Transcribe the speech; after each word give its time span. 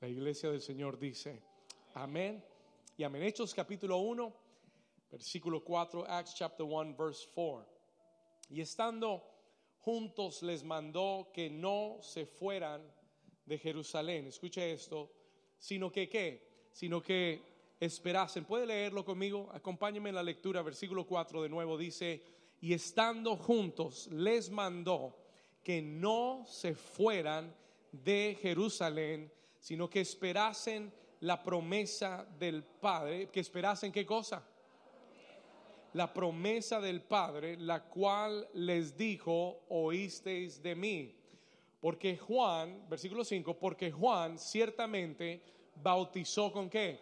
La 0.00 0.08
iglesia 0.08 0.50
del 0.50 0.62
Señor 0.62 0.98
dice, 0.98 1.42
amén 1.92 2.42
y 2.96 3.02
amén. 3.02 3.22
Hechos 3.22 3.52
capítulo 3.52 3.98
1, 3.98 4.32
versículo 5.10 5.62
4, 5.62 6.06
Acts 6.08 6.34
chapter 6.34 6.64
1, 6.64 6.96
verse 6.96 7.28
4. 7.34 7.66
Y 8.48 8.62
estando 8.62 9.22
juntos 9.80 10.42
les 10.42 10.64
mandó 10.64 11.28
que 11.34 11.50
no 11.50 11.98
se 12.00 12.24
fueran 12.24 12.80
de 13.44 13.58
Jerusalén. 13.58 14.26
Escuche 14.26 14.72
esto, 14.72 15.12
sino 15.58 15.92
que 15.92 16.08
qué? 16.08 16.68
Sino 16.72 17.02
que 17.02 17.42
esperasen. 17.78 18.46
¿Puede 18.46 18.64
leerlo 18.64 19.04
conmigo? 19.04 19.50
Acompáñenme 19.52 20.08
en 20.08 20.14
la 20.14 20.22
lectura, 20.22 20.62
versículo 20.62 21.06
4 21.06 21.42
de 21.42 21.50
nuevo 21.50 21.76
dice, 21.76 22.22
y 22.62 22.72
estando 22.72 23.36
juntos 23.36 24.08
les 24.10 24.48
mandó 24.48 25.14
que 25.62 25.82
no 25.82 26.46
se 26.46 26.74
fueran 26.74 27.54
de 27.92 28.38
Jerusalén, 28.40 29.30
sino 29.60 29.88
que 29.88 30.00
esperasen 30.00 30.92
la 31.20 31.42
promesa 31.42 32.26
del 32.38 32.62
Padre, 32.64 33.28
que 33.28 33.40
esperasen 33.40 33.92
qué 33.92 34.06
cosa? 34.06 34.42
La 35.92 36.12
promesa 36.12 36.80
del 36.80 37.02
Padre, 37.02 37.56
la 37.58 37.84
cual 37.84 38.48
les 38.54 38.96
dijo, 38.96 39.60
oísteis 39.68 40.62
de 40.62 40.74
mí. 40.74 41.14
Porque 41.80 42.16
Juan, 42.16 42.88
versículo 42.88 43.24
5, 43.24 43.58
porque 43.58 43.90
Juan 43.90 44.38
ciertamente 44.38 45.42
bautizó 45.82 46.52
con 46.52 46.68
qué? 46.70 47.00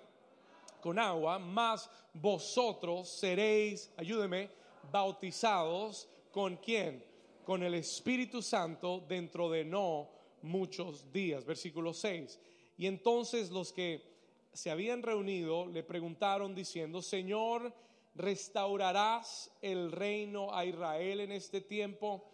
Con 0.81 0.99
agua, 0.99 1.39
mas 1.39 1.91
vosotros 2.13 3.09
seréis, 3.09 3.93
ayúdeme, 3.97 4.51
bautizados 4.91 6.09
con 6.33 6.57
quién? 6.57 7.05
Con 7.45 7.63
el 7.63 7.75
Espíritu 7.75 8.41
Santo 8.43 9.05
dentro 9.09 9.51
de 9.51 9.65
no 9.65 10.09
muchos 10.43 11.11
días. 11.13 11.45
Versículo 11.45 11.93
6. 11.93 12.39
Y 12.79 12.87
entonces 12.87 13.51
los 13.51 13.73
que 13.73 14.03
se 14.53 14.71
habían 14.71 15.03
reunido 15.03 15.67
le 15.67 15.83
preguntaron 15.83 16.55
diciendo, 16.55 17.03
Señor, 17.03 17.75
¿restaurarás 18.15 19.51
el 19.61 19.93
reino 19.93 20.55
a 20.55 20.65
Israel 20.65 21.21
en 21.21 21.33
este 21.33 21.61
tiempo? 21.61 22.25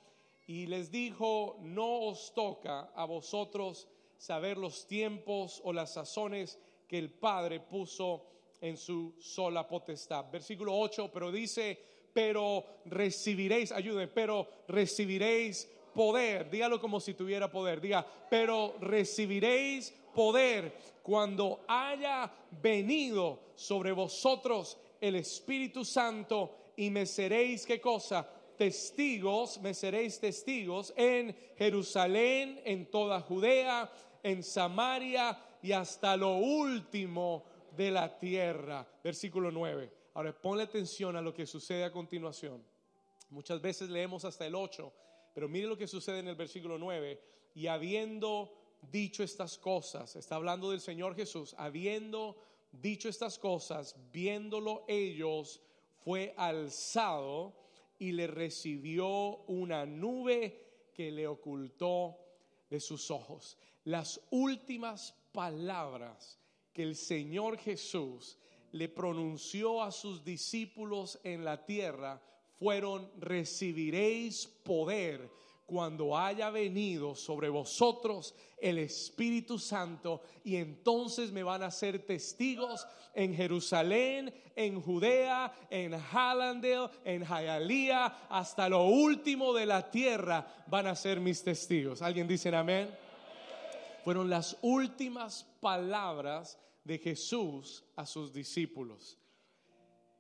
Y 0.47 0.67
les 0.67 0.91
dijo, 0.91 1.57
no 1.63 2.03
os 2.03 2.35
toca 2.35 2.93
a 2.95 3.07
vosotros 3.07 3.89
saber 4.19 4.59
los 4.59 4.87
tiempos 4.87 5.63
o 5.65 5.73
las 5.73 5.95
sazones 5.95 6.59
que 6.87 6.99
el 6.99 7.11
Padre 7.11 7.61
puso 7.61 8.27
en 8.61 8.77
su 8.77 9.15
sola 9.19 9.67
potestad. 9.67 10.27
Versículo 10.31 10.79
8, 10.79 11.11
pero 11.13 11.33
dice, 11.33 11.79
pero 12.13 12.65
recibiréis, 12.85 13.73
ayúdenme, 13.73 14.09
pero 14.09 14.47
recibiréis 14.69 15.71
poder, 15.95 16.51
dígalo 16.51 16.81
como 16.81 17.01
si 17.01 17.15
tuviera 17.15 17.51
poder, 17.51 17.81
diga, 17.81 18.07
pero 18.29 18.77
recibiréis 18.81 19.95
poder 20.15 20.73
cuando 21.03 21.65
haya 21.69 22.33
venido 22.63 23.41
sobre 23.55 23.93
vosotros 23.93 24.79
el 25.01 25.17
Espíritu 25.17 25.85
Santo 25.85 26.73
y 26.77 26.91
me 26.91 27.05
seréis, 27.05 27.67
¿qué 27.67 27.81
cosa? 27.81 28.29
Testigos, 28.57 29.61
me 29.61 29.75
seréis 29.75 30.19
testigos 30.21 30.95
en 30.97 31.37
Jerusalén, 31.59 32.61
en 32.65 32.91
toda 32.91 33.21
Judea, 33.21 33.91
en 34.23 34.43
Samaria 34.43 35.39
y 35.63 35.73
hasta 35.73 36.17
lo 36.17 36.37
último 36.37 37.45
de 37.77 37.91
la 37.91 38.19
tierra. 38.19 38.87
Versículo 39.03 39.51
9. 39.51 39.93
Ahora 40.15 40.33
ponle 40.33 40.63
atención 40.63 41.17
a 41.17 41.21
lo 41.21 41.35
que 41.35 41.45
sucede 41.45 41.85
a 41.85 41.93
continuación. 41.93 42.65
Muchas 43.31 43.61
veces 43.61 43.91
leemos 43.91 44.25
hasta 44.25 44.47
el 44.47 44.55
8 44.55 44.93
pero 45.35 45.49
mire 45.49 45.67
lo 45.67 45.77
que 45.77 45.89
sucede 45.89 46.21
en 46.21 46.29
el 46.29 46.37
versículo 46.37 46.79
9. 46.79 47.21
Y 47.57 47.67
habiendo 47.67 48.64
dicho 48.91 49.23
estas 49.23 49.59
cosas, 49.59 50.17
está 50.17 50.37
hablando 50.37 50.71
del 50.71 50.81
Señor 50.81 51.15
Jesús, 51.15 51.55
habiendo 51.59 52.37
dicho 52.73 53.09
estas 53.09 53.39
cosas, 53.39 53.97
viéndolo 54.13 54.85
ellos, 54.89 55.61
fue 56.05 56.35
alzado 56.37 57.55
y 57.99 58.13
le 58.13 58.27
recibió 58.27 59.39
una 59.47 59.87
nube 59.87 60.91
que 60.93 61.11
le 61.11 61.27
ocultó 61.27 62.19
de 62.69 62.81
sus 62.81 63.11
ojos. 63.11 63.57
Las 63.85 64.21
últimas 64.31 65.15
palabras 65.33 66.39
que 66.73 66.83
el 66.83 66.97
Señor 66.97 67.59
Jesús 67.59 68.39
le 68.73 68.89
pronunció 68.89 69.83
a 69.83 69.93
sus 69.93 70.25
discípulos 70.25 71.19
en 71.23 71.45
la 71.45 71.65
tierra 71.65 72.21
fueron, 72.59 73.11
recibiréis 73.19 74.47
poder 74.47 75.31
cuando 75.67 76.17
haya 76.17 76.51
venido 76.51 77.15
sobre 77.15 77.49
vosotros 77.49 78.35
el 78.59 78.79
Espíritu 78.79 79.59
Santo 79.59 80.23
y 80.43 80.57
entonces 80.57 81.33
me 81.33 81.43
van 81.43 81.63
a 81.63 81.71
ser 81.71 82.05
testigos 82.05 82.87
en 83.15 83.35
Jerusalén, 83.35 84.35
en 84.57 84.81
Judea, 84.81 85.53
en 85.71 85.95
Hallandale, 85.95 86.91
en 87.05 87.25
Hialeah, 87.25 88.27
hasta 88.29 88.69
lo 88.69 88.85
último 88.85 89.53
de 89.53 89.67
la 89.67 89.91
tierra 89.91 90.47
van 90.67 90.87
a 90.87 90.97
ser 90.97 91.21
mis 91.21 91.43
testigos. 91.43 92.03
¿Alguien 92.03 92.27
dice 92.27 92.55
amén? 92.55 92.95
Fueron 94.05 94.29
las 94.29 94.59
últimas 94.61 95.45
palabras 95.61 96.59
de 96.83 96.99
Jesús 96.99 97.85
a 97.97 98.05
sus 98.05 98.33
discípulos. 98.33 99.19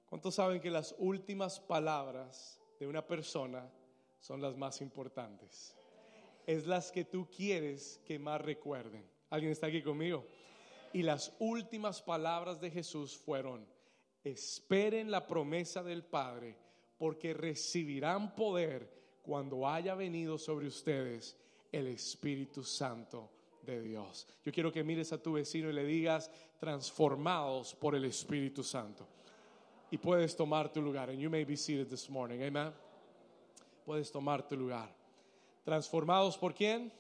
¿Cuántos 0.06 0.36
saben 0.36 0.60
que 0.60 0.70
las 0.70 0.94
últimas 0.98 1.60
palabras 1.60 2.60
de 2.78 2.86
una 2.86 3.06
persona 3.06 3.70
son 4.24 4.40
las 4.40 4.56
más 4.56 4.80
importantes? 4.80 5.76
Es 6.46 6.66
las 6.66 6.90
que 6.90 7.04
tú 7.04 7.28
quieres 7.28 8.00
que 8.06 8.18
más 8.18 8.40
recuerden. 8.40 9.04
¿Alguien 9.28 9.52
está 9.52 9.66
aquí 9.66 9.82
conmigo? 9.82 10.24
Y 10.94 11.02
las 11.02 11.34
últimas 11.40 12.00
palabras 12.00 12.58
de 12.58 12.70
Jesús 12.70 13.18
fueron, 13.18 13.66
esperen 14.22 15.10
la 15.10 15.26
promesa 15.26 15.82
del 15.82 16.04
Padre, 16.04 16.56
porque 16.96 17.34
recibirán 17.34 18.34
poder 18.34 18.90
cuando 19.20 19.68
haya 19.68 19.94
venido 19.94 20.38
sobre 20.38 20.68
ustedes 20.68 21.36
el 21.70 21.88
Espíritu 21.88 22.64
Santo 22.64 23.30
de 23.60 23.82
Dios. 23.82 24.26
Yo 24.42 24.52
quiero 24.52 24.72
que 24.72 24.84
mires 24.84 25.12
a 25.12 25.22
tu 25.22 25.34
vecino 25.34 25.68
y 25.68 25.74
le 25.74 25.84
digas, 25.84 26.30
transformados 26.58 27.74
por 27.74 27.94
el 27.94 28.06
Espíritu 28.06 28.62
Santo 28.62 29.06
y 29.90 29.98
puedes 29.98 30.34
tomar 30.34 30.72
tu 30.72 30.80
lugar. 30.80 31.10
And 31.10 31.18
you 31.18 31.28
may 31.28 31.44
be 31.44 31.56
seated 31.56 31.90
this 31.90 32.08
morning. 32.08 32.42
Amen. 32.42 32.72
Puedes 33.84 34.10
tomar 34.10 34.48
tu 34.48 34.56
lugar. 34.56 34.88
Transformados 35.64 36.38
por 36.38 36.54
quién? 36.54 36.92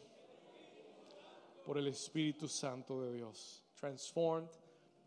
Por 1.64 1.78
el 1.78 1.86
Espíritu 1.86 2.48
Santo 2.48 3.00
de 3.02 3.14
Dios. 3.14 3.62
Transformed 3.74 4.50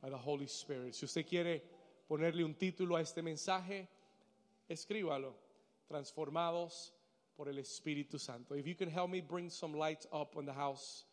by 0.02 0.10
the 0.10 0.18
Holy 0.18 0.48
Spirit. 0.48 0.94
Si 0.94 1.06
usted 1.06 1.26
quiere 1.26 1.64
ponerle 2.08 2.44
un 2.44 2.56
título 2.56 2.96
a 2.96 3.02
este 3.02 3.22
mensaje, 3.22 3.88
escríbalo. 4.68 5.36
Transformados 5.88 6.94
por 7.36 7.48
el 7.48 7.60
Espíritu 7.60 8.18
Santo. 8.18 8.56
If 8.56 8.66
you 8.66 8.76
can 8.76 8.90
help 8.90 9.10
me 9.10 9.22
bring 9.22 9.50
some 9.50 9.78
lights 9.78 10.08
up 10.12 10.36
in 10.38 10.46
the 10.46 10.54
house, 10.54 11.06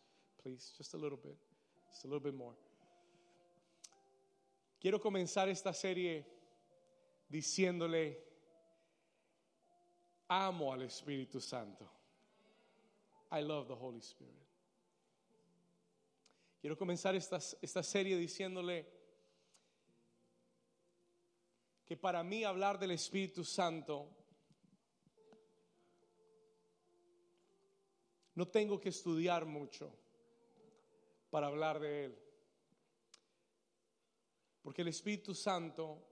please, 0.42 0.72
just 0.78 0.94
a 0.94 0.96
little 0.96 1.18
bit, 1.18 1.36
just 1.90 2.04
a 2.04 2.08
little 2.08 2.20
bit 2.20 2.34
more. 2.34 2.54
Quiero 4.80 4.98
comenzar 4.98 5.48
esta 5.48 5.72
serie 5.72 6.26
diciéndole, 7.28 8.18
amo 10.28 10.72
al 10.72 10.82
Espíritu 10.82 11.40
Santo. 11.40 11.90
I 13.30 13.42
love 13.42 13.66
the 13.66 13.74
Holy 13.74 14.00
Spirit. 14.00 14.44
Quiero 16.60 16.76
comenzar 16.76 17.14
esta, 17.14 17.38
esta 17.60 17.82
serie 17.82 18.16
diciéndole 18.16 18.86
que 21.84 21.96
para 21.96 22.22
mí 22.22 22.44
hablar 22.44 22.78
del 22.78 22.92
Espíritu 22.92 23.44
Santo 23.44 24.08
no 28.34 28.48
tengo 28.48 28.80
que 28.80 28.88
estudiar 28.88 29.44
mucho 29.44 29.94
para 31.30 31.48
hablar 31.48 31.80
de 31.80 32.04
Él. 32.06 32.18
Porque 34.62 34.82
el 34.82 34.88
Espíritu 34.88 35.34
Santo 35.34 36.02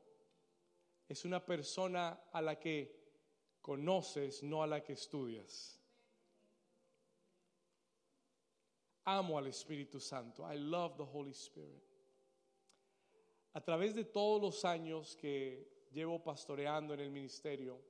es 1.08 1.25
una 1.25 1.44
persona 1.44 2.25
a 2.32 2.43
la 2.43 2.58
que 2.58 3.02
conoces, 3.62 4.43
no 4.43 4.62
a 4.62 4.67
la 4.67 4.82
que 4.82 4.93
estudias. 4.93 5.79
Amo 9.05 9.38
al 9.38 9.47
Espíritu 9.47 9.99
Santo. 9.99 10.44
I 10.44 10.59
love 10.59 10.97
the 10.97 11.05
Holy 11.05 11.32
Spirit. 11.32 11.82
A 13.55 13.61
través 13.61 13.94
de 13.94 14.05
todos 14.05 14.41
los 14.41 14.64
años 14.64 15.17
que 15.17 15.87
llevo 15.93 16.23
pastoreando 16.23 16.93
en 16.94 17.00
el 17.00 17.11
ministerio, 17.11 17.81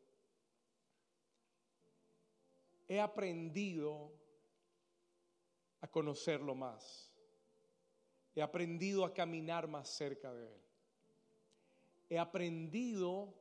he 2.89 3.01
aprendido 3.01 4.13
a 5.81 5.89
conocerlo 5.89 6.55
más. 6.55 7.11
He 8.35 8.43
aprendido 8.43 9.05
a 9.05 9.13
caminar 9.13 9.67
más 9.67 9.89
cerca 9.89 10.33
de 10.33 10.47
Él 10.47 10.63
he 12.13 12.19
aprendido 12.19 13.33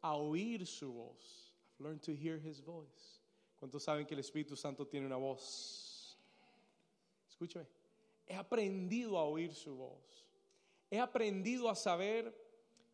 a 0.00 0.14
oír 0.14 0.68
su 0.68 0.92
voz. 0.92 1.43
I've 1.74 1.84
learned 1.84 2.02
to 2.02 2.14
hear 2.14 2.38
his 2.38 2.60
voice. 2.60 3.20
¿Cuántos 3.60 3.82
saben 3.82 4.06
que 4.06 4.14
el 4.14 4.20
Espíritu 4.20 4.56
Santo 4.56 4.86
tiene 4.86 5.06
una 5.06 5.16
voz? 5.16 6.16
Escúchame. 7.28 7.66
He 8.26 8.34
aprendido 8.34 9.18
a 9.18 9.24
oír 9.24 9.54
su 9.54 9.74
voz. 9.74 10.24
He 10.90 10.98
aprendido 10.98 11.68
a 11.68 11.74
saber 11.74 12.32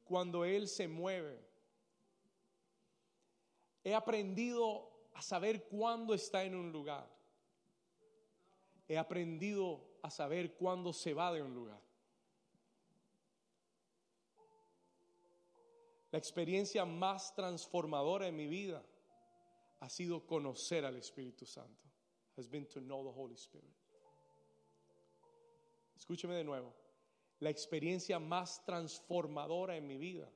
cuando 0.05 0.45
Él 0.45 0.69
se 0.69 0.89
mueve. 0.89 1.39
He 3.85 3.95
aprendido 3.95 4.91
a 5.15 5.23
saber 5.23 5.65
cuándo 5.65 6.15
está 6.15 6.45
en 6.45 6.55
un 6.55 6.73
lugar. 6.73 7.09
He 8.89 8.99
aprendido 8.99 9.81
a 10.03 10.11
saber 10.11 10.55
cuándo 10.55 10.93
se 10.93 11.15
va 11.15 11.33
de 11.33 11.43
un 11.43 11.55
lugar. 11.55 11.81
La 16.11 16.19
experiencia 16.19 16.85
más 16.85 17.35
transformadora 17.35 18.27
en 18.27 18.37
mi 18.37 18.47
vida 18.47 18.85
ha 19.81 19.89
sido 19.89 20.27
conocer 20.27 20.85
al 20.85 20.97
Espíritu 20.97 21.47
Santo. 21.47 21.89
Has 22.37 22.49
been 22.49 22.67
to 22.67 22.81
know 22.81 23.05
the 23.05 23.13
Holy 23.17 23.35
Spirit. 23.35 23.71
Escúcheme 25.97 26.35
de 26.35 26.45
nuevo. 26.45 26.75
La 27.41 27.51
experiencia 27.51 28.19
más 28.19 28.65
transformadora 28.65 29.77
en 29.77 29.87
mi 29.87 29.97
vida 29.97 30.31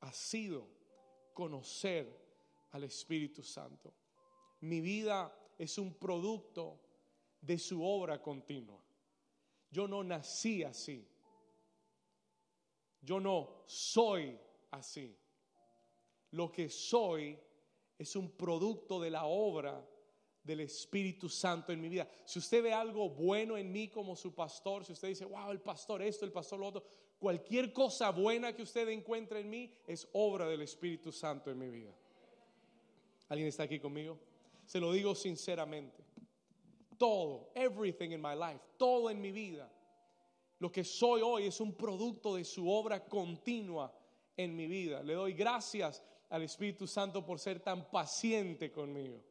ha 0.00 0.12
sido 0.12 0.68
conocer 1.32 2.06
al 2.72 2.84
Espíritu 2.84 3.42
Santo. 3.42 3.94
Mi 4.60 4.80
vida 4.80 5.32
es 5.58 5.78
un 5.78 5.94
producto 5.94 6.80
de 7.40 7.58
su 7.58 7.82
obra 7.84 8.20
continua. 8.20 8.82
Yo 9.70 9.86
no 9.86 10.02
nací 10.02 10.64
así. 10.64 11.06
Yo 13.00 13.20
no 13.20 13.62
soy 13.66 14.38
así. 14.76 15.16
Lo 16.30 16.50
que 16.50 16.68
soy 16.68 17.38
es 17.98 18.16
un 18.16 18.30
producto 18.30 19.00
de 19.00 19.10
la 19.10 19.24
obra 19.24 19.84
del 20.42 20.60
Espíritu 20.60 21.28
Santo 21.28 21.72
en 21.72 21.80
mi 21.80 21.88
vida. 21.88 22.08
Si 22.24 22.38
usted 22.38 22.62
ve 22.62 22.72
algo 22.72 23.10
bueno 23.10 23.56
en 23.56 23.72
mí 23.72 23.88
como 23.88 24.14
su 24.14 24.34
pastor, 24.34 24.84
si 24.84 24.92
usted 24.92 25.08
dice, 25.08 25.24
wow, 25.24 25.50
el 25.50 25.60
pastor 25.60 26.02
esto, 26.02 26.24
el 26.24 26.32
pastor 26.32 26.60
lo 26.60 26.68
otro, 26.68 26.84
cualquier 27.18 27.72
cosa 27.72 28.10
buena 28.10 28.54
que 28.54 28.62
usted 28.62 28.88
encuentre 28.88 29.40
en 29.40 29.50
mí 29.50 29.72
es 29.86 30.08
obra 30.12 30.46
del 30.46 30.62
Espíritu 30.62 31.10
Santo 31.10 31.50
en 31.50 31.58
mi 31.58 31.68
vida. 31.68 31.92
¿Alguien 33.28 33.48
está 33.48 33.64
aquí 33.64 33.80
conmigo? 33.80 34.18
Se 34.66 34.78
lo 34.78 34.92
digo 34.92 35.14
sinceramente. 35.14 36.04
Todo, 36.96 37.50
everything 37.54 38.10
in 38.10 38.22
my 38.22 38.34
life, 38.34 38.60
todo 38.78 39.10
en 39.10 39.20
mi 39.20 39.32
vida, 39.32 39.70
lo 40.58 40.72
que 40.72 40.84
soy 40.84 41.20
hoy 41.20 41.46
es 41.46 41.60
un 41.60 41.74
producto 41.74 42.36
de 42.36 42.44
su 42.44 42.70
obra 42.70 43.04
continua 43.04 43.92
en 44.36 44.54
mi 44.54 44.66
vida. 44.66 45.02
Le 45.02 45.14
doy 45.14 45.32
gracias 45.32 46.02
al 46.28 46.42
Espíritu 46.42 46.86
Santo 46.86 47.24
por 47.24 47.38
ser 47.38 47.60
tan 47.60 47.90
paciente 47.90 48.70
conmigo, 48.70 49.22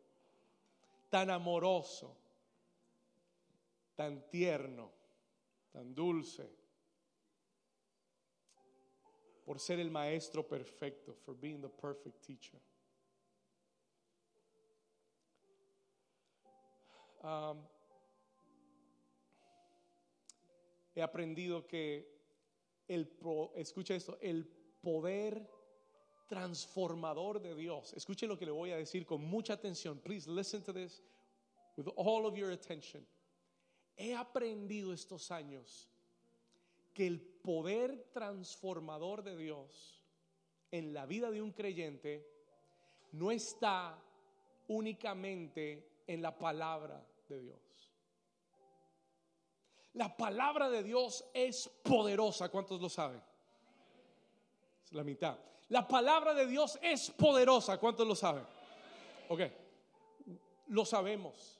tan 1.10 1.30
amoroso, 1.30 2.18
tan 3.96 4.30
tierno, 4.30 4.92
tan 5.72 5.94
dulce, 5.94 6.50
por 9.46 9.60
ser 9.60 9.80
el 9.80 9.92
maestro 9.92 10.48
perfecto, 10.48 11.14
for 11.14 11.36
being 11.36 11.62
the 11.62 11.70
perfect 11.70 12.22
teacher. 12.26 12.60
Um, 17.22 17.64
he 20.96 21.02
aprendido 21.02 21.66
que 21.68 22.08
el, 22.88 23.12
escucha 23.56 23.96
esto, 23.96 24.18
el 24.22 24.55
poder 24.86 25.50
transformador 26.28 27.42
de 27.42 27.56
Dios. 27.56 27.94
Escuche 27.94 28.28
lo 28.28 28.38
que 28.38 28.46
le 28.46 28.52
voy 28.52 28.70
a 28.70 28.78
decir 28.78 29.04
con 29.04 29.24
mucha 29.24 29.54
atención. 29.54 30.00
Please 30.00 30.30
listen 30.30 30.62
to 30.62 30.72
this 30.72 31.02
with 31.76 31.88
all 31.96 32.28
of 32.28 32.36
your 32.38 32.52
attention. 32.52 33.04
He 33.98 34.14
aprendido 34.14 34.94
estos 34.94 35.32
años 35.32 35.90
que 36.94 37.08
el 37.08 37.20
poder 37.20 38.12
transformador 38.14 39.24
de 39.24 39.36
Dios 39.36 40.04
en 40.72 40.94
la 40.94 41.08
vida 41.08 41.32
de 41.32 41.42
un 41.42 41.52
creyente 41.52 42.24
no 43.14 43.32
está 43.32 43.98
únicamente 44.68 46.04
en 46.06 46.22
la 46.22 46.38
palabra 46.38 47.04
de 47.28 47.40
Dios. 47.40 47.60
La 49.94 50.16
palabra 50.16 50.70
de 50.70 50.84
Dios 50.84 51.26
es 51.34 51.70
poderosa. 51.84 52.50
¿Cuántos 52.50 52.80
lo 52.80 52.90
saben? 52.90 53.22
La 54.92 55.04
mitad. 55.04 55.38
La 55.70 55.88
palabra 55.88 56.34
de 56.34 56.46
Dios 56.46 56.78
es 56.82 57.10
poderosa. 57.12 57.78
¿Cuántos 57.80 58.08
lo 58.08 58.16
saben? 58.16 58.46
Ok, 59.30 59.42
lo 60.68 60.86
sabemos. 60.86 61.60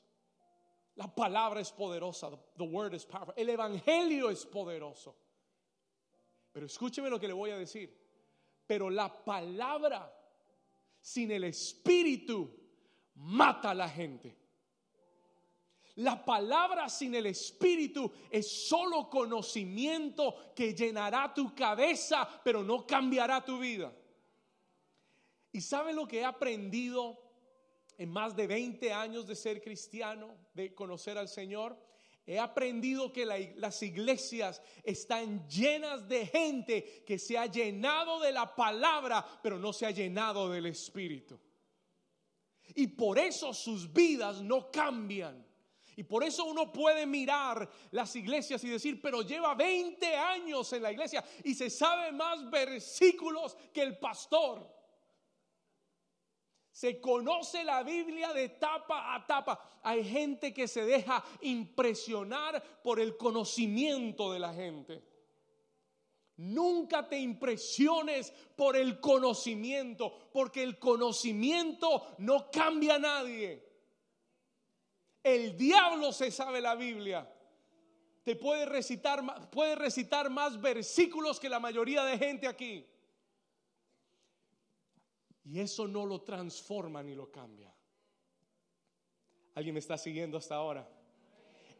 La 0.94 1.14
palabra 1.14 1.60
es 1.60 1.72
poderosa. 1.72 2.30
The 2.56 2.64
word 2.64 2.94
is 2.94 3.04
powerful. 3.04 3.34
El 3.36 3.50
evangelio 3.50 4.30
es 4.30 4.46
poderoso. 4.46 5.14
Pero 6.52 6.66
escúcheme 6.66 7.10
lo 7.10 7.20
que 7.20 7.26
le 7.26 7.34
voy 7.34 7.50
a 7.50 7.58
decir. 7.58 7.94
Pero 8.66 8.88
la 8.88 9.12
palabra 9.24 10.12
sin 11.00 11.30
el 11.30 11.44
espíritu 11.44 12.50
mata 13.14 13.70
a 13.70 13.74
la 13.74 13.88
gente. 13.88 14.36
La 15.96 16.22
palabra 16.22 16.90
sin 16.90 17.14
el 17.14 17.26
Espíritu 17.26 18.12
es 18.30 18.68
solo 18.68 19.08
conocimiento 19.08 20.52
que 20.54 20.74
llenará 20.74 21.32
tu 21.32 21.54
cabeza, 21.54 22.28
pero 22.44 22.62
no 22.62 22.86
cambiará 22.86 23.42
tu 23.42 23.58
vida. 23.58 23.90
¿Y 25.52 25.62
sabe 25.62 25.94
lo 25.94 26.06
que 26.06 26.20
he 26.20 26.24
aprendido 26.24 27.18
en 27.96 28.10
más 28.10 28.36
de 28.36 28.46
20 28.46 28.92
años 28.92 29.26
de 29.26 29.34
ser 29.34 29.62
cristiano, 29.62 30.36
de 30.52 30.74
conocer 30.74 31.16
al 31.16 31.28
Señor? 31.28 31.78
He 32.26 32.38
aprendido 32.38 33.10
que 33.10 33.24
las 33.24 33.82
iglesias 33.82 34.60
están 34.82 35.48
llenas 35.48 36.06
de 36.06 36.26
gente 36.26 37.04
que 37.06 37.18
se 37.18 37.38
ha 37.38 37.46
llenado 37.46 38.20
de 38.20 38.32
la 38.32 38.54
palabra, 38.54 39.24
pero 39.42 39.58
no 39.58 39.72
se 39.72 39.86
ha 39.86 39.92
llenado 39.92 40.50
del 40.50 40.66
Espíritu. 40.66 41.40
Y 42.74 42.88
por 42.88 43.18
eso 43.18 43.54
sus 43.54 43.90
vidas 43.90 44.42
no 44.42 44.70
cambian. 44.70 45.45
Y 45.98 46.04
por 46.04 46.22
eso 46.22 46.44
uno 46.44 46.70
puede 46.70 47.06
mirar 47.06 47.68
las 47.90 48.14
iglesias 48.16 48.62
y 48.62 48.68
decir, 48.68 49.00
pero 49.00 49.22
lleva 49.22 49.54
20 49.54 50.14
años 50.14 50.70
en 50.74 50.82
la 50.82 50.92
iglesia 50.92 51.24
y 51.42 51.54
se 51.54 51.70
sabe 51.70 52.12
más 52.12 52.50
versículos 52.50 53.56
que 53.72 53.80
el 53.80 53.98
pastor. 53.98 54.70
Se 56.70 57.00
conoce 57.00 57.64
la 57.64 57.82
Biblia 57.82 58.34
de 58.34 58.50
tapa 58.50 59.14
a 59.14 59.26
tapa. 59.26 59.80
Hay 59.82 60.04
gente 60.04 60.52
que 60.52 60.68
se 60.68 60.84
deja 60.84 61.24
impresionar 61.40 62.62
por 62.82 63.00
el 63.00 63.16
conocimiento 63.16 64.30
de 64.30 64.38
la 64.38 64.52
gente. 64.52 65.02
Nunca 66.36 67.08
te 67.08 67.18
impresiones 67.18 68.30
por 68.54 68.76
el 68.76 69.00
conocimiento, 69.00 70.28
porque 70.30 70.62
el 70.62 70.78
conocimiento 70.78 72.08
no 72.18 72.50
cambia 72.50 72.96
a 72.96 72.98
nadie. 72.98 73.65
El 75.26 75.56
diablo 75.56 76.12
se 76.12 76.30
sabe 76.30 76.60
la 76.60 76.76
Biblia. 76.76 77.28
Te 78.22 78.36
puede 78.36 78.64
recitar, 78.64 79.50
puede 79.50 79.74
recitar 79.74 80.30
más 80.30 80.60
versículos 80.60 81.40
que 81.40 81.48
la 81.48 81.58
mayoría 81.58 82.04
de 82.04 82.16
gente 82.16 82.46
aquí. 82.46 82.86
Y 85.42 85.58
eso 85.58 85.88
no 85.88 86.06
lo 86.06 86.22
transforma 86.22 87.02
ni 87.02 87.16
lo 87.16 87.32
cambia. 87.32 87.74
¿Alguien 89.56 89.74
me 89.74 89.80
está 89.80 89.98
siguiendo 89.98 90.38
hasta 90.38 90.54
ahora? 90.54 90.88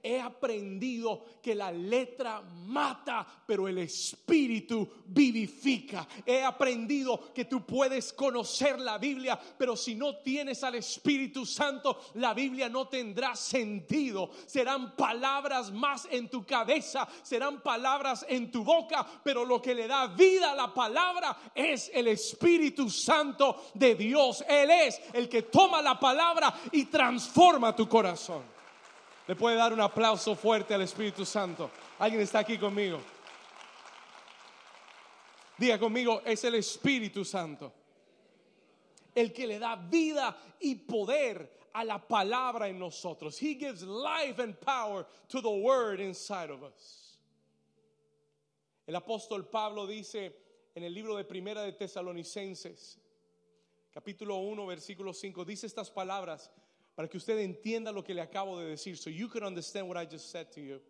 He 0.06 0.20
aprendido 0.20 1.24
que 1.42 1.54
la 1.54 1.72
letra 1.72 2.40
mata, 2.40 3.26
pero 3.44 3.66
el 3.66 3.78
espíritu 3.78 4.88
vivifica. 5.06 6.06
He 6.24 6.44
aprendido 6.44 7.32
que 7.34 7.44
tú 7.44 7.66
puedes 7.66 8.12
conocer 8.12 8.78
la 8.78 8.98
Biblia, 8.98 9.38
pero 9.58 9.76
si 9.76 9.94
no 9.96 10.16
tienes 10.18 10.62
al 10.62 10.76
Espíritu 10.76 11.44
Santo, 11.44 12.00
la 12.14 12.34
Biblia 12.34 12.68
no 12.68 12.86
tendrá 12.86 13.34
sentido. 13.34 14.30
Serán 14.46 14.94
palabras 14.94 15.72
más 15.72 16.06
en 16.10 16.28
tu 16.28 16.44
cabeza, 16.44 17.08
serán 17.22 17.60
palabras 17.60 18.24
en 18.28 18.50
tu 18.50 18.62
boca, 18.62 19.04
pero 19.24 19.44
lo 19.44 19.60
que 19.60 19.74
le 19.74 19.88
da 19.88 20.06
vida 20.06 20.52
a 20.52 20.54
la 20.54 20.72
palabra 20.72 21.36
es 21.54 21.90
el 21.92 22.08
Espíritu 22.08 22.88
Santo 22.88 23.70
de 23.74 23.96
Dios. 23.96 24.44
Él 24.48 24.70
es 24.70 25.00
el 25.12 25.28
que 25.28 25.42
toma 25.42 25.82
la 25.82 25.98
palabra 25.98 26.54
y 26.70 26.84
transforma 26.84 27.74
tu 27.74 27.88
corazón. 27.88 28.55
Le 29.26 29.34
puede 29.34 29.56
dar 29.56 29.72
un 29.72 29.80
aplauso 29.80 30.36
fuerte 30.36 30.74
al 30.74 30.82
Espíritu 30.82 31.24
Santo. 31.24 31.70
¿Alguien 31.98 32.22
está 32.22 32.40
aquí 32.40 32.58
conmigo? 32.58 33.00
Diga 35.58 35.78
conmigo, 35.78 36.22
es 36.24 36.44
el 36.44 36.54
Espíritu 36.54 37.24
Santo. 37.24 37.72
El 39.14 39.32
que 39.32 39.46
le 39.46 39.58
da 39.58 39.74
vida 39.76 40.36
y 40.60 40.74
poder 40.74 41.56
a 41.72 41.84
la 41.84 41.98
palabra 41.98 42.68
en 42.68 42.78
nosotros. 42.78 43.38
He 43.38 43.54
gives 43.54 43.82
life 43.82 44.38
and 44.38 44.58
power 44.60 45.06
to 45.28 45.40
the 45.40 45.50
word 45.50 46.00
inside 46.00 46.50
of 46.50 46.62
us. 46.62 47.18
El 48.86 48.94
apóstol 48.94 49.50
Pablo 49.50 49.86
dice 49.86 50.32
en 50.74 50.84
el 50.84 50.94
libro 50.94 51.16
de 51.16 51.24
Primera 51.24 51.62
de 51.62 51.72
Tesalonicenses, 51.72 52.98
capítulo 53.92 54.36
1, 54.36 54.66
versículo 54.66 55.12
5, 55.12 55.44
dice 55.44 55.66
estas 55.66 55.90
palabras 55.90 56.50
para 56.96 57.08
que 57.08 57.18
usted 57.18 57.38
entienda 57.38 57.92
lo 57.92 58.02
que 58.02 58.14
le 58.14 58.22
acabo 58.22 58.58
de 58.58 58.70
decir. 58.70 58.96
So 58.96 59.10
you 59.10 59.28
can 59.28 59.44
understand 59.44 59.86
what 59.86 59.96
I 59.96 60.06
just 60.06 60.30
said 60.30 60.50
to 60.52 60.60
you. 60.60 60.80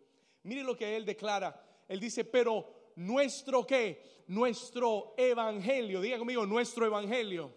Mire 0.43 0.63
lo 0.63 0.75
que 0.75 0.87
él 0.87 1.05
declara. 1.05 1.53
Él 1.87 1.99
dice, 1.99 2.23
pero 2.23 2.65
nuestro 2.95 3.67
qué? 3.67 3.97
Nuestro 4.27 5.13
evangelio, 5.17 6.01
diga 6.01 6.17
conmigo, 6.17 6.45
nuestro 6.45 6.85
evangelio 6.85 7.51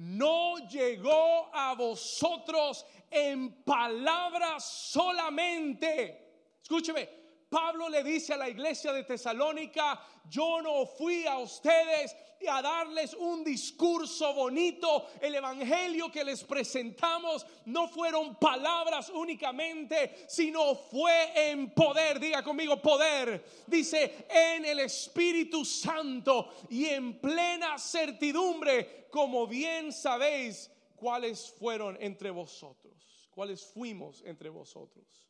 no 0.00 0.56
llegó 0.68 1.50
a 1.52 1.74
vosotros 1.74 2.86
en 3.10 3.62
palabras 3.64 4.64
solamente. 4.64 6.16
Escúcheme, 6.62 7.08
Pablo 7.50 7.88
le 7.88 8.04
dice 8.04 8.32
a 8.32 8.36
la 8.36 8.48
iglesia 8.48 8.92
de 8.92 9.02
Tesalónica, 9.02 10.00
yo 10.30 10.62
no 10.62 10.86
fui 10.86 11.26
a 11.26 11.38
ustedes 11.38 12.14
a 12.48 12.62
darles 12.62 13.12
un 13.14 13.42
discurso 13.42 14.32
bonito. 14.32 15.08
El 15.20 15.34
evangelio 15.34 16.10
que 16.12 16.24
les 16.24 16.44
presentamos 16.44 17.44
no 17.66 17.88
fueron 17.88 18.36
palabras 18.36 19.10
únicamente, 19.10 20.24
sino 20.28 20.76
fue 20.76 21.50
en 21.50 21.70
poder. 21.74 22.20
Diga 22.20 22.42
conmigo 22.44 22.80
poder. 22.80 23.44
Dice 23.66 24.26
en 24.30 24.64
el 24.64 24.78
Espíritu 24.78 25.64
Santo 25.64 26.54
y 26.70 26.86
en 26.86 27.20
plena 27.20 27.78
certidumbre, 27.78 29.08
como 29.10 29.48
bien 29.48 29.92
sabéis 29.92 30.70
cuáles 30.94 31.50
fueron 31.58 31.98
entre 32.00 32.30
vosotros, 32.30 33.28
cuáles 33.32 33.64
fuimos 33.64 34.22
entre 34.24 34.50
vosotros. 34.50 35.29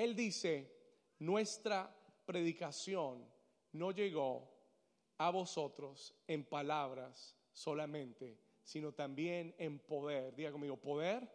Él 0.00 0.16
dice, 0.16 0.66
nuestra 1.18 1.94
predicación 2.24 3.22
no 3.72 3.90
llegó 3.90 4.50
a 5.18 5.28
vosotros 5.28 6.14
en 6.26 6.44
palabras 6.44 7.36
solamente, 7.52 8.38
sino 8.62 8.92
también 8.92 9.54
en 9.58 9.78
poder. 9.78 10.34
Diga 10.34 10.52
conmigo, 10.52 10.78
poder 10.78 11.30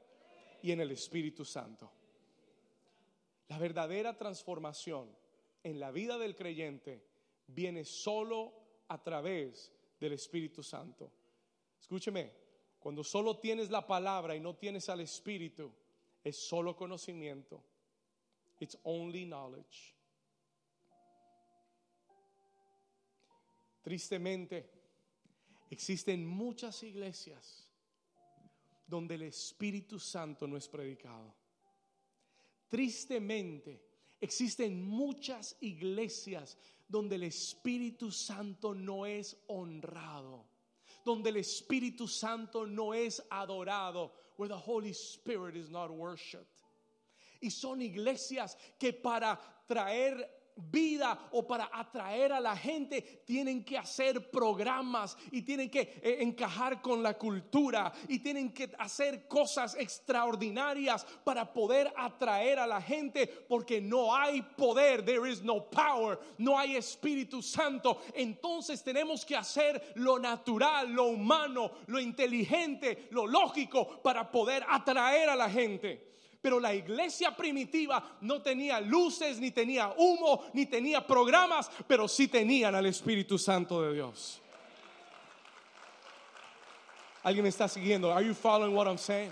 y 0.64 0.72
en 0.72 0.82
el 0.82 0.90
Espíritu 0.90 1.46
Santo. 1.46 1.92
La 3.50 3.60
verdadera 3.60 4.18
transformación 4.18 5.16
en 5.62 5.80
la 5.80 5.92
vida 5.92 6.18
del 6.18 6.36
creyente 6.36 7.06
viene 7.46 7.86
solo 7.86 8.52
a 8.88 9.04
través 9.04 9.72
del 10.00 10.14
Espíritu 10.14 10.64
Santo. 10.64 11.12
Escúcheme, 11.80 12.32
cuando 12.80 13.04
solo 13.04 13.38
tienes 13.38 13.70
la 13.70 13.86
palabra 13.86 14.36
y 14.36 14.40
no 14.40 14.56
tienes 14.56 14.90
al 14.90 15.02
Espíritu, 15.02 15.72
es 16.24 16.36
solo 16.36 16.76
conocimiento 16.76 17.64
It's 18.60 18.76
only 18.84 19.26
knowledge. 19.26 19.94
Tristemente, 23.84 24.66
existen 25.70 26.26
muchas 26.26 26.82
iglesias 26.84 27.70
donde 28.88 29.16
el 29.16 29.24
Espíritu 29.24 30.00
Santo 30.00 30.48
no 30.48 30.56
es 30.56 30.68
predicado. 30.68 31.34
Tristemente, 32.70 33.80
existen 34.20 34.82
muchas 34.84 35.56
iglesias 35.62 36.58
donde 36.88 37.16
el 37.16 37.24
Espíritu 37.24 38.12
Santo 38.12 38.74
no 38.74 39.06
es 39.06 39.36
honrado, 39.48 40.46
donde 41.04 41.30
el 41.30 41.38
Espíritu 41.38 42.08
Santo 42.08 42.66
no 42.66 42.94
es 42.94 43.22
adorado, 43.30 44.12
where 44.38 44.50
the 44.50 44.58
Holy 44.58 44.94
Spirit 44.94 45.56
is 45.56 45.70
not 45.70 45.92
worshipped. 45.92 46.55
Y 47.46 47.52
son 47.52 47.80
iglesias 47.80 48.58
que 48.80 48.92
para 48.92 49.40
traer 49.68 50.46
vida 50.56 51.30
o 51.32 51.46
para 51.46 51.70
atraer 51.74 52.32
a 52.32 52.40
la 52.40 52.56
gente 52.56 53.02
tienen 53.26 53.64
que 53.64 53.78
hacer 53.78 54.32
programas 54.32 55.18
y 55.32 55.42
tienen 55.42 55.70
que 55.70 56.00
eh, 56.02 56.18
encajar 56.22 56.82
con 56.82 57.04
la 57.04 57.18
cultura 57.18 57.92
y 58.08 58.20
tienen 58.20 58.54
que 58.54 58.72
hacer 58.80 59.28
cosas 59.28 59.76
extraordinarias 59.76 61.06
para 61.24 61.52
poder 61.52 61.94
atraer 61.98 62.60
a 62.60 62.68
la 62.68 62.82
gente 62.82 63.28
porque 63.28 63.82
no 63.82 64.16
hay 64.16 64.42
poder, 64.42 65.04
there 65.04 65.30
is 65.30 65.44
no 65.44 65.70
power, 65.70 66.18
no 66.38 66.58
hay 66.58 66.78
Espíritu 66.78 67.42
Santo. 67.42 68.02
Entonces 68.14 68.82
tenemos 68.82 69.26
que 69.26 69.36
hacer 69.36 69.94
lo 69.96 70.18
natural, 70.18 70.90
lo 70.90 71.08
humano, 71.08 71.72
lo 71.88 72.00
inteligente, 72.00 73.10
lo 73.12 73.28
lógico 73.28 74.02
para 74.02 74.32
poder 74.32 74.66
atraer 74.70 75.30
a 75.30 75.36
la 75.36 75.50
gente. 75.50 76.15
Pero 76.46 76.60
la 76.60 76.76
iglesia 76.76 77.36
primitiva 77.36 78.18
no 78.22 78.40
tenía 78.40 78.80
luces, 78.80 79.40
ni 79.40 79.50
tenía 79.50 79.92
humo, 79.98 80.44
ni 80.54 80.68
tenía 80.68 81.02
programas, 81.04 81.72
pero 81.88 82.08
sí 82.08 82.28
tenían 82.28 82.76
al 82.76 82.86
Espíritu 82.86 83.40
Santo 83.40 83.82
de 83.82 83.96
Dios. 83.96 84.40
¿Alguien 87.24 87.42
me 87.42 87.50
está 87.50 87.68
siguiendo? 87.68 88.14
Are 88.14 88.24
you 88.24 88.36
following 88.36 88.76
what 88.76 88.86
I'm 88.86 89.00
saying? 89.00 89.32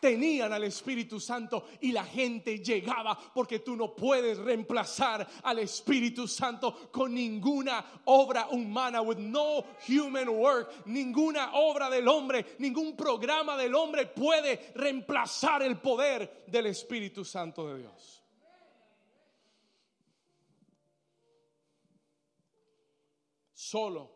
Tenían 0.00 0.52
al 0.52 0.64
Espíritu 0.64 1.20
Santo 1.20 1.68
y 1.80 1.92
la 1.92 2.04
gente 2.04 2.58
llegaba 2.58 3.16
porque 3.34 3.60
tú 3.60 3.76
no 3.76 3.94
puedes 3.94 4.38
reemplazar 4.38 5.28
al 5.42 5.58
Espíritu 5.58 6.26
Santo 6.26 6.90
con 6.90 7.14
ninguna 7.14 8.02
obra 8.06 8.48
humana, 8.50 9.02
with 9.02 9.18
no 9.18 9.64
human 9.86 10.28
work, 10.28 10.86
ninguna 10.86 11.52
obra 11.54 11.90
del 11.90 12.08
hombre, 12.08 12.56
ningún 12.58 12.96
programa 12.96 13.56
del 13.56 13.74
hombre 13.74 14.06
puede 14.06 14.72
reemplazar 14.74 15.62
el 15.62 15.78
poder 15.78 16.44
del 16.46 16.66
Espíritu 16.66 17.24
Santo 17.24 17.68
de 17.68 17.78
Dios. 17.80 18.22
Solo 23.52 24.10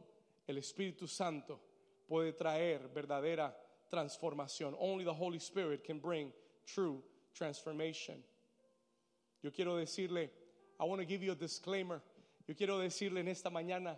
el 0.46 0.58
Espíritu 0.58 1.06
Santo 1.06 1.60
puede 2.08 2.32
traer 2.32 2.88
verdadera 2.88 3.63
transformación. 3.92 4.74
Only 4.78 5.04
the 5.04 5.12
Holy 5.12 5.38
Spirit 5.38 5.84
can 5.84 5.98
bring 5.98 6.32
true 6.66 7.02
transformation. 7.34 8.16
Yo 9.42 9.50
quiero 9.50 9.76
decirle, 9.76 10.30
I 10.80 10.84
want 10.84 11.00
to 11.00 11.06
give 11.06 11.22
you 11.22 11.32
a 11.32 11.36
disclaimer. 11.36 12.00
Yo 12.46 12.54
quiero 12.54 12.78
decirle 12.78 13.20
en 13.20 13.28
esta 13.28 13.50
mañana, 13.50 13.96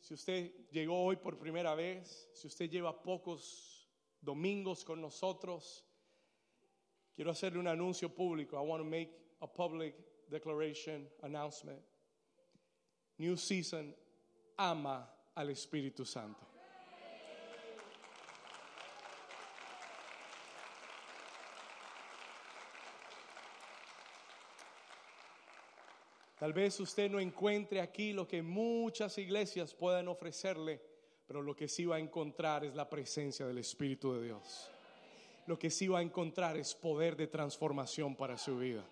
si 0.00 0.14
usted 0.14 0.50
llegó 0.72 1.04
hoy 1.04 1.16
por 1.16 1.32
primera 1.32 1.76
vez, 1.76 2.28
si 2.34 2.48
usted 2.48 2.70
lleva 2.70 2.92
pocos 2.92 3.86
domingos 4.22 4.84
con 4.84 5.00
nosotros, 5.00 5.84
quiero 7.14 7.30
hacerle 7.30 7.58
un 7.58 7.66
anuncio 7.66 8.08
público. 8.08 8.56
I 8.56 8.62
want 8.62 8.82
to 8.82 8.88
make 8.88 9.10
a 9.42 9.46
public 9.46 9.94
declaration 10.30 11.06
announcement. 11.22 11.80
New 13.18 13.36
season 13.36 13.94
ama 14.58 15.06
al 15.36 15.48
Espíritu 15.48 16.06
Santo. 16.06 16.49
Tal 26.40 26.54
vez 26.54 26.80
usted 26.80 27.10
no 27.10 27.20
encuentre 27.20 27.82
aquí 27.82 28.14
lo 28.14 28.26
que 28.26 28.40
muchas 28.40 29.18
iglesias 29.18 29.74
puedan 29.74 30.08
ofrecerle, 30.08 30.80
pero 31.26 31.42
lo 31.42 31.54
que 31.54 31.68
sí 31.68 31.84
va 31.84 31.96
a 31.96 31.98
encontrar 31.98 32.64
es 32.64 32.74
la 32.74 32.88
presencia 32.88 33.46
del 33.46 33.58
Espíritu 33.58 34.14
de 34.14 34.24
Dios. 34.24 34.70
Lo 35.46 35.58
que 35.58 35.68
sí 35.68 35.86
va 35.86 35.98
a 35.98 36.02
encontrar 36.02 36.56
es 36.56 36.74
poder 36.74 37.14
de 37.14 37.26
transformación 37.26 38.16
para 38.16 38.38
su 38.38 38.56
vida. 38.56 38.82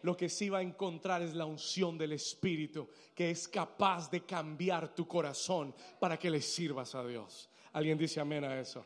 Lo 0.00 0.16
que 0.16 0.30
sí 0.30 0.48
va 0.48 0.60
a 0.60 0.62
encontrar 0.62 1.20
es 1.20 1.34
la 1.34 1.44
unción 1.44 1.98
del 1.98 2.12
Espíritu 2.12 2.88
que 3.14 3.30
es 3.30 3.48
capaz 3.48 4.10
de 4.10 4.22
cambiar 4.22 4.94
tu 4.94 5.06
corazón 5.06 5.74
para 6.00 6.18
que 6.18 6.30
le 6.30 6.40
sirvas 6.40 6.94
a 6.94 7.06
Dios. 7.06 7.50
¿Alguien 7.74 7.98
dice 7.98 8.18
amén 8.18 8.44
a 8.44 8.58
eso? 8.58 8.82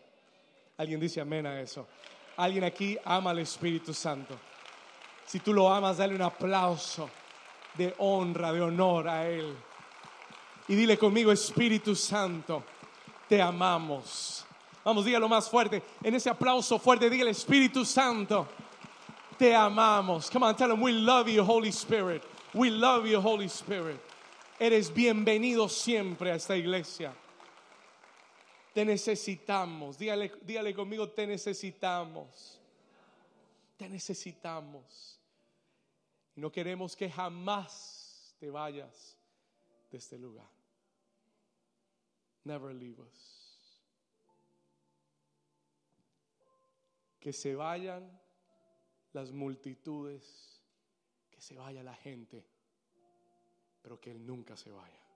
¿Alguien 0.76 0.98
dice 0.98 1.20
amén 1.20 1.46
a 1.46 1.60
eso? 1.60 1.86
¿Alguien 2.36 2.64
aquí 2.64 2.98
ama 3.04 3.30
al 3.30 3.38
Espíritu 3.38 3.94
Santo? 3.94 4.36
Si 5.24 5.38
tú 5.38 5.52
lo 5.52 5.72
amas, 5.72 5.98
dale 5.98 6.16
un 6.16 6.22
aplauso 6.22 7.08
de 7.74 7.94
honra, 7.98 8.52
de 8.52 8.60
honor 8.60 9.08
a 9.08 9.28
Él. 9.28 9.56
Y 10.68 10.74
dile 10.74 10.98
conmigo, 10.98 11.32
Espíritu 11.32 11.94
Santo, 11.94 12.62
te 13.28 13.40
amamos. 13.40 14.44
Vamos, 14.84 15.04
dígalo 15.04 15.28
más 15.28 15.48
fuerte. 15.48 15.82
En 16.02 16.14
ese 16.14 16.30
aplauso 16.30 16.78
fuerte, 16.78 17.10
dígale, 17.10 17.30
Espíritu 17.30 17.84
Santo, 17.84 18.46
te 19.38 19.54
amamos. 19.54 20.30
Come 20.30 20.46
on, 20.46 20.56
tell 20.56 20.70
him, 20.70 20.80
we 20.80 20.92
love 20.92 21.28
you, 21.28 21.42
Holy 21.42 21.70
Spirit. 21.70 22.22
We 22.54 22.70
love 22.70 23.06
you, 23.06 23.20
Holy 23.20 23.48
Spirit. 23.48 24.00
Eres 24.58 24.92
bienvenido 24.92 25.68
siempre 25.68 26.32
a 26.32 26.34
esta 26.34 26.56
iglesia. 26.56 27.12
Te 28.74 28.84
necesitamos. 28.84 29.98
Dígale, 29.98 30.32
dígale 30.44 30.74
conmigo, 30.74 31.08
te 31.08 31.26
necesitamos. 31.26 32.58
Te 33.76 33.88
necesitamos. 33.88 35.17
No 36.38 36.52
queremos 36.52 36.94
que 36.94 37.10
jamás 37.10 38.32
te 38.38 38.48
vayas 38.48 39.18
de 39.90 39.98
este 39.98 40.16
lugar. 40.16 40.48
Never 42.44 42.72
leave 42.72 43.02
us. 43.02 43.58
Que 47.18 47.32
se 47.32 47.56
vayan 47.56 48.08
las 49.12 49.32
multitudes, 49.32 50.62
que 51.28 51.40
se 51.40 51.56
vaya 51.56 51.82
la 51.82 51.94
gente, 51.94 52.46
pero 53.82 54.00
que 54.00 54.12
Él 54.12 54.24
nunca 54.24 54.56
se 54.56 54.70
vaya. 54.70 55.07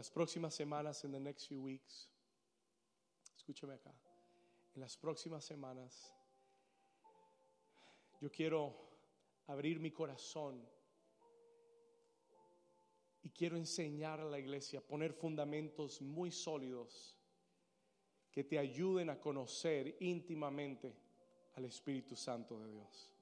Las 0.00 0.10
próximas 0.10 0.54
semanas, 0.54 1.04
in 1.04 1.12
the 1.12 1.20
next 1.20 1.46
few 1.46 1.60
weeks, 1.60 2.08
escúchame 3.36 3.74
acá, 3.74 3.92
en 4.74 4.80
las 4.80 4.96
próximas 4.96 5.44
semanas, 5.44 6.14
yo 8.18 8.30
quiero 8.30 8.74
abrir 9.46 9.78
mi 9.78 9.90
corazón 9.90 10.66
y 13.22 13.28
quiero 13.28 13.58
enseñar 13.58 14.20
a 14.20 14.24
la 14.24 14.38
iglesia, 14.38 14.80
poner 14.80 15.12
fundamentos 15.12 16.00
muy 16.00 16.30
sólidos 16.30 17.18
que 18.32 18.42
te 18.42 18.58
ayuden 18.58 19.10
a 19.10 19.20
conocer 19.20 19.98
íntimamente 20.00 20.96
al 21.56 21.66
Espíritu 21.66 22.16
Santo 22.16 22.58
de 22.58 22.72
Dios. 22.72 23.12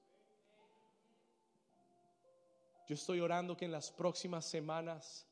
Yo 2.87 2.94
estoy 2.94 3.18
orando 3.18 3.56
que 3.56 3.64
en 3.64 3.73
las 3.73 3.90
próximas 3.90 4.44
semanas 4.49 5.27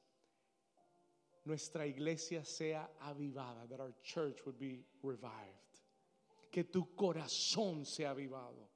nuestra 1.46 1.86
iglesia 1.86 2.44
sea 2.44 2.88
avivada, 3.02 3.68
that 3.68 3.80
our 3.80 3.94
church 4.02 4.44
would 4.44 4.58
be 4.58 4.84
revived. 5.02 5.32
Que 6.50 6.64
tu 6.64 6.94
corazón 6.96 7.84
sea 7.86 8.10
avivado. 8.10 8.68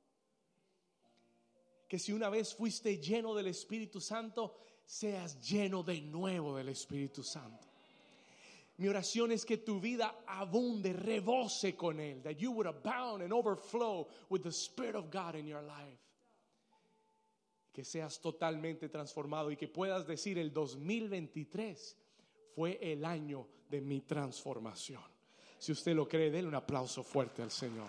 Que 1.88 1.98
si 1.98 2.12
una 2.12 2.30
vez 2.30 2.54
fuiste 2.54 2.98
lleno 2.98 3.34
del 3.34 3.48
Espíritu 3.48 4.00
Santo, 4.00 4.54
seas 4.84 5.40
lleno 5.40 5.82
de 5.82 6.00
nuevo 6.00 6.56
del 6.56 6.68
Espíritu 6.68 7.22
Santo. 7.22 7.66
Mi 8.78 8.88
oración 8.88 9.32
es 9.32 9.44
que 9.44 9.58
tu 9.58 9.78
vida 9.80 10.24
abunde, 10.26 10.92
rebose 10.92 11.76
con 11.76 12.00
Él. 12.00 12.22
That 12.22 12.38
you 12.38 12.52
would 12.52 12.66
abound 12.66 13.22
and 13.22 13.32
overflow 13.32 14.08
with 14.30 14.42
the 14.42 14.52
Spirit 14.52 14.94
of 14.94 15.10
God 15.10 15.34
in 15.34 15.46
your 15.46 15.62
life. 15.62 15.98
Que 17.72 17.84
seas 17.84 18.20
totalmente 18.20 18.88
transformado 18.88 19.50
y 19.50 19.56
que 19.56 19.68
puedas 19.68 20.06
decir 20.06 20.38
el 20.38 20.52
2023 20.52 21.99
fue 22.54 22.78
el 22.80 23.04
año 23.04 23.46
de 23.68 23.80
mi 23.80 24.00
transformación. 24.00 25.02
Si 25.58 25.72
usted 25.72 25.94
lo 25.94 26.08
cree, 26.08 26.30
denle 26.30 26.48
un 26.48 26.54
aplauso 26.54 27.02
fuerte 27.02 27.42
al 27.42 27.50
Señor. 27.50 27.88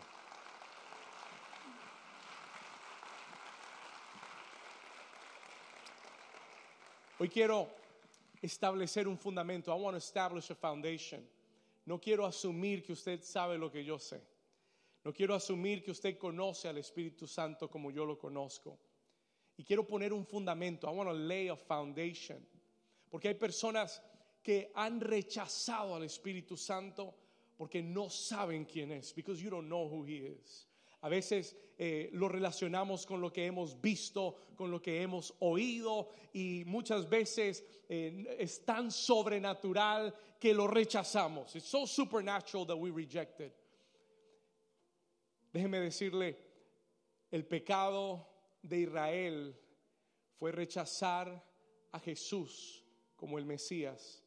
Hoy 7.19 7.29
quiero 7.29 7.69
establecer 8.41 9.07
un 9.07 9.17
fundamento. 9.17 9.71
I 9.71 9.79
want 9.79 9.93
to 9.93 9.99
establish 9.99 10.49
a 10.49 10.55
foundation. 10.55 11.21
No 11.85 11.99
quiero 11.99 12.25
asumir 12.25 12.83
que 12.83 12.93
usted 12.93 13.23
sabe 13.23 13.57
lo 13.57 13.71
que 13.71 13.83
yo 13.83 13.99
sé. 13.99 14.21
No 15.03 15.13
quiero 15.13 15.33
asumir 15.33 15.83
que 15.83 15.91
usted 15.91 16.17
conoce 16.17 16.67
al 16.67 16.77
Espíritu 16.77 17.27
Santo 17.27 17.69
como 17.69 17.91
yo 17.91 18.05
lo 18.05 18.17
conozco. 18.17 18.79
Y 19.57 19.63
quiero 19.63 19.85
poner 19.85 20.13
un 20.13 20.25
fundamento. 20.25 20.87
I 20.87 20.95
want 20.95 21.09
to 21.09 21.15
lay 21.15 21.47
a 21.49 21.55
foundation. 21.55 22.45
Porque 23.09 23.27
hay 23.27 23.35
personas 23.35 24.01
que 24.43 24.71
han 24.75 25.00
rechazado 25.00 25.95
al 25.95 26.03
Espíritu 26.03 26.57
Santo 26.57 27.15
porque 27.57 27.81
no 27.81 28.10
saben 28.10 28.65
quién 28.65 28.91
es. 28.91 29.13
Because 29.13 29.41
you 29.41 29.50
don't 29.50 29.67
know 29.67 29.88
who 29.88 30.03
he 30.03 30.25
is. 30.27 30.67
A 31.03 31.10
veces 31.10 31.55
eh, 31.77 32.10
lo 32.13 32.27
relacionamos 32.29 33.05
con 33.07 33.21
lo 33.21 33.31
que 33.31 33.45
hemos 33.45 33.79
visto, 33.81 34.36
con 34.55 34.69
lo 34.69 34.81
que 34.81 35.01
hemos 35.01 35.33
oído 35.39 36.10
y 36.33 36.63
muchas 36.65 37.10
veces 37.10 37.63
eh, 37.89 38.36
es 38.38 38.63
tan 38.63 38.91
sobrenatural 38.91 40.13
que 40.39 40.53
lo 40.53 40.67
rechazamos. 40.67 41.55
It's 41.55 41.67
so 41.67 41.88
supernatural 41.88 42.65
that 42.67 42.77
we 42.77 42.91
reject 42.91 43.41
it. 43.41 43.53
Déjeme 45.51 45.79
decirle, 45.79 46.38
el 47.31 47.45
pecado 47.45 48.27
de 48.62 48.81
Israel 48.81 49.55
fue 50.38 50.51
rechazar 50.51 51.43
a 51.91 52.00
Jesús 52.00 52.83
como 53.15 53.38
el 53.38 53.45
Mesías. 53.45 54.20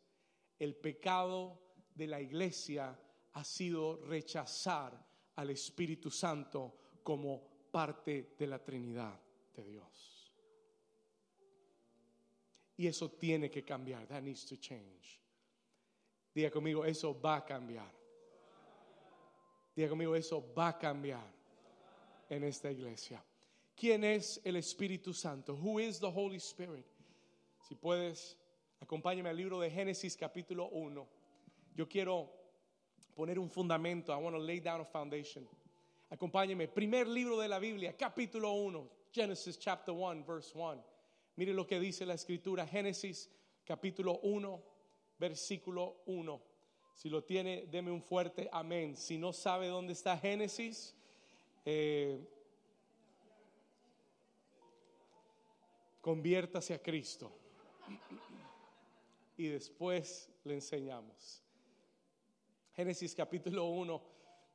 El 0.59 0.77
pecado 0.77 1.61
de 1.95 2.07
la 2.07 2.21
iglesia 2.21 2.99
ha 3.33 3.45
sido 3.45 3.97
rechazar 4.07 4.93
al 5.37 5.51
Espíritu 5.51 6.11
Santo 6.11 6.75
como 7.03 7.43
parte 7.71 8.35
de 8.39 8.47
la 8.47 8.63
Trinidad 8.63 9.21
de 9.55 9.65
Dios. 9.65 10.33
Y 12.77 12.87
eso 12.87 13.11
tiene 13.11 13.51
que 13.51 13.65
cambiar. 13.65 14.07
That 14.07 14.23
needs 14.23 14.47
to 14.47 14.57
change. 14.57 15.21
Diga 16.35 16.51
conmigo, 16.51 16.85
eso 16.85 17.21
va 17.21 17.37
a 17.37 17.45
cambiar. 17.45 17.93
Diga 19.75 19.89
conmigo, 19.89 20.17
eso 20.17 20.53
va 20.57 20.69
a 20.69 20.79
cambiar 20.79 21.33
en 22.29 22.45
esta 22.45 22.71
iglesia. 22.71 23.23
¿Quién 23.77 24.05
es 24.05 24.41
el 24.45 24.57
Espíritu 24.57 25.13
Santo? 25.13 25.55
Who 25.55 25.81
is 25.81 25.99
the 25.99 26.11
Holy 26.11 26.37
Spirit? 26.39 26.87
Si 27.69 27.75
puedes, 27.75 28.37
acompáñame 28.85 29.31
al 29.31 29.37
libro 29.37 29.59
de 29.61 29.71
Génesis 29.71 30.15
capítulo 30.15 30.69
1. 30.69 31.09
Yo 31.75 31.89
quiero 31.89 32.31
poner 33.15 33.39
un 33.39 33.49
fundamento. 33.49 34.13
I 34.13 34.17
want 34.17 34.37
to 34.37 34.43
lay 34.43 34.61
down 34.61 34.83
a 34.83 34.85
foundation. 34.85 35.49
Acompáñeme. 36.11 36.69
Primer 36.69 37.09
libro 37.09 37.41
de 37.41 37.49
la 37.49 37.59
Biblia, 37.59 37.97
capítulo 37.97 38.53
1, 38.53 38.91
Genesis 39.11 39.59
chapter 39.59 39.95
1, 39.95 40.25
verse 40.27 40.53
1. 40.55 40.85
Mire 41.37 41.55
lo 41.55 41.67
que 41.67 41.81
dice 41.81 42.05
la 42.05 42.13
escritura, 42.13 42.67
Génesis 42.67 43.31
capítulo 43.65 44.21
1, 44.23 44.63
versículo 45.19 46.03
1. 46.05 46.43
Si 46.95 47.09
lo 47.09 47.25
tiene, 47.25 47.67
deme 47.67 47.91
un 47.91 48.03
fuerte 48.03 48.51
amén. 48.53 48.97
Si 48.97 49.17
no 49.17 49.33
sabe 49.33 49.67
dónde 49.69 49.95
está 49.95 50.19
Génesis, 50.19 50.95
eh, 51.65 52.21
conviértase 56.03 56.75
a 56.75 56.83
Cristo. 56.83 57.33
Y 59.37 59.49
después 59.49 60.31
le 60.45 60.55
enseñamos. 60.55 61.43
Génesis 62.73 63.15
capítulo 63.15 63.67
1, 63.67 64.03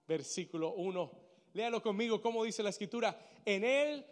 versículo 0.07 0.73
1. 0.73 1.11
Léalo 1.53 1.81
conmigo, 1.81 2.21
como 2.21 2.43
dice 2.43 2.63
la 2.63 2.69
escritura. 2.69 3.17
En 3.43 3.63
el 3.63 4.05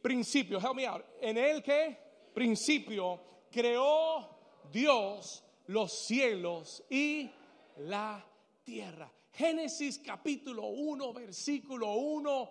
principio, 0.00 0.58
help 0.58 0.74
me 0.74 0.86
out. 0.86 1.04
En 1.20 1.38
el 1.38 1.62
que 1.62 1.96
principio 2.34 3.20
creó 3.50 4.28
Dios 4.70 5.44
los 5.66 5.92
cielos 5.92 6.84
y 6.88 7.30
la 7.78 8.24
tierra. 8.64 9.12
Génesis 9.32 9.98
capítulo 9.98 10.66
1, 10.66 11.12
versículo 11.12 11.94
1. 11.94 12.50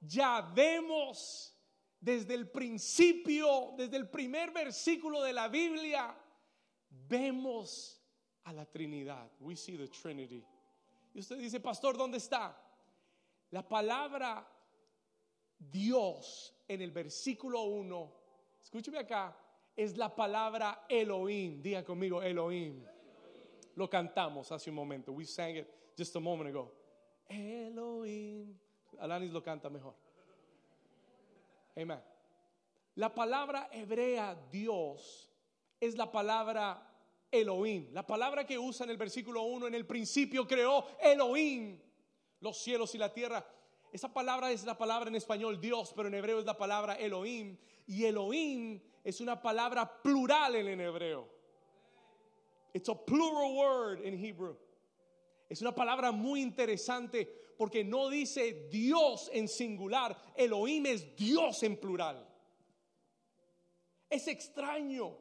Ya 0.00 0.40
vemos 0.54 1.54
desde 2.00 2.34
el 2.34 2.48
principio, 2.48 3.74
desde 3.76 3.96
el 3.96 4.08
primer 4.08 4.52
versículo 4.52 5.22
de 5.22 5.32
la 5.32 5.48
Biblia, 5.48 6.16
vemos 7.08 8.00
a 8.44 8.52
la 8.52 8.64
Trinidad. 8.64 9.30
We 9.40 9.56
see 9.56 9.76
the 9.76 9.88
Trinity. 9.88 10.44
Y 11.14 11.20
usted 11.20 11.38
dice, 11.38 11.60
pastor, 11.60 11.96
¿dónde 11.96 12.18
está? 12.18 12.56
La 13.50 13.66
palabra 13.66 14.46
Dios 15.58 16.54
en 16.68 16.82
el 16.82 16.90
versículo 16.90 17.62
1, 17.62 18.12
escúcheme 18.60 18.98
acá, 18.98 19.36
es 19.74 19.96
la 19.96 20.14
palabra 20.14 20.84
Elohim. 20.88 21.62
Diga 21.62 21.84
conmigo, 21.84 22.22
Elohim. 22.22 22.84
Lo 23.74 23.88
cantamos 23.88 24.50
hace 24.50 24.70
un 24.70 24.76
momento. 24.76 25.12
We 25.12 25.24
sang 25.24 25.56
it 25.56 25.68
just 25.96 26.14
a 26.16 26.20
moment 26.20 26.50
ago. 26.50 26.72
Elohim. 27.28 28.58
Alanis 29.00 29.32
lo 29.32 29.42
canta 29.42 29.70
mejor. 29.70 29.94
Amen. 31.76 32.00
La 32.96 33.14
palabra 33.14 33.68
hebrea 33.72 34.36
Dios 34.50 35.30
es 35.80 35.96
la 35.96 36.10
palabra 36.10 36.87
Elohim. 37.30 37.88
La 37.92 38.06
palabra 38.06 38.46
que 38.46 38.58
usa 38.58 38.84
en 38.84 38.90
el 38.90 38.96
versículo 38.96 39.42
1, 39.42 39.66
en 39.66 39.74
el 39.74 39.86
principio 39.86 40.46
creó 40.46 40.86
Elohim 41.00 41.78
los 42.40 42.58
cielos 42.58 42.94
y 42.94 42.98
la 42.98 43.12
tierra. 43.12 43.46
Esa 43.92 44.12
palabra 44.12 44.50
es 44.50 44.64
la 44.64 44.76
palabra 44.76 45.08
en 45.08 45.16
español 45.16 45.60
Dios, 45.60 45.92
pero 45.96 46.08
en 46.08 46.14
hebreo 46.14 46.38
es 46.38 46.44
la 46.44 46.56
palabra 46.56 46.94
Elohim. 46.94 47.56
Y 47.86 48.04
Elohim 48.04 48.80
es 49.02 49.20
una 49.20 49.40
palabra 49.40 50.02
plural 50.02 50.54
en 50.56 50.80
hebreo. 50.80 51.28
It's 52.74 52.88
a 52.88 52.94
plural 52.94 53.54
word 53.54 54.04
in 54.04 54.22
Hebrew. 54.22 54.56
Es 55.48 55.62
una 55.62 55.74
palabra 55.74 56.12
muy 56.12 56.42
interesante 56.42 57.26
porque 57.56 57.82
no 57.82 58.08
dice 58.08 58.68
Dios 58.70 59.30
en 59.32 59.48
singular, 59.48 60.16
Elohim 60.36 60.86
es 60.86 61.16
Dios 61.16 61.62
en 61.62 61.76
plural. 61.76 62.24
Es 64.08 64.28
extraño, 64.28 65.16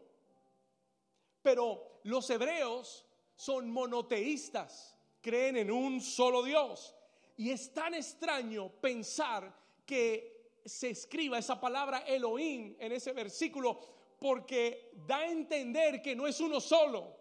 pero 1.41 1.96
los 2.07 2.29
hebreos 2.29 3.05
son 3.35 3.69
monoteístas, 3.69 4.97
creen 5.21 5.57
en 5.57 5.69
un 5.69 5.99
solo 5.99 6.41
Dios. 6.41 6.95
Y 7.35 7.51
es 7.51 7.73
tan 7.73 7.93
extraño 7.93 8.69
pensar 8.79 9.53
que 9.85 10.61
se 10.63 10.91
escriba 10.91 11.37
esa 11.37 11.59
palabra 11.59 11.99
Elohim 11.99 12.77
en 12.79 12.93
ese 12.93 13.11
versículo 13.11 13.77
porque 14.19 14.93
da 15.05 15.17
a 15.17 15.29
entender 15.29 16.01
que 16.01 16.15
no 16.15 16.27
es 16.27 16.39
uno 16.39 16.61
solo. 16.61 17.13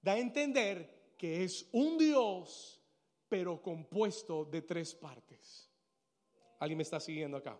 Da 0.00 0.12
a 0.12 0.18
entender 0.18 1.14
que 1.18 1.42
es 1.42 1.68
un 1.72 1.98
Dios, 1.98 2.80
pero 3.28 3.60
compuesto 3.60 4.44
de 4.44 4.62
tres 4.62 4.94
partes. 4.94 5.68
¿Alguien 6.60 6.76
me 6.76 6.84
está 6.84 7.00
siguiendo 7.00 7.36
acá? 7.36 7.58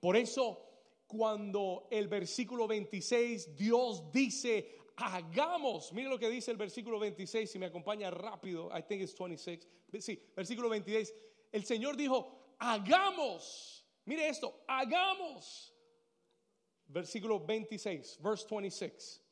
Por 0.00 0.18
eso 0.18 0.65
cuando 1.06 1.86
el 1.90 2.08
versículo 2.08 2.66
26 2.66 3.56
Dios 3.56 4.10
dice, 4.12 4.76
hagamos, 4.96 5.92
mire 5.92 6.08
lo 6.08 6.18
que 6.18 6.28
dice 6.28 6.50
el 6.50 6.56
versículo 6.56 6.98
26, 6.98 7.50
si 7.50 7.58
me 7.58 7.66
acompaña 7.66 8.10
rápido, 8.10 8.70
I 8.76 8.82
think 8.82 9.02
it's 9.02 9.14
26, 9.14 9.66
sí, 10.00 10.20
versículo 10.34 10.68
26, 10.68 11.14
el 11.52 11.64
Señor 11.64 11.96
dijo, 11.96 12.54
hagamos, 12.58 13.84
mire 14.04 14.28
esto, 14.28 14.64
hagamos, 14.66 15.74
versículo 16.86 17.40
26, 17.40 18.18
verse 18.22 18.46
26, 18.50 19.22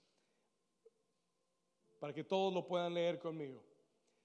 para 1.98 2.12
que 2.12 2.24
todos 2.24 2.52
lo 2.52 2.66
puedan 2.66 2.92
leer 2.92 3.18
conmigo. 3.18 3.64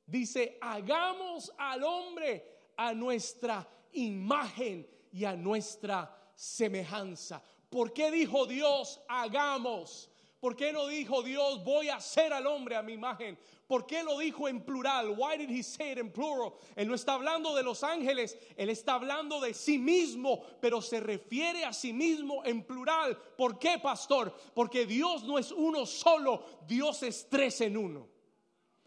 Dice, 0.06 0.58
hagamos 0.60 1.52
al 1.58 1.84
hombre 1.84 2.72
a 2.76 2.94
nuestra 2.94 3.68
imagen 3.94 4.88
y 5.12 5.24
a 5.24 5.36
nuestra 5.36 6.19
semejanza. 6.40 7.44
¿Por 7.70 7.92
qué 7.92 8.10
dijo 8.12 8.46
Dios, 8.46 9.02
hagamos? 9.10 10.10
¿Por 10.40 10.56
qué 10.56 10.72
no 10.72 10.88
dijo 10.88 11.22
Dios, 11.22 11.62
voy 11.66 11.90
a 11.90 11.98
hacer 11.98 12.32
al 12.32 12.48
hombre 12.48 12.78
a 12.78 12.82
mi 12.82 12.94
imagen? 12.94 13.38
¿Por 13.68 13.86
qué 13.86 14.04
lo 14.04 14.18
dijo 14.18 14.48
en 14.48 14.62
plural? 14.62 15.10
Why 15.18 15.38
did 15.38 15.50
he 15.50 15.62
say 15.62 15.92
it 15.92 15.98
in 15.98 16.10
plural? 16.10 16.54
Él 16.78 16.88
no 16.88 16.96
está 16.96 17.16
hablando 17.16 17.54
de 17.54 17.62
los 17.62 17.84
ángeles, 17.84 18.38
él 18.56 18.70
está 18.70 18.94
hablando 18.94 19.42
de 19.42 19.54
sí 19.54 19.78
mismo, 19.78 20.42
pero 20.62 20.82
se 20.82 21.02
refiere 21.02 21.66
a 21.66 21.74
sí 21.74 21.92
mismo 21.92 22.42
en 22.46 22.64
plural. 22.64 23.18
¿Por 23.38 23.60
qué, 23.60 23.78
pastor? 23.78 24.34
Porque 24.54 24.86
Dios 24.86 25.24
no 25.24 25.38
es 25.38 25.52
uno 25.52 25.86
solo, 25.86 26.46
Dios 26.66 27.04
es 27.04 27.28
tres 27.30 27.60
en 27.60 27.76
uno. 27.76 28.08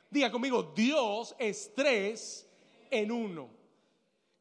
Diga 0.09 0.33
conmigo, 0.33 0.73
Dios 0.75 1.35
es 1.39 1.71
tres 1.75 2.49
en 2.91 3.13
uno. 3.13 3.62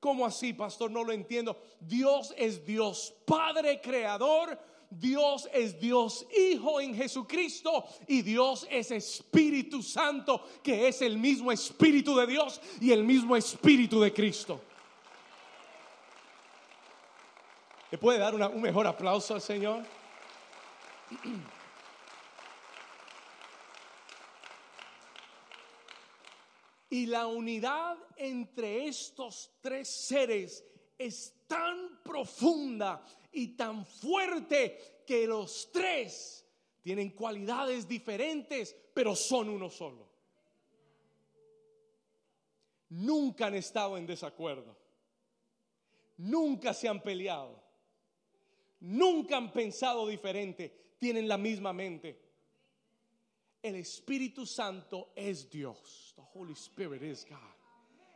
¿Cómo 0.01 0.25
así, 0.25 0.51
pastor? 0.51 0.89
No 0.89 1.03
lo 1.03 1.13
entiendo. 1.13 1.55
Dios 1.79 2.33
es 2.35 2.65
Dios 2.65 3.13
Padre 3.23 3.79
Creador, 3.79 4.59
Dios 4.89 5.47
es 5.53 5.79
Dios 5.79 6.25
Hijo 6.35 6.81
en 6.81 6.95
Jesucristo 6.95 7.85
y 8.07 8.23
Dios 8.23 8.67
es 8.71 8.89
Espíritu 8.89 9.83
Santo, 9.83 10.43
que 10.63 10.87
es 10.87 11.03
el 11.03 11.19
mismo 11.19 11.51
Espíritu 11.51 12.17
de 12.17 12.25
Dios 12.25 12.59
y 12.81 12.91
el 12.91 13.03
mismo 13.03 13.37
Espíritu 13.37 14.01
de 14.01 14.11
Cristo. 14.11 14.59
¿Le 17.91 17.99
puede 17.99 18.17
dar 18.17 18.33
un 18.33 18.59
mejor 18.59 18.87
aplauso 18.87 19.35
al 19.35 19.41
Señor? 19.41 19.83
Y 26.91 27.05
la 27.05 27.25
unidad 27.25 27.97
entre 28.17 28.85
estos 28.85 29.49
tres 29.61 29.87
seres 29.87 30.65
es 30.97 31.33
tan 31.47 32.03
profunda 32.03 33.01
y 33.31 33.55
tan 33.55 33.85
fuerte 33.85 35.03
que 35.07 35.25
los 35.25 35.71
tres 35.71 36.45
tienen 36.81 37.11
cualidades 37.11 37.87
diferentes, 37.87 38.75
pero 38.93 39.15
son 39.15 39.47
uno 39.47 39.69
solo. 39.69 40.05
Nunca 42.89 43.47
han 43.47 43.55
estado 43.55 43.97
en 43.97 44.05
desacuerdo. 44.05 44.75
Nunca 46.17 46.73
se 46.73 46.89
han 46.89 47.01
peleado. 47.01 47.63
Nunca 48.81 49.37
han 49.37 49.53
pensado 49.53 50.07
diferente. 50.07 50.95
Tienen 50.99 51.29
la 51.29 51.37
misma 51.37 51.71
mente. 51.71 52.30
El 53.61 53.75
Espíritu 53.75 54.45
Santo 54.45 55.11
es 55.15 55.49
Dios. 55.49 56.13
The 56.15 56.23
Holy 56.33 56.53
Spirit 56.53 57.03
is 57.03 57.25
God. 57.29 57.37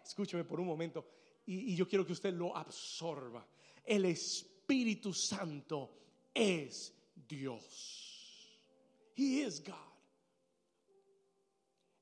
Escúcheme 0.03 0.43
por 0.43 0.59
un 0.59 0.67
momento 0.67 1.05
y, 1.45 1.73
y 1.73 1.75
yo 1.75 1.87
quiero 1.87 2.05
que 2.05 2.13
usted 2.13 2.33
lo 2.33 2.55
absorba. 2.55 3.47
El 3.83 4.05
Espíritu 4.05 5.13
Santo 5.13 5.91
es 6.33 6.93
Dios. 7.27 8.59
He 9.15 9.45
is 9.45 9.63
God. 9.63 9.75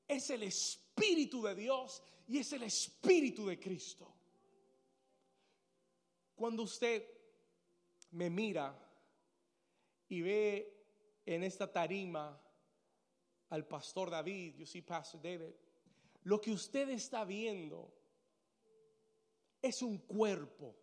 Es 0.08 0.30
el 0.30 0.42
Espíritu 0.42 1.42
de 1.42 1.54
Dios 1.54 2.02
y 2.28 2.38
es 2.38 2.52
el 2.52 2.62
Espíritu 2.62 3.46
de 3.46 3.58
Cristo. 3.58 4.10
Cuando 6.34 6.62
usted 6.62 7.06
me 8.12 8.30
mira 8.30 8.76
y 10.08 10.20
ve 10.20 10.86
en 11.26 11.42
esta 11.42 11.70
tarima 11.70 12.40
al 13.54 13.66
pastor 13.66 14.10
David, 14.10 14.56
you 14.58 14.66
see 14.66 14.82
Pastor 14.82 15.20
David, 15.22 15.54
lo 16.24 16.40
que 16.40 16.50
usted 16.50 16.88
está 16.88 17.24
viendo 17.24 17.92
es 19.62 19.80
un 19.82 19.98
cuerpo. 19.98 20.74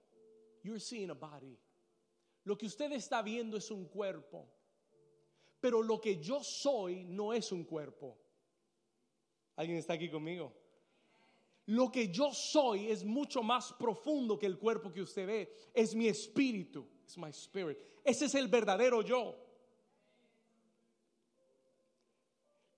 You're 0.64 0.80
seeing 0.80 1.10
a 1.10 1.16
body. 1.16 1.58
Lo 2.46 2.58
que 2.58 2.68
usted 2.68 2.92
está 2.94 3.22
viendo 3.22 3.58
es 3.58 3.70
un 3.72 3.86
cuerpo. 3.86 4.48
Pero 5.60 5.82
lo 5.82 6.00
que 6.00 6.20
yo 6.22 6.44
soy 6.44 7.04
no 7.04 7.34
es 7.34 7.52
un 7.52 7.66
cuerpo. 7.66 8.18
¿Alguien 9.58 9.78
está 9.78 9.94
aquí 9.94 10.10
conmigo? 10.10 10.54
Lo 11.66 11.92
que 11.92 12.08
yo 12.08 12.32
soy 12.34 12.90
es 12.90 13.04
mucho 13.04 13.44
más 13.44 13.74
profundo 13.74 14.40
que 14.40 14.46
el 14.46 14.58
cuerpo 14.58 14.92
que 14.92 15.02
usted 15.02 15.28
ve. 15.28 15.54
Es 15.74 15.94
mi 15.94 16.08
espíritu. 16.08 16.88
Es 17.06 17.18
my 17.18 17.30
spirit. 17.30 17.78
Ese 18.04 18.26
es 18.26 18.36
el 18.36 18.48
verdadero 18.48 19.02
yo. 19.02 19.51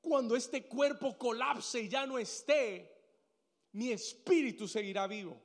Cuando 0.04 0.36
este 0.36 0.66
cuerpo 0.66 1.18
colapse 1.18 1.80
y 1.80 1.88
ya 1.88 2.06
no 2.06 2.20
esté, 2.20 2.94
mi 3.72 3.90
espíritu 3.90 4.68
seguirá 4.68 5.08
vivo. 5.08 5.42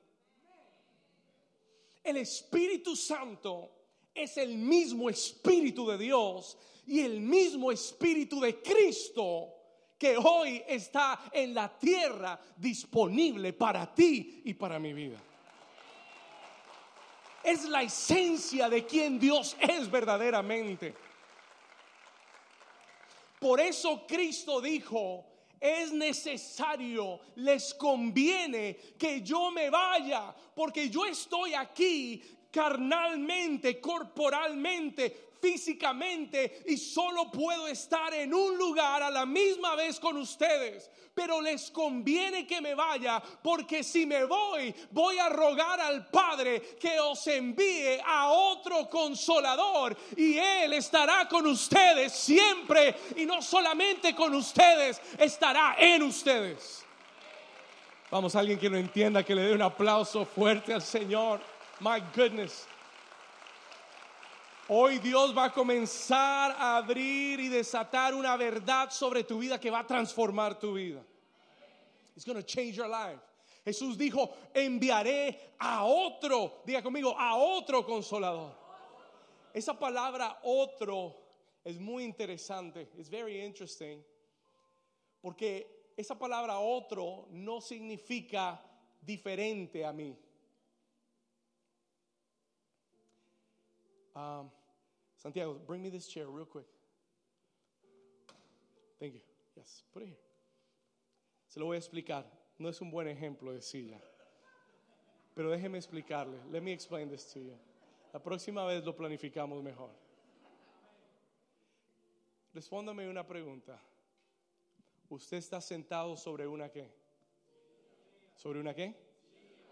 El 2.03 2.17
Espíritu 2.17 2.97
Santo 2.97 3.71
es 4.13 4.37
el 4.37 4.57
mismo 4.57 5.09
Espíritu 5.09 5.87
de 5.87 5.97
Dios 5.97 6.59
y 6.87 7.01
el 7.01 7.21
mismo 7.21 7.71
Espíritu 7.71 8.41
de 8.41 8.61
Cristo 8.61 9.55
que 9.97 10.17
hoy 10.17 10.61
está 10.67 11.31
en 11.33 11.55
la 11.55 11.79
tierra 11.79 12.41
disponible 12.57 13.53
para 13.53 13.95
ti 13.95 14.43
y 14.45 14.55
para 14.55 14.81
mi 14.81 14.93
vida. 14.93 15.19
Es 17.45 17.65
la 17.69 17.83
esencia 17.83 18.69
de 18.69 18.85
quien 18.85 19.21
Dios 19.21 19.57
es 19.61 19.89
verdaderamente. 19.89 20.95
Por 23.41 23.61
eso 23.61 24.07
Cristo 24.07 24.61
dijo, 24.61 25.27
es 25.61 25.93
necesario, 25.93 27.21
les 27.37 27.75
conviene 27.75 28.77
que 28.99 29.23
yo 29.23 29.51
me 29.51 29.71
vaya, 29.71 30.35
porque 30.55 30.89
yo 30.89 31.05
estoy 31.05 31.55
aquí 31.55 32.23
carnalmente, 32.51 33.81
corporalmente, 33.81 35.28
físicamente 35.41 36.63
y 36.67 36.77
solo 36.77 37.31
puedo 37.31 37.69
estar 37.69 38.13
en 38.15 38.35
un 38.35 38.57
lugar 38.57 39.03
a 39.03 39.11
la 39.11 39.27
misma 39.27 39.75
vez 39.75 39.99
con 40.01 40.17
ustedes. 40.17 40.91
Pero 41.15 41.41
les 41.41 41.71
conviene 41.71 42.47
que 42.47 42.61
me 42.61 42.75
vaya 42.75 43.21
porque 43.43 43.83
si 43.83 44.07
me 44.07 44.25
voy 44.25 44.75
voy 44.91 45.19
a 45.19 45.29
rogar 45.29 45.81
al 45.81 46.09
Padre 46.09 46.77
que 46.81 47.01
os 47.01 47.27
envíe 47.27 47.99
a 48.07 48.29
otro 48.29 48.89
consolador 48.89 49.97
y 50.17 50.39
Él 50.39 50.75
estará 50.75 51.29
con 51.29 51.47
ustedes 51.47 52.13
siempre 52.13 52.95
y 53.17 53.27
no 53.27 53.43
solamente 53.43 54.15
con 54.15 54.35
ustedes, 54.35 55.01
estará 55.19 55.77
en 55.79 56.03
ustedes. 56.03 56.85
Vamos, 58.11 58.35
alguien 58.35 58.59
que 58.59 58.71
lo 58.71 58.79
entienda, 58.79 59.23
que 59.23 59.35
le 59.35 59.43
dé 59.43 59.55
un 59.55 59.61
aplauso 59.61 60.25
fuerte 60.25 60.73
al 60.73 60.81
Señor. 60.81 61.41
My 61.81 62.01
goodness. 62.17 62.67
Hoy 64.71 64.99
Dios 64.99 65.35
va 65.35 65.47
a 65.47 65.53
comenzar 65.53 66.51
a 66.51 66.77
abrir 66.77 67.41
y 67.41 67.49
desatar 67.49 68.15
una 68.15 68.37
verdad 68.37 68.91
sobre 68.91 69.25
tu 69.25 69.39
vida 69.39 69.59
que 69.59 69.71
va 69.71 69.79
a 69.79 69.87
transformar 69.87 70.59
tu 70.59 70.75
vida. 70.75 71.03
It's 72.15 72.27
going 72.27 72.37
to 72.37 72.47
change 72.47 72.77
your 72.77 72.89
life. 72.89 73.19
Jesús 73.65 73.97
dijo, 73.97 74.31
enviaré 74.55 75.55
a 75.59 75.85
otro, 75.85 76.63
diga 76.67 76.83
conmigo, 76.83 77.15
a 77.19 77.37
otro 77.37 77.85
consolador. 77.85 78.55
Esa 79.55 79.73
palabra 79.79 80.39
otro 80.43 81.17
es 81.65 81.79
muy 81.79 82.05
interesante, 82.05 82.91
es 82.99 83.09
very 83.09 83.43
interesting, 83.43 84.05
porque 85.23 85.93
esa 85.97 86.15
palabra 86.15 86.59
otro 86.59 87.27
no 87.31 87.61
significa 87.61 88.61
diferente 89.01 89.85
a 89.85 89.93
mí. 89.93 90.15
Um, 94.15 94.51
Santiago, 95.19 95.61
bring 95.67 95.83
me 95.83 95.91
this 95.91 96.07
chair 96.07 96.27
real 96.27 96.47
quick. 96.47 96.67
Thank 99.01 99.15
you. 99.15 99.21
Yes, 99.57 99.83
put 99.93 100.03
it 100.03 100.09
here. 100.09 100.19
Se 101.49 101.61
lo 101.61 101.67
voy 101.67 101.77
a 101.77 101.79
explicar. 101.79 102.25
No 102.59 102.69
es 102.69 102.81
un 102.81 102.91
buen 102.91 103.09
ejemplo 103.09 103.53
de 103.53 103.61
silla. 103.61 104.01
Pero 105.35 105.51
déjeme 105.51 105.79
explicarle. 105.79 106.39
Let 106.51 106.63
me 106.63 106.73
explain 106.73 107.09
this 107.09 107.33
to 107.33 107.41
you. 107.41 107.57
La 108.13 108.21
próxima 108.21 108.65
vez 108.65 108.85
lo 108.85 108.95
planificamos 108.95 109.63
mejor. 109.63 109.91
Respóndame 112.55 113.09
una 113.09 113.27
pregunta. 113.27 113.79
¿Usted 115.09 115.37
está 115.39 115.61
sentado 115.61 116.17
sobre 116.17 116.47
una 116.47 116.69
qué? 116.69 116.91
¿Sobre 118.35 118.61
una 118.61 118.75
qué? 118.75 118.95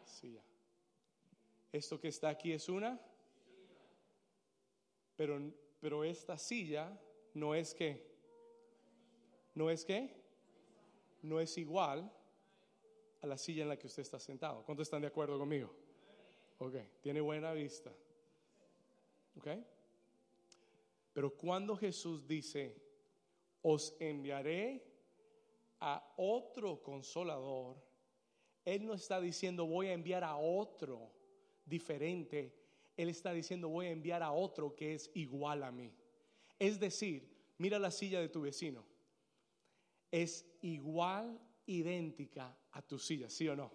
Silla. 0.04 0.42
¿Esto 1.72 2.00
que 2.00 2.08
está 2.08 2.28
aquí 2.28 2.52
es 2.52 2.68
una? 2.68 3.00
Pero, 5.16 5.40
pero 5.80 6.04
esta 6.04 6.36
silla 6.38 6.98
no 7.34 7.54
es 7.54 7.74
que, 7.74 8.06
no 9.54 9.70
es 9.70 9.84
que, 9.84 10.14
no 11.22 11.40
es 11.40 11.56
igual 11.58 12.10
a 13.22 13.26
la 13.26 13.38
silla 13.38 13.62
en 13.62 13.68
la 13.68 13.78
que 13.78 13.86
usted 13.86 14.02
está 14.02 14.18
sentado. 14.18 14.62
¿Cuántos 14.64 14.86
están 14.86 15.02
de 15.02 15.08
acuerdo 15.08 15.38
conmigo? 15.38 15.74
Ok, 16.58 16.76
tiene 17.00 17.20
buena 17.20 17.52
vista. 17.52 17.90
Ok. 19.36 19.48
Pero 21.12 21.34
cuando 21.34 21.76
Jesús 21.76 22.26
dice, 22.26 22.76
os 23.62 23.96
enviaré 23.98 24.84
a 25.80 26.14
otro 26.16 26.82
consolador, 26.82 27.76
Él 28.64 28.86
no 28.86 28.94
está 28.94 29.20
diciendo 29.20 29.66
voy 29.66 29.88
a 29.88 29.92
enviar 29.92 30.24
a 30.24 30.36
otro 30.36 31.10
diferente, 31.64 32.54
Él 32.96 33.08
está 33.08 33.32
diciendo 33.32 33.68
voy 33.68 33.86
a 33.86 33.90
enviar 33.90 34.22
a 34.22 34.32
otro 34.32 34.74
que 34.74 34.94
es 34.94 35.10
igual 35.14 35.62
a 35.62 35.70
mí. 35.70 35.92
Es 36.58 36.80
decir, 36.80 37.28
mira 37.58 37.78
la 37.78 37.90
silla 37.90 38.20
de 38.20 38.28
tu 38.28 38.42
vecino, 38.42 38.84
es 40.10 40.46
igual, 40.62 41.38
idéntica 41.66 42.56
a 42.72 42.82
tu 42.82 42.98
silla, 42.98 43.28
¿sí 43.28 43.48
o 43.48 43.56
no? 43.56 43.70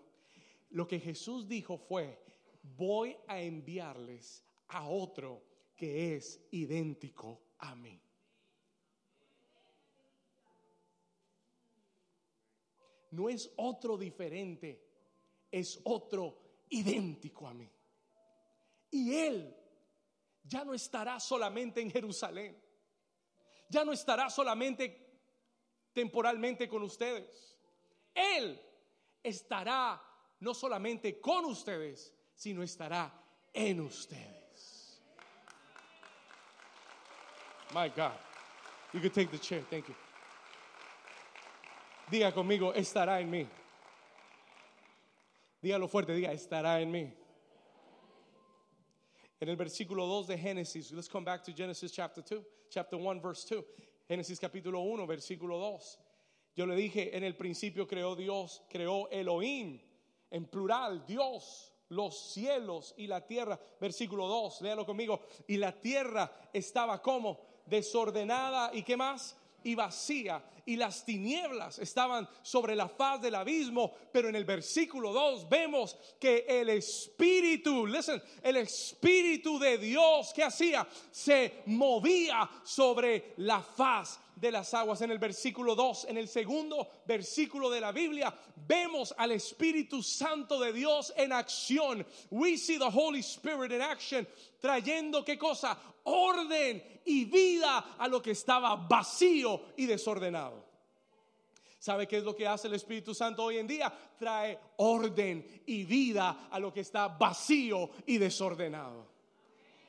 Lo 0.70 0.88
que 0.88 1.00
Jesús 1.00 1.48
dijo 1.48 1.78
fue, 1.78 2.18
voy 2.64 3.16
a 3.28 3.42
enviarles 3.42 4.44
a 4.70 4.88
otro 4.88 5.44
que 5.76 6.16
es 6.16 6.40
idéntico 6.52 7.42
a 7.60 7.76
mí. 7.76 8.02
No 13.12 13.28
es 13.28 13.52
otro 13.58 13.98
diferente, 13.98 14.82
es 15.52 15.82
otro 15.84 16.38
idéntico 16.70 17.46
a 17.46 17.54
mí. 17.54 17.70
Y 18.91 19.15
Él 19.15 19.58
ya 20.43 20.63
no 20.63 20.73
estará 20.73 21.19
solamente 21.19 21.82
en 21.82 21.89
Jerusalén, 21.89 22.62
ya 23.69 23.86
no 23.86 23.93
estará 23.93 24.30
solamente 24.30 25.12
temporalmente 25.93 26.67
con 26.67 26.84
ustedes. 26.84 27.58
Él 28.13 28.62
estará 29.23 30.01
no 30.39 30.54
solamente 30.54 31.19
con 31.21 31.45
ustedes, 31.45 32.13
sino 32.36 32.63
estará 32.63 33.13
en 33.54 33.80
ustedes. 33.80 35.01
My 37.73 37.88
God. 37.89 38.12
You 38.93 38.99
can 38.99 39.12
take 39.12 39.32
the 39.32 39.38
chair. 39.38 39.63
Thank 39.69 39.88
you. 39.88 39.95
Diga 42.10 42.34
conmigo, 42.34 42.73
estará 42.73 43.21
en 43.21 43.30
mí. 43.30 43.47
Dígalo 45.62 45.88
fuerte, 45.88 46.13
diga, 46.13 46.34
estará 46.34 46.82
en 46.82 46.91
mí. 46.91 47.13
En 49.41 49.49
el 49.49 49.56
versículo 49.56 50.06
2 50.06 50.27
de 50.27 50.38
Génesis, 50.38 50.91
let's 50.91 51.10
come 51.10 51.25
back 51.25 51.43
to 51.43 51.51
Genesis 51.51 51.91
chapter 51.91 52.23
2, 52.23 52.45
chapter 52.69 52.95
1, 52.95 53.19
verse 53.19 53.43
2. 53.49 53.65
Génesis 54.08 54.39
capítulo 54.39 54.82
1, 54.82 55.08
versículo 55.08 55.58
2. 55.58 55.99
Yo 56.56 56.67
le 56.67 56.75
dije, 56.75 57.17
en 57.17 57.23
el 57.23 57.36
principio 57.36 57.88
creó 57.88 58.15
Dios, 58.15 58.62
creó 58.69 59.10
Elohim, 59.10 59.80
en 60.30 60.45
plural, 60.45 61.04
Dios, 61.08 61.73
los 61.89 62.32
cielos 62.34 62.93
y 62.97 63.08
la 63.08 63.25
tierra. 63.25 63.60
Versículo 63.80 64.27
2, 64.27 64.62
léalo 64.62 64.86
conmigo. 64.86 65.21
Y 65.47 65.58
la 65.58 65.71
tierra 65.71 66.32
estaba 66.54 67.01
como 67.01 67.39
desordenada 67.65 68.69
y 68.71 68.84
qué 68.84 68.95
más? 68.95 69.36
Y 69.63 69.76
vacía 69.76 70.43
y 70.65 70.76
las 70.76 71.04
tinieblas 71.04 71.80
estaban 71.80 72.28
sobre 72.41 72.76
la 72.76 72.88
faz 72.88 73.21
del 73.21 73.36
abismo, 73.36 73.93
pero 74.12 74.30
en 74.30 74.36
el 74.36 74.45
versículo 74.45 75.12
2 75.12 75.50
vemos 75.50 75.97
que 76.19 76.45
el 76.47 76.69
espíritu, 76.69 77.86
listen, 77.86 78.21
el 78.41 78.58
espíritu 78.58 79.58
de 79.60 79.78
Dios 79.78 80.32
que 80.34 80.43
hacía 80.43 80.88
se 81.10 81.63
movía 81.65 82.50
sobre 82.63 83.34
la 83.38 83.62
faz 83.62 84.19
de 84.41 84.51
las 84.51 84.73
aguas. 84.73 85.01
En 85.01 85.12
el 85.12 85.19
versículo 85.19 85.75
2, 85.75 86.08
en 86.10 86.17
el 86.17 86.27
segundo 86.27 86.88
versículo 87.06 87.69
de 87.69 87.80
la 87.80 87.91
Biblia, 87.91 88.34
vemos 88.67 89.13
al 89.15 89.32
Espíritu 89.32 90.01
Santo 90.01 90.60
de 90.60 90.73
Dios 90.73 91.13
en 91.15 91.32
acción. 91.32 92.06
We 92.32 92.58
see 92.58 92.80
the 92.80 92.89
Holy 92.91 93.19
Spirit 93.19 93.71
in 93.71 93.82
action, 93.82 94.27
trayendo 94.60 95.23
qué 95.23 95.38
cosa? 95.38 95.77
Orden 96.04 96.84
y 97.06 97.25
vida 97.25 97.95
a 97.99 98.08
lo 98.08 98.19
que 98.19 98.32
estaba 98.32 98.75
vacío 98.75 99.62
y 99.77 99.86
desordenado. 99.86 100.65
¿Sabe 101.77 102.08
qué 102.08 102.17
es 102.17 102.23
lo 102.23 102.36
que 102.36 102.47
hace 102.47 102.67
el 102.67 102.73
Espíritu 102.73 103.13
Santo 103.13 103.43
hoy 103.43 103.58
en 103.58 103.67
día? 103.67 103.91
Trae 104.17 104.58
orden 104.77 105.62
y 105.65 105.84
vida 105.84 106.47
a 106.49 106.60
lo 106.60 106.73
que 106.73 106.82
está 106.82 107.08
vacío 107.08 107.91
y 108.08 108.17
desordenado. 108.17 109.08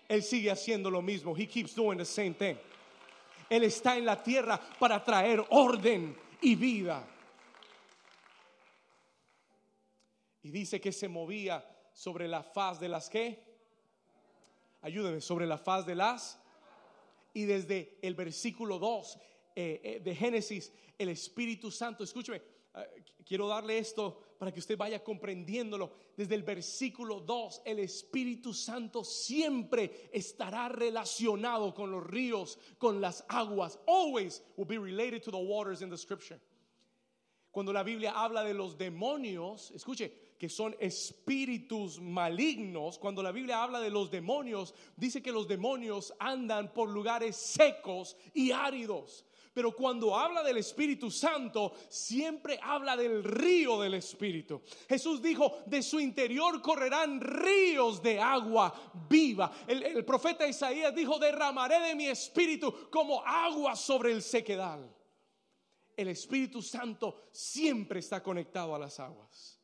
Él 0.09 0.23
sigue 0.23 0.51
haciendo 0.51 0.91
lo 0.91 1.01
mismo. 1.01 1.35
He 1.35 1.47
keeps 1.47 1.75
doing 1.75 1.97
the 1.97 2.05
same 2.05 2.35
thing. 2.35 2.57
Él 3.49 3.65
está 3.65 3.97
en 3.97 4.07
la 4.07 4.23
tierra 4.23 4.61
para 4.79 5.03
traer 5.03 5.45
orden 5.51 6.17
y 6.41 6.55
vida. 6.55 7.07
Y 10.43 10.51
dice 10.51 10.81
que 10.81 10.93
se 10.93 11.09
movía 11.09 11.65
sobre 11.93 12.27
la 12.29 12.43
faz 12.43 12.81
de 12.81 12.89
las 12.89 13.09
que. 13.09 13.53
Ayúdeme, 14.83 15.21
sobre 15.21 15.47
la 15.47 15.59
faz 15.59 15.87
de 15.87 15.95
las. 15.95 16.41
Y 17.35 17.45
desde 17.45 17.99
el 18.03 18.15
versículo 18.15 18.79
2 18.79 19.19
eh, 19.55 19.81
eh, 19.83 20.01
de 20.01 20.15
Génesis, 20.15 20.73
el 20.99 21.11
Espíritu 21.11 21.71
Santo, 21.71 22.05
escúcheme, 22.05 22.43
eh, 22.75 23.05
quiero 23.25 23.47
darle 23.47 23.79
esto 23.79 24.32
para 24.43 24.51
que 24.51 24.59
usted 24.59 24.77
vaya 24.77 25.05
comprendiéndolo. 25.05 25.93
Desde 26.17 26.35
el 26.35 26.43
versículo 26.43 27.21
2, 27.21 27.63
el 27.65 27.79
Espíritu 27.79 28.53
Santo 28.53 29.05
siempre 29.05 30.11
estará 30.13 30.69
relacionado 30.69 31.73
con 31.73 31.93
los 31.93 32.05
ríos, 32.05 32.59
con 32.77 33.01
las 33.01 33.25
aguas. 33.29 33.79
Always 33.87 34.43
will 34.57 34.67
be 34.67 34.79
related 34.79 35.23
to 35.23 35.31
the 35.31 35.37
waters 35.37 35.81
in 35.81 35.91
the 35.91 35.97
scripture. 35.97 36.41
Cuando 37.53 37.73
la 37.73 37.85
Biblia 37.85 38.15
habla 38.17 38.43
de 38.43 38.53
los 38.53 38.77
demonios, 38.77 39.71
escuche, 39.77 40.13
que 40.37 40.49
son 40.49 40.75
espíritus 40.81 42.01
malignos, 42.01 42.99
cuando 42.99 43.23
la 43.23 43.31
Biblia 43.31 43.63
habla 43.63 43.79
de 43.79 43.91
los 43.91 44.11
demonios, 44.11 44.75
dice 44.97 45.23
que 45.23 45.31
los 45.31 45.47
demonios 45.47 46.13
andan 46.19 46.73
por 46.73 46.89
lugares 46.89 47.37
secos 47.37 48.17
y 48.35 48.51
áridos. 48.51 49.25
Pero 49.55 49.75
cuando 49.77 50.17
habla 50.17 50.43
del 50.43 50.57
Espíritu 50.57 51.11
Santo, 51.11 51.75
siempre 51.89 52.59
habla 52.63 52.97
del 52.97 53.23
río 53.23 53.81
del 53.81 53.95
Espíritu. 53.95 54.63
Jesús 54.89 55.21
dijo, 55.21 55.59
de 55.67 55.83
su 55.83 56.01
interior 56.01 56.63
correrán 56.63 57.21
ríos 57.21 58.03
de 58.03 58.19
agua 58.19 58.73
viva. 59.09 59.53
El, 59.67 60.05
profeta 60.05 60.47
Isaías 60.47 60.95
dijo, 60.95 61.19
derramaré 61.19 61.81
de 61.81 61.95
mi 61.95 62.07
Espíritu 62.07 62.91
como 62.91 63.23
agua 63.25 63.77
sobre 63.77 64.13
el 64.13 64.23
sequedal. 64.23 64.91
El 65.95 66.09
Espíritu 66.09 66.63
Santo 66.63 67.29
siempre 67.31 68.01
está 68.01 68.23
conectado 68.23 68.75
a 68.75 68.79
las 68.79 68.99
aguas. 68.99 69.62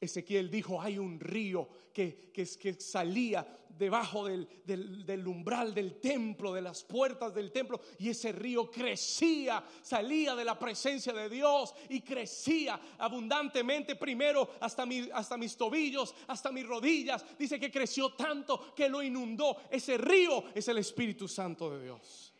Ezequiel 0.00 0.50
dijo, 0.50 0.80
hay 0.80 0.98
un 0.98 1.18
río 1.20 1.68
que, 1.92 2.30
que, 2.32 2.46
que 2.46 2.74
salía 2.74 3.46
debajo 3.78 4.26
del, 4.26 4.48
del, 4.64 5.26
umbral 5.26 5.74
del 5.74 6.00
templo, 6.00 6.52
de 6.52 6.62
las 6.62 6.84
puertas 6.84 7.34
del 7.34 7.50
templo, 7.50 7.80
y 7.98 8.08
ese 8.10 8.32
río 8.32 8.70
crecía, 8.70 9.64
salía 9.82 10.34
de 10.34 10.44
la 10.44 10.58
presencia 10.58 11.12
de 11.12 11.28
Dios 11.28 11.74
y 11.88 12.00
crecía 12.00 12.80
abundantemente, 12.98 13.96
primero 13.96 14.50
hasta, 14.60 14.86
mi, 14.86 15.08
hasta 15.12 15.36
mis 15.36 15.56
tobillos, 15.56 16.14
hasta 16.26 16.52
mis 16.52 16.66
rodillas. 16.66 17.24
Dice 17.38 17.58
que 17.58 17.70
creció 17.70 18.12
tanto 18.12 18.74
que 18.74 18.88
lo 18.88 19.02
inundó. 19.02 19.56
Ese 19.70 19.98
río 19.98 20.44
es 20.54 20.68
el 20.68 20.78
Espíritu 20.78 21.26
Santo 21.26 21.70
de 21.76 21.84
Dios. 21.84 22.33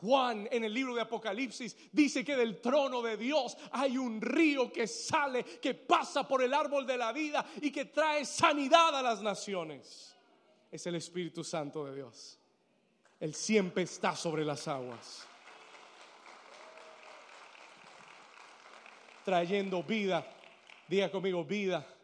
Juan 0.00 0.48
en 0.50 0.64
el 0.64 0.72
libro 0.72 0.94
de 0.94 1.00
Apocalipsis 1.00 1.76
dice 1.92 2.24
que 2.24 2.36
del 2.36 2.60
trono 2.60 3.02
de 3.02 3.16
Dios 3.16 3.56
hay 3.72 3.96
un 3.96 4.20
río 4.20 4.72
que 4.72 4.86
sale, 4.86 5.44
que 5.44 5.74
pasa 5.74 6.26
por 6.26 6.42
el 6.42 6.52
árbol 6.52 6.86
de 6.86 6.96
la 6.96 7.12
vida 7.12 7.44
y 7.60 7.70
que 7.70 7.86
trae 7.86 8.24
sanidad 8.24 8.94
a 8.96 9.02
las 9.02 9.22
naciones. 9.22 10.14
Es 10.70 10.86
el 10.86 10.96
Espíritu 10.96 11.42
Santo 11.42 11.84
de 11.86 11.94
Dios. 11.94 12.38
Él 13.18 13.34
siempre 13.34 13.84
está 13.84 14.14
sobre 14.14 14.44
las 14.44 14.68
aguas. 14.68 15.26
Trayendo 19.24 19.82
vida. 19.82 20.26
Diga 20.88 21.10
conmigo, 21.10 21.44
vida 21.44 21.95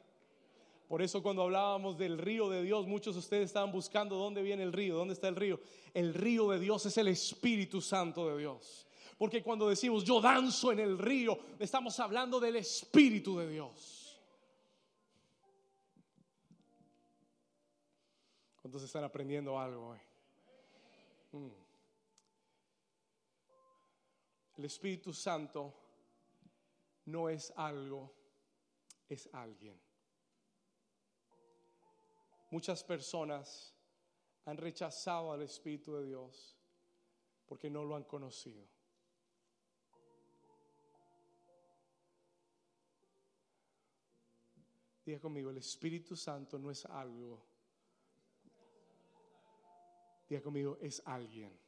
por 0.92 1.00
eso 1.00 1.22
cuando 1.22 1.40
hablábamos 1.40 1.96
del 1.96 2.18
río 2.18 2.50
de 2.50 2.62
Dios, 2.62 2.86
muchos 2.86 3.14
de 3.14 3.20
ustedes 3.20 3.46
estaban 3.46 3.72
buscando 3.72 4.16
dónde 4.16 4.42
viene 4.42 4.62
el 4.62 4.74
río, 4.74 4.94
dónde 4.94 5.14
está 5.14 5.26
el 5.26 5.36
río. 5.36 5.58
El 5.94 6.12
río 6.12 6.50
de 6.50 6.58
Dios 6.58 6.84
es 6.84 6.98
el 6.98 7.08
Espíritu 7.08 7.80
Santo 7.80 8.28
de 8.28 8.36
Dios. 8.36 8.86
Porque 9.16 9.42
cuando 9.42 9.70
decimos 9.70 10.04
yo 10.04 10.20
danzo 10.20 10.70
en 10.70 10.80
el 10.80 10.98
río, 10.98 11.38
estamos 11.58 11.98
hablando 11.98 12.38
del 12.38 12.56
Espíritu 12.56 13.38
de 13.38 13.48
Dios. 13.48 14.20
¿Cuántos 18.60 18.82
están 18.82 19.04
aprendiendo 19.04 19.58
algo 19.58 19.88
hoy? 19.92 19.98
Mm. 21.32 21.52
El 24.58 24.64
Espíritu 24.66 25.14
Santo 25.14 25.72
no 27.06 27.30
es 27.30 27.50
algo, 27.56 28.12
es 29.08 29.26
alguien. 29.32 29.80
Muchas 32.52 32.84
personas 32.84 33.74
han 34.44 34.58
rechazado 34.58 35.32
al 35.32 35.40
Espíritu 35.40 35.94
de 35.94 36.04
Dios 36.04 36.54
porque 37.46 37.70
no 37.70 37.82
lo 37.82 37.96
han 37.96 38.04
conocido. 38.04 38.68
Diga 45.02 45.18
conmigo, 45.18 45.48
el 45.48 45.56
Espíritu 45.56 46.14
Santo 46.14 46.58
no 46.58 46.70
es 46.70 46.84
algo. 46.84 47.42
Diga 50.28 50.42
conmigo, 50.42 50.76
es 50.82 51.02
alguien. 51.06 51.58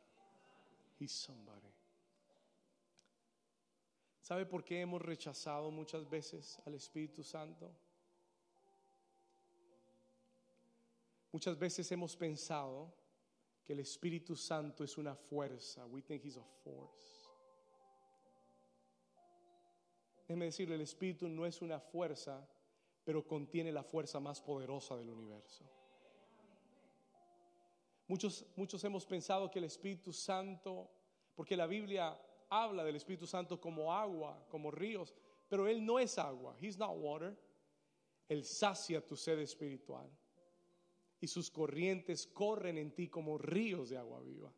He's 1.01 1.13
somebody. 1.13 1.73
¿Sabe 4.21 4.45
por 4.45 4.63
qué 4.63 4.83
hemos 4.83 5.01
rechazado 5.01 5.71
muchas 5.71 6.07
veces 6.11 6.59
al 6.67 6.75
Espíritu 6.75 7.25
Santo? 7.25 7.75
Muchas 11.35 11.59
veces 11.59 11.91
hemos 11.91 12.15
pensado 12.15 12.95
que 13.65 13.73
el 13.73 13.81
Espíritu 13.81 14.37
Santo 14.37 14.85
es 14.85 14.97
una 14.97 15.17
fuerza. 15.17 15.85
We 15.85 16.01
think 16.01 16.25
he's 16.25 16.37
a 16.37 16.45
force. 16.63 17.29
Déjeme 20.29 20.45
decirle, 20.45 20.77
el 20.77 20.83
Espíritu 20.83 21.29
no 21.29 21.45
es 21.45 21.61
una 21.61 21.81
fuerza, 21.81 22.49
pero 23.03 23.27
contiene 23.27 23.73
la 23.73 23.83
fuerza 23.83 24.21
más 24.21 24.41
poderosa 24.41 24.97
del 24.97 25.11
universo. 25.11 25.65
Muchos, 28.07 28.47
muchos 28.55 28.85
hemos 28.85 29.05
pensado 29.05 29.51
que 29.51 29.59
el 29.59 29.65
Espíritu 29.65 30.13
Santo, 30.13 30.89
porque 31.35 31.57
la 31.57 31.67
Biblia 31.67 32.17
habla 32.49 32.85
del 32.85 32.95
Espíritu 32.95 33.27
Santo 33.27 33.61
como 33.61 33.93
agua, 33.93 34.47
como 34.49 34.71
ríos, 34.71 35.13
pero 35.49 35.67
Él 35.67 35.85
no 35.85 35.99
es 35.99 36.17
agua, 36.17 36.57
He's 36.61 36.79
not 36.79 36.97
water. 36.97 37.37
Él 38.29 38.45
sacia 38.45 39.05
tu 39.05 39.17
sed 39.17 39.41
espiritual 39.41 40.09
y 41.25 41.27
sus 41.27 41.51
corrientes 41.51 42.27
corren 42.27 42.77
en 42.77 42.91
ti 42.91 43.09
como 43.09 43.39
ríos 43.39 43.89
de 43.89 43.97
agua 43.97 44.21
viva. 44.21 44.53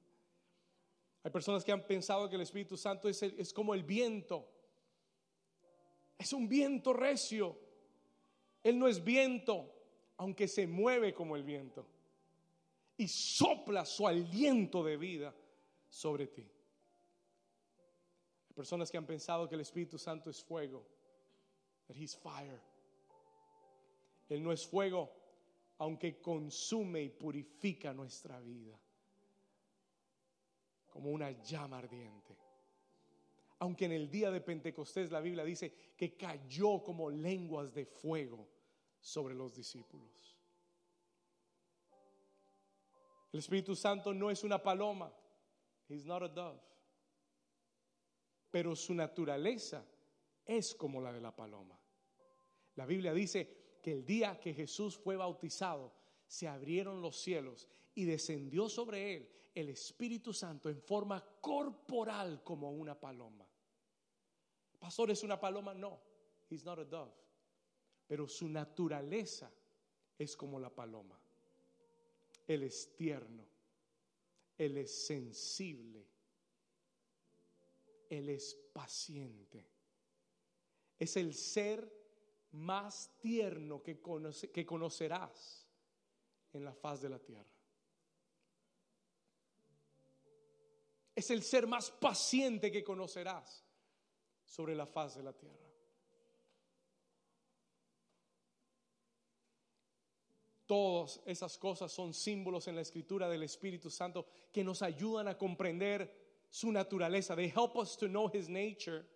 Hay 1.22 1.30
personas 1.30 1.64
que 1.64 1.70
han 1.70 1.86
pensado 1.86 2.28
que 2.28 2.34
el 2.34 2.42
Espíritu 2.42 2.76
Santo 2.76 3.08
es, 3.08 3.22
es 3.22 3.52
como 3.52 3.72
el 3.72 3.84
viento. 3.84 4.48
Es 6.18 6.32
un 6.32 6.48
viento 6.48 6.92
recio. 6.92 7.56
Él 8.64 8.80
no 8.80 8.88
es 8.88 9.04
viento, 9.04 9.72
aunque 10.16 10.48
se 10.48 10.66
mueve 10.66 11.14
como 11.14 11.36
el 11.36 11.44
viento. 11.44 11.86
Y 12.96 13.06
sopla 13.06 13.84
su 13.84 14.08
aliento 14.08 14.82
de 14.82 14.96
vida 14.96 15.32
sobre 15.88 16.26
ti. 16.26 16.42
Hay 18.48 18.54
personas 18.56 18.90
que 18.90 18.98
han 18.98 19.06
pensado 19.06 19.48
que 19.48 19.54
el 19.54 19.60
Espíritu 19.60 19.98
Santo 19.98 20.30
es 20.30 20.42
fuego. 20.42 20.84
That 21.86 21.96
he's 21.96 22.16
fire. 22.16 22.60
Él 24.28 24.42
no 24.42 24.50
es 24.50 24.66
fuego, 24.66 25.25
aunque 25.78 26.20
consume 26.20 27.02
y 27.02 27.08
purifica 27.10 27.92
nuestra 27.92 28.40
vida. 28.40 28.78
Como 30.88 31.10
una 31.10 31.30
llama 31.42 31.78
ardiente 31.78 32.46
aunque 33.58 33.86
en 33.86 33.92
el 33.92 34.10
día 34.10 34.30
de 34.30 34.40
Pentecostés 34.40 35.10
la 35.10 35.20
Biblia 35.20 35.44
dice 35.44 35.72
que 35.96 36.16
cayó 36.16 36.82
como 36.82 37.10
lenguas 37.10 37.72
de 37.72 37.86
fuego 37.86 38.46
sobre 39.00 39.34
los 39.34 39.54
discípulos. 39.54 40.36
El 43.32 43.38
Espíritu 43.38 43.74
Santo 43.74 44.12
no 44.12 44.30
es 44.30 44.44
una 44.44 44.62
paloma. 44.62 45.12
He's 45.88 46.04
not 46.04 46.22
a 46.22 46.28
dove. 46.28 46.60
Pero 48.50 48.74
su 48.76 48.94
naturaleza 48.94 49.84
es 50.44 50.74
como 50.74 51.00
la 51.00 51.12
de 51.12 51.20
la 51.20 51.34
paloma. 51.34 51.78
La 52.76 52.86
Biblia 52.86 53.12
dice 53.12 53.65
que 53.86 53.92
el 53.92 54.04
día 54.04 54.40
que 54.40 54.52
Jesús 54.52 54.96
fue 54.96 55.14
bautizado, 55.14 55.92
se 56.26 56.48
abrieron 56.48 57.00
los 57.00 57.20
cielos 57.20 57.68
y 57.94 58.04
descendió 58.04 58.68
sobre 58.68 59.14
él 59.14 59.30
el 59.54 59.68
Espíritu 59.68 60.32
Santo 60.32 60.68
en 60.68 60.82
forma 60.82 61.24
corporal 61.40 62.42
como 62.42 62.72
una 62.72 62.98
paloma. 62.98 63.46
Pastor, 64.80 65.12
¿es 65.12 65.22
una 65.22 65.38
paloma? 65.38 65.72
No, 65.72 66.00
he's 66.50 66.64
not 66.64 66.80
a 66.80 66.84
dove 66.84 67.12
pero 68.08 68.26
su 68.26 68.48
naturaleza 68.48 69.52
es 70.18 70.36
como 70.36 70.58
la 70.58 70.74
paloma. 70.74 71.16
Él 72.48 72.64
es 72.64 72.92
tierno, 72.96 73.46
Él 74.58 74.78
es 74.78 75.06
sensible, 75.06 76.04
Él 78.10 78.30
es 78.30 78.52
paciente. 78.72 79.64
Es 80.98 81.16
el 81.16 81.34
ser 81.34 82.05
más 82.52 83.16
tierno 83.18 83.82
que, 83.82 84.00
conocerás 84.00 85.66
en 86.52 86.64
la 86.64 86.74
faz 86.74 87.00
de 87.00 87.08
la 87.08 87.18
tierra. 87.18 87.50
Es 91.14 91.30
el 91.30 91.42
ser 91.42 91.66
más 91.66 91.90
paciente 91.90 92.70
que 92.70 92.84
conocerás 92.84 93.64
sobre 94.44 94.74
la 94.74 94.86
faz 94.86 95.16
de 95.16 95.22
la 95.22 95.32
tierra. 95.32 95.66
Todas 100.66 101.20
esas 101.24 101.56
cosas 101.58 101.92
son 101.92 102.12
símbolos 102.12 102.66
en 102.66 102.74
la 102.74 102.80
escritura 102.80 103.28
del 103.28 103.44
Espíritu 103.44 103.88
Santo 103.88 104.26
que 104.52 104.64
nos 104.64 104.82
ayudan 104.82 105.28
a 105.28 105.38
comprender 105.38 106.26
su 106.50 106.72
naturaleza. 106.72 107.36
They 107.36 107.48
help 107.48 107.76
us 107.76 107.96
to 107.98 108.08
know 108.08 108.28
his 108.28 108.48
nature. 108.48 109.06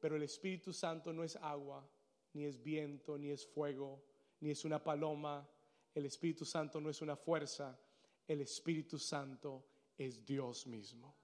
Pero 0.00 0.16
el 0.16 0.22
Espíritu 0.22 0.72
Santo 0.72 1.12
no 1.12 1.24
es 1.24 1.36
agua, 1.36 1.88
ni 2.32 2.44
es 2.44 2.62
viento, 2.62 3.18
ni 3.18 3.30
es 3.30 3.46
fuego, 3.46 4.02
ni 4.40 4.50
es 4.50 4.64
una 4.64 4.82
paloma. 4.82 5.48
El 5.94 6.06
Espíritu 6.06 6.44
Santo 6.44 6.80
no 6.80 6.90
es 6.90 7.02
una 7.02 7.16
fuerza. 7.16 7.78
El 8.26 8.40
Espíritu 8.40 8.98
Santo 8.98 9.64
es 9.96 10.24
Dios 10.24 10.66
mismo. 10.66 11.14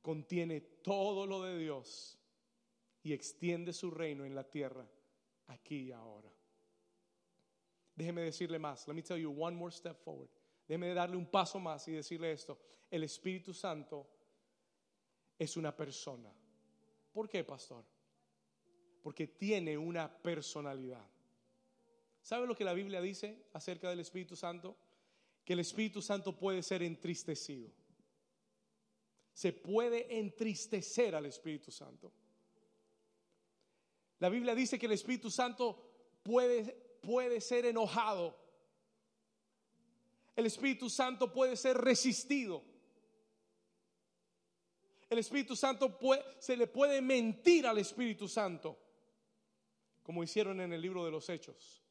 Contiene 0.00 0.60
todo 0.60 1.26
lo 1.26 1.42
de 1.42 1.58
Dios 1.58 2.18
y 3.02 3.12
extiende 3.12 3.72
su 3.72 3.90
reino 3.90 4.24
en 4.24 4.34
la 4.34 4.48
tierra, 4.48 4.88
aquí 5.48 5.88
y 5.88 5.92
ahora. 5.92 6.32
Déjeme 7.94 8.22
decirle 8.22 8.58
más. 8.58 8.88
Let 8.88 8.94
me 8.94 9.02
tell 9.02 9.18
you 9.18 9.30
one 9.30 9.54
more 9.54 9.70
step 9.70 9.98
forward. 10.02 10.30
Déjeme 10.66 10.94
darle 10.94 11.16
un 11.16 11.26
paso 11.26 11.58
más 11.58 11.86
y 11.88 11.92
decirle 11.92 12.32
esto. 12.32 12.58
El 12.90 13.04
Espíritu 13.04 13.52
Santo 13.52 14.08
es 15.40 15.56
una 15.56 15.74
persona. 15.74 16.30
¿Por 17.14 17.26
qué, 17.26 17.42
pastor? 17.42 17.82
Porque 19.02 19.26
tiene 19.26 19.78
una 19.78 20.06
personalidad. 20.22 21.08
¿Sabe 22.20 22.46
lo 22.46 22.54
que 22.54 22.62
la 22.62 22.74
Biblia 22.74 23.00
dice 23.00 23.46
acerca 23.54 23.88
del 23.88 24.00
Espíritu 24.00 24.36
Santo? 24.36 24.76
Que 25.42 25.54
el 25.54 25.60
Espíritu 25.60 26.02
Santo 26.02 26.36
puede 26.36 26.62
ser 26.62 26.82
entristecido. 26.82 27.70
Se 29.32 29.54
puede 29.54 30.18
entristecer 30.18 31.14
al 31.14 31.24
Espíritu 31.24 31.70
Santo. 31.70 32.12
La 34.18 34.28
Biblia 34.28 34.54
dice 34.54 34.78
que 34.78 34.84
el 34.84 34.92
Espíritu 34.92 35.30
Santo 35.30 36.20
puede, 36.22 36.98
puede 37.00 37.40
ser 37.40 37.64
enojado. 37.64 38.38
El 40.36 40.44
Espíritu 40.44 40.90
Santo 40.90 41.32
puede 41.32 41.56
ser 41.56 41.78
resistido. 41.78 42.69
El 45.10 45.18
Espíritu 45.18 45.54
Santo 45.54 45.98
se 46.38 46.56
le 46.56 46.66
puede 46.68 47.02
mentir 47.02 47.66
al 47.66 47.78
Espíritu 47.78 48.28
Santo, 48.28 48.78
como 50.02 50.22
hicieron 50.22 50.60
en 50.60 50.72
el 50.72 50.80
libro 50.80 51.04
de 51.04 51.10
los 51.10 51.28
Hechos. 51.28 51.82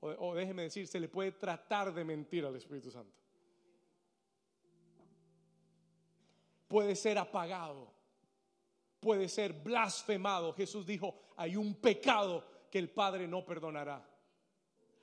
O 0.00 0.34
déjeme 0.34 0.62
decir, 0.62 0.86
se 0.88 0.98
le 0.98 1.08
puede 1.08 1.32
tratar 1.32 1.94
de 1.94 2.04
mentir 2.04 2.44
al 2.44 2.56
Espíritu 2.56 2.90
Santo. 2.90 3.16
Puede 6.66 6.96
ser 6.96 7.18
apagado 7.18 7.92
puede 9.02 9.28
ser 9.28 9.52
blasfemado. 9.52 10.54
Jesús 10.54 10.86
dijo, 10.86 11.16
hay 11.36 11.56
un 11.56 11.74
pecado 11.74 12.44
que 12.70 12.78
el 12.78 12.88
Padre 12.88 13.26
no 13.26 13.44
perdonará. 13.44 14.08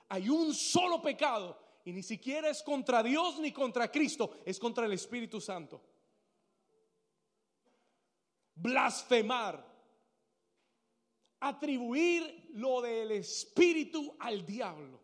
Hay 0.08 0.30
un 0.30 0.54
solo 0.54 1.02
pecado 1.02 1.60
y 1.84 1.91
ni 1.91 2.02
siquiera 2.02 2.50
es 2.50 2.64
contra 2.64 3.04
Dios 3.04 3.39
ni 3.39 3.52
contra 3.52 3.91
Cristo, 3.91 4.38
es 4.45 4.58
contra 4.58 4.86
el 4.86 4.93
Espíritu 4.93 5.41
Santo. 5.41 5.82
Blasfemar, 8.62 9.66
atribuir 11.39 12.49
lo 12.53 12.82
del 12.82 13.12
Espíritu 13.12 14.16
al 14.20 14.45
diablo. 14.45 14.99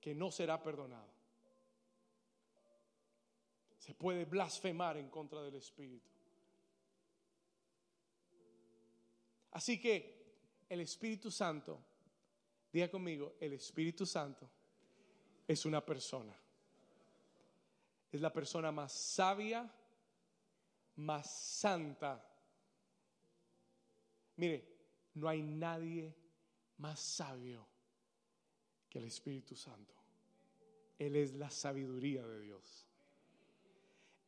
Que 0.00 0.14
no 0.14 0.30
será 0.30 0.62
perdonado 0.62 1.10
se 3.90 3.94
puede 3.94 4.24
blasfemar 4.24 4.98
en 4.98 5.08
contra 5.08 5.42
del 5.42 5.56
Espíritu. 5.56 6.08
Así 9.50 9.80
que 9.80 10.64
el 10.68 10.80
Espíritu 10.82 11.28
Santo, 11.28 11.82
diga 12.72 12.88
conmigo, 12.88 13.34
el 13.40 13.54
Espíritu 13.54 14.06
Santo 14.06 14.48
es 15.48 15.64
una 15.64 15.84
persona. 15.84 16.39
Es 18.10 18.20
la 18.20 18.32
persona 18.32 18.72
más 18.72 18.92
sabia, 18.92 19.70
más 20.96 21.30
santa. 21.30 22.24
Mire, 24.36 24.66
no 25.14 25.28
hay 25.28 25.42
nadie 25.42 26.14
más 26.78 26.98
sabio 26.98 27.66
que 28.88 28.98
el 28.98 29.04
Espíritu 29.04 29.54
Santo. 29.54 29.94
Él 30.98 31.16
es 31.16 31.34
la 31.34 31.50
sabiduría 31.50 32.26
de 32.26 32.40
Dios. 32.40 32.86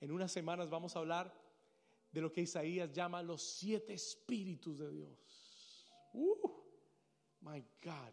En 0.01 0.11
unas 0.11 0.33
semanas 0.33 0.71
vamos 0.71 0.95
a 0.97 1.01
hablar 1.01 1.33
de 2.13 2.21
lo 2.21 2.33
que 2.33 2.43
Isaías 2.43 2.93
llama 2.93 3.23
los 3.23 3.43
siete 3.43 3.95
espíritus 3.95 4.79
de 4.79 4.91
Dios. 4.91 5.89
Uh, 6.13 6.51
my 7.41 7.61
God, 7.83 8.13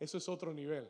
eso 0.00 0.18
es 0.18 0.28
otro 0.28 0.52
nivel. 0.52 0.88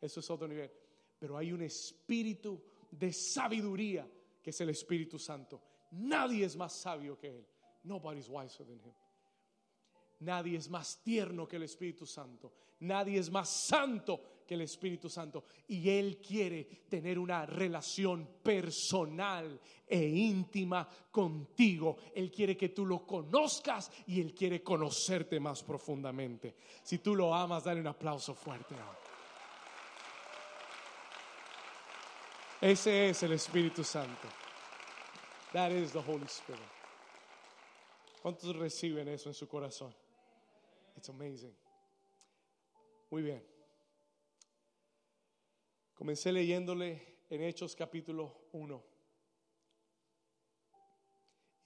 Eso 0.00 0.20
es 0.20 0.30
otro 0.30 0.46
nivel. 0.46 0.70
Pero 1.18 1.36
hay 1.36 1.52
un 1.52 1.62
espíritu 1.62 2.62
de 2.90 3.12
sabiduría 3.12 4.08
que 4.42 4.50
es 4.50 4.60
el 4.60 4.70
Espíritu 4.70 5.18
Santo. 5.18 5.62
Nadie 5.92 6.44
es 6.44 6.56
más 6.56 6.80
sabio 6.80 7.18
que 7.18 7.28
él. 7.28 7.46
Nobody's 7.84 8.28
wiser 8.28 8.66
than 8.66 8.80
him. 8.80 8.94
Nadie 10.20 10.56
es 10.56 10.68
más 10.68 11.00
tierno 11.02 11.46
que 11.46 11.56
el 11.56 11.62
Espíritu 11.62 12.04
Santo. 12.04 12.52
Nadie 12.80 13.18
es 13.18 13.30
más 13.30 13.48
santo 13.48 14.20
que 14.46 14.54
el 14.54 14.62
Espíritu 14.62 15.08
Santo. 15.08 15.44
Y 15.68 15.88
Él 15.88 16.18
quiere 16.18 16.64
tener 16.88 17.18
una 17.18 17.46
relación 17.46 18.40
personal 18.42 19.60
e 19.86 20.08
íntima 20.08 20.88
contigo. 21.10 21.98
Él 22.14 22.30
quiere 22.32 22.56
que 22.56 22.70
tú 22.70 22.84
lo 22.84 23.06
conozcas 23.06 23.90
y 24.06 24.20
Él 24.20 24.34
quiere 24.34 24.62
conocerte 24.62 25.38
más 25.38 25.62
profundamente. 25.62 26.56
Si 26.82 26.98
tú 26.98 27.14
lo 27.14 27.34
amas, 27.34 27.64
dale 27.64 27.80
un 27.80 27.88
aplauso 27.88 28.34
fuerte. 28.34 28.74
Ese 32.60 33.10
es 33.10 33.22
el 33.22 33.32
Espíritu 33.34 33.84
Santo. 33.84 34.26
That 35.52 35.70
is 35.70 35.92
the 35.92 36.00
Holy 36.00 36.26
Spirit. 36.26 36.60
¿Cuántos 38.20 38.56
reciben 38.56 39.06
eso 39.06 39.28
en 39.28 39.34
su 39.34 39.46
corazón? 39.46 39.94
It's 40.96 41.08
amazing. 41.08 41.56
Muy 43.10 43.22
bien. 43.22 43.46
Comencé 45.94 46.32
leyéndole 46.32 47.20
en 47.30 47.44
Hechos 47.44 47.76
capítulo 47.76 48.48
1. 48.50 48.84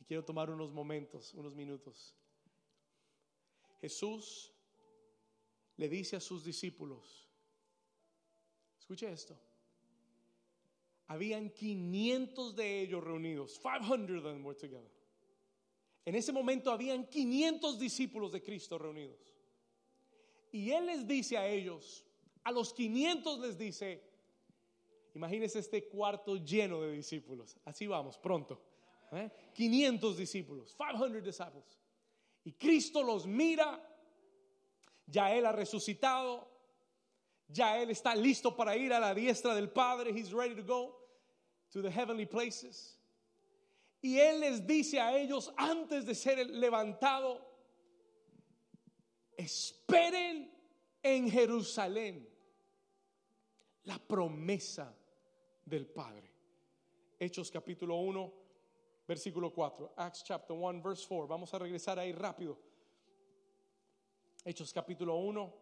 Y 0.01 0.05
quiero 0.05 0.27
tomar 0.27 0.51
unos 0.51 0.73
momentos, 0.73 1.33
unos 1.33 1.55
minutos. 1.55 2.15
Jesús 3.81 4.53
le 5.77 5.89
dice 5.89 6.17
a 6.17 6.21
sus 6.21 6.45
discípulos, 6.45 7.31
escuche 8.79 9.11
esto, 9.11 9.39
habían 11.13 11.51
500 11.51 12.57
de 12.57 12.81
ellos 12.81 13.05
reunidos, 13.05 13.59
500 13.59 14.17
of 14.17 14.25
them 14.25 14.45
were 14.45 14.59
together. 14.59 14.91
En 16.07 16.15
ese 16.15 16.33
momento 16.33 16.71
habían 16.71 17.07
500 17.07 17.79
discípulos 17.79 18.33
de 18.33 18.43
Cristo 18.43 18.79
reunidos. 18.79 19.35
Y 20.51 20.71
Él 20.71 20.87
les 20.87 21.07
dice 21.07 21.37
a 21.37 21.47
ellos, 21.47 22.05
a 22.43 22.51
los 22.51 22.73
500 22.73 23.41
les 23.41 23.59
dice, 23.59 24.03
imagínense 25.15 25.59
este 25.59 25.87
cuarto 25.87 26.37
lleno 26.37 26.81
de 26.81 26.93
discípulos. 26.93 27.57
Así 27.65 27.87
vamos, 27.87 28.19
pronto. 28.19 28.61
500 29.53 30.15
¿eh? 30.15 30.19
discípulos, 30.19 30.75
500 30.75 31.23
discípulos. 31.23 31.79
Y 32.45 32.53
Cristo 32.53 33.03
los 33.03 33.27
mira, 33.27 33.81
ya 35.07 35.33
Él 35.35 35.45
ha 35.45 35.53
resucitado, 35.53 36.51
ya 37.49 37.81
Él 37.81 37.91
está 37.91 38.15
listo 38.15 38.57
para 38.57 38.77
ir 38.79 38.95
a 38.95 38.99
la 38.99 39.15
diestra 39.15 39.55
del 39.55 39.69
Padre, 39.71 40.11
He's 40.11 40.33
ready 40.33 40.57
to 40.57 40.65
go 40.65 41.02
to 41.73 41.81
the 41.83 41.91
heavenly 41.91 42.27
places. 42.27 42.97
Y 44.03 44.19
Él 44.19 44.41
les 44.41 44.61
dice 44.67 44.95
a 44.95 45.17
ellos 45.17 45.51
antes 45.57 46.05
de 46.05 46.15
ser 46.15 46.45
levantado, 46.47 47.41
esperen 49.39 50.51
en 51.03 51.31
Jerusalén 51.31 52.27
la 53.85 53.99
promesa 53.99 54.93
del 55.65 55.87
Padre. 55.87 56.31
Hechos 57.19 57.51
capítulo 57.51 57.97
1, 57.97 58.33
versículo 59.07 59.53
4. 59.53 59.93
Acts 59.97 60.25
chapter 60.25 60.57
1, 60.57 60.83
verse 60.83 61.07
4. 61.09 61.29
Vamos 61.29 61.55
a 61.55 61.59
regresar 61.59 61.99
ahí 61.99 62.13
rápido. 62.13 62.59
Hechos 64.45 64.73
capítulo 64.73 65.17
1, 65.17 65.55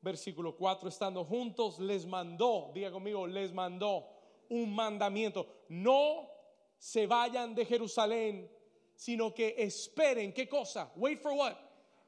versículo 0.00 0.56
4. 0.56 0.88
Estando 0.88 1.24
juntos, 1.24 1.78
les 1.78 2.06
mandó, 2.06 2.70
diga 2.74 2.90
conmigo, 2.90 3.26
les 3.26 3.52
mandó 3.52 4.13
un 4.50 4.74
mandamiento. 4.74 5.46
No 5.68 6.30
se 6.78 7.06
vayan 7.06 7.54
de 7.54 7.64
Jerusalén, 7.64 8.50
sino 8.94 9.32
que 9.32 9.54
esperen, 9.58 10.32
¿qué 10.32 10.48
cosa? 10.48 10.90
Wait 10.96 11.20
for 11.20 11.32
what? 11.32 11.56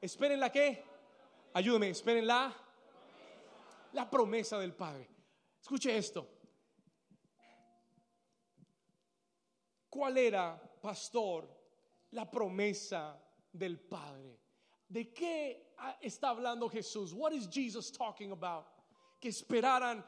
Esperen 0.01 0.39
la 0.39 0.51
qué? 0.51 0.83
Ayúdeme, 1.53 1.89
esperen 1.89 2.25
la 2.25 2.53
la 3.93 4.09
promesa 4.09 4.59
del 4.59 4.73
Padre. 4.73 5.09
Escuche 5.59 5.97
esto. 5.97 6.27
¿Cuál 9.89 10.17
era, 10.17 10.61
pastor, 10.81 11.49
la 12.11 12.29
promesa 12.29 13.19
del 13.51 13.79
Padre? 13.79 14.39
¿De 14.87 15.11
qué 15.11 15.73
está 16.01 16.29
hablando 16.29 16.69
Jesús? 16.69 17.11
What 17.13 17.33
is 17.33 17.47
Jesus 17.49 17.91
talking 17.91 18.31
about? 18.31 18.67
Que 19.27 19.31
esperaran 19.31 20.05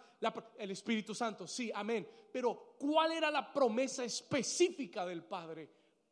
el 0.58 0.72
Espíritu 0.72 1.14
Santo. 1.14 1.46
Sí, 1.46 1.70
amén. 1.76 2.08
Pero 2.32 2.76
¿cuál 2.80 3.12
era 3.12 3.30
la 3.30 3.52
promesa 3.52 4.04
específica 4.06 5.06
del 5.06 5.24
Padre 5.24 5.70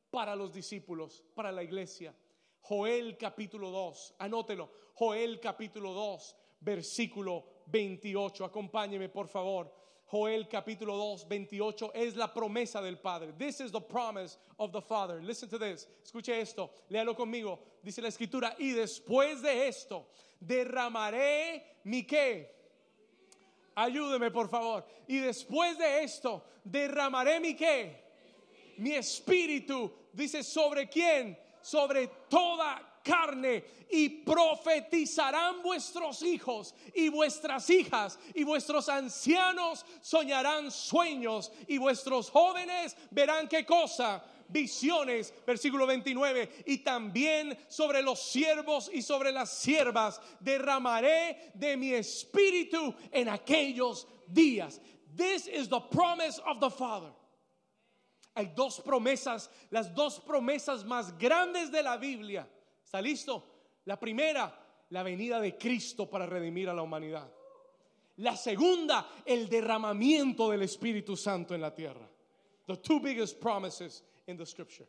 para 0.09 0.35
los 0.35 0.53
discípulos, 0.53 1.23
para 1.33 1.51
la 1.51 1.63
iglesia? 1.63 2.13
Joel 2.59 3.17
capítulo 3.17 3.71
2, 3.71 4.15
anótelo. 4.19 4.69
Joel 4.95 5.39
capítulo 5.39 5.93
2, 5.93 6.35
versículo 6.59 7.45
28. 7.67 8.43
Acompáñeme, 8.43 9.07
por 9.07 9.29
favor. 9.29 9.73
Joel 10.07 10.49
capítulo 10.49 10.97
2, 10.97 11.27
28 11.29 11.91
es 11.93 12.15
la 12.17 12.33
promesa 12.33 12.81
del 12.81 12.97
Padre. 12.97 13.33
This 13.37 13.61
is 13.61 13.71
the 13.71 13.79
promise 13.79 14.37
of 14.57 14.73
the 14.73 14.81
Father. 14.81 15.21
Listen 15.21 15.47
to 15.49 15.57
this. 15.57 15.87
Escuche 16.03 16.41
esto. 16.41 16.71
Léalo 16.89 17.15
conmigo. 17.15 17.59
Dice 17.81 18.01
la 18.01 18.09
escritura. 18.09 18.53
Y 18.57 18.71
después 18.71 19.41
de 19.41 19.67
esto, 19.69 20.07
derramaré 20.41 21.63
mi 21.85 22.03
qué 22.03 22.56
Ayúdeme, 23.77 24.31
por 24.31 24.49
favor. 24.49 24.83
Y 25.07 25.19
después 25.19 25.77
de 25.77 26.03
esto, 26.03 26.43
derramaré 26.63 27.39
mi 27.39 27.55
qué? 27.55 28.03
Mi 28.77 28.95
espíritu. 28.95 29.93
Dice, 30.11 30.43
¿sobre 30.43 30.89
quién? 30.89 31.37
Sobre 31.61 32.07
toda 32.27 32.81
carne 33.03 33.63
y 33.91 34.09
profetizarán 34.09 35.61
vuestros 35.61 36.23
hijos 36.23 36.73
y 36.95 37.09
vuestras 37.09 37.69
hijas 37.69 38.17
y 38.33 38.43
vuestros 38.43 38.89
ancianos 38.89 39.85
soñarán 40.01 40.71
sueños 40.71 41.51
y 41.67 41.77
vuestros 41.77 42.31
jóvenes 42.31 42.97
verán 43.11 43.47
qué 43.47 43.63
cosa 43.63 44.23
visiones, 44.49 45.33
versículo 45.45 45.85
29, 45.85 46.63
y 46.65 46.79
también 46.79 47.57
sobre 47.67 48.01
los 48.01 48.21
siervos 48.21 48.89
y 48.93 49.01
sobre 49.01 49.31
las 49.31 49.57
siervas 49.57 50.21
derramaré 50.39 51.51
de 51.53 51.77
mi 51.77 51.93
espíritu 51.93 52.93
en 53.11 53.29
aquellos 53.29 54.07
días. 54.27 54.81
This 55.15 55.47
is 55.47 55.67
the 55.67 55.81
promise 55.91 56.39
of 56.45 56.59
the 56.59 56.69
Father. 56.69 57.11
Hay 58.35 58.51
dos 58.55 58.79
promesas, 58.81 59.49
las 59.71 59.93
dos 59.95 60.19
promesas 60.19 60.85
más 60.85 61.17
grandes 61.17 61.71
de 61.71 61.81
la 61.81 61.97
Biblia. 61.97 62.47
¿Está 62.83 63.01
listo? 63.01 63.43
La 63.85 63.99
primera, 63.99 64.53
la 64.89 65.01
venida 65.01 65.41
de 65.41 65.57
Cristo 65.57 66.07
para 66.07 66.27
redimir 66.27 66.69
a 66.69 66.73
la 66.73 66.83
humanidad. 66.83 67.27
La 68.17 68.35
segunda, 68.35 69.09
el 69.25 69.49
derramamiento 69.49 70.49
del 70.49 70.63
Espíritu 70.63 71.15
Santo 71.15 71.55
en 71.55 71.61
la 71.61 71.73
tierra. 71.73 72.07
The 72.67 72.77
two 72.77 72.99
biggest 72.99 73.39
promises 73.39 74.03
in 74.27 74.37
the 74.37 74.45
scripture. 74.45 74.87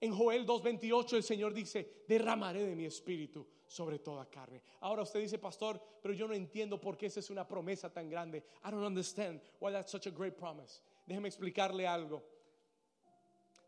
En 0.00 0.12
Joel 0.12 0.46
2.28 0.46 1.14
el 1.14 1.22
Señor 1.22 1.52
dice, 1.52 2.04
derramaré 2.08 2.64
de 2.64 2.76
mi 2.76 2.84
espíritu 2.84 3.44
sobre 3.66 3.98
toda 3.98 4.26
carne. 4.26 4.62
Ahora 4.80 5.02
usted 5.02 5.20
dice, 5.20 5.38
pastor, 5.38 5.80
pero 6.00 6.14
yo 6.14 6.28
no 6.28 6.34
entiendo 6.34 6.80
por 6.80 6.96
qué 6.96 7.06
esa 7.06 7.20
es 7.20 7.30
una 7.30 7.46
promesa 7.46 7.92
tan 7.92 8.08
grande. 8.08 8.44
I 8.64 8.70
don't 8.70 8.84
understand 8.84 9.40
why 9.58 9.72
that's 9.72 9.90
such 9.90 10.06
a 10.06 10.10
great 10.10 10.36
promise. 10.36 10.80
Déjeme 11.06 11.26
explicarle 11.26 11.86
algo. 11.86 12.22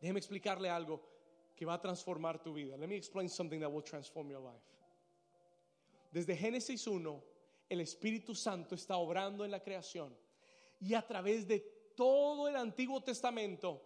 Déjeme 0.00 0.18
explicarle 0.18 0.70
algo 0.70 1.00
que 1.56 1.66
va 1.66 1.74
a 1.74 1.80
transformar 1.80 2.40
tu 2.42 2.54
vida. 2.54 2.76
Let 2.76 2.88
me 2.88 2.96
explain 2.96 3.28
something 3.28 3.60
that 3.60 3.70
will 3.70 3.82
transform 3.82 4.30
your 4.30 4.40
life. 4.40 4.62
Desde 6.12 6.36
Génesis 6.36 6.86
1, 6.86 7.22
el 7.68 7.80
Espíritu 7.80 8.34
Santo 8.34 8.74
está 8.76 8.96
obrando 8.96 9.44
en 9.44 9.50
la 9.50 9.60
creación 9.60 10.16
y 10.80 10.94
a 10.94 11.02
través 11.02 11.46
de 11.46 11.79
todo 12.00 12.48
el 12.48 12.56
Antiguo 12.56 13.02
Testamento, 13.02 13.82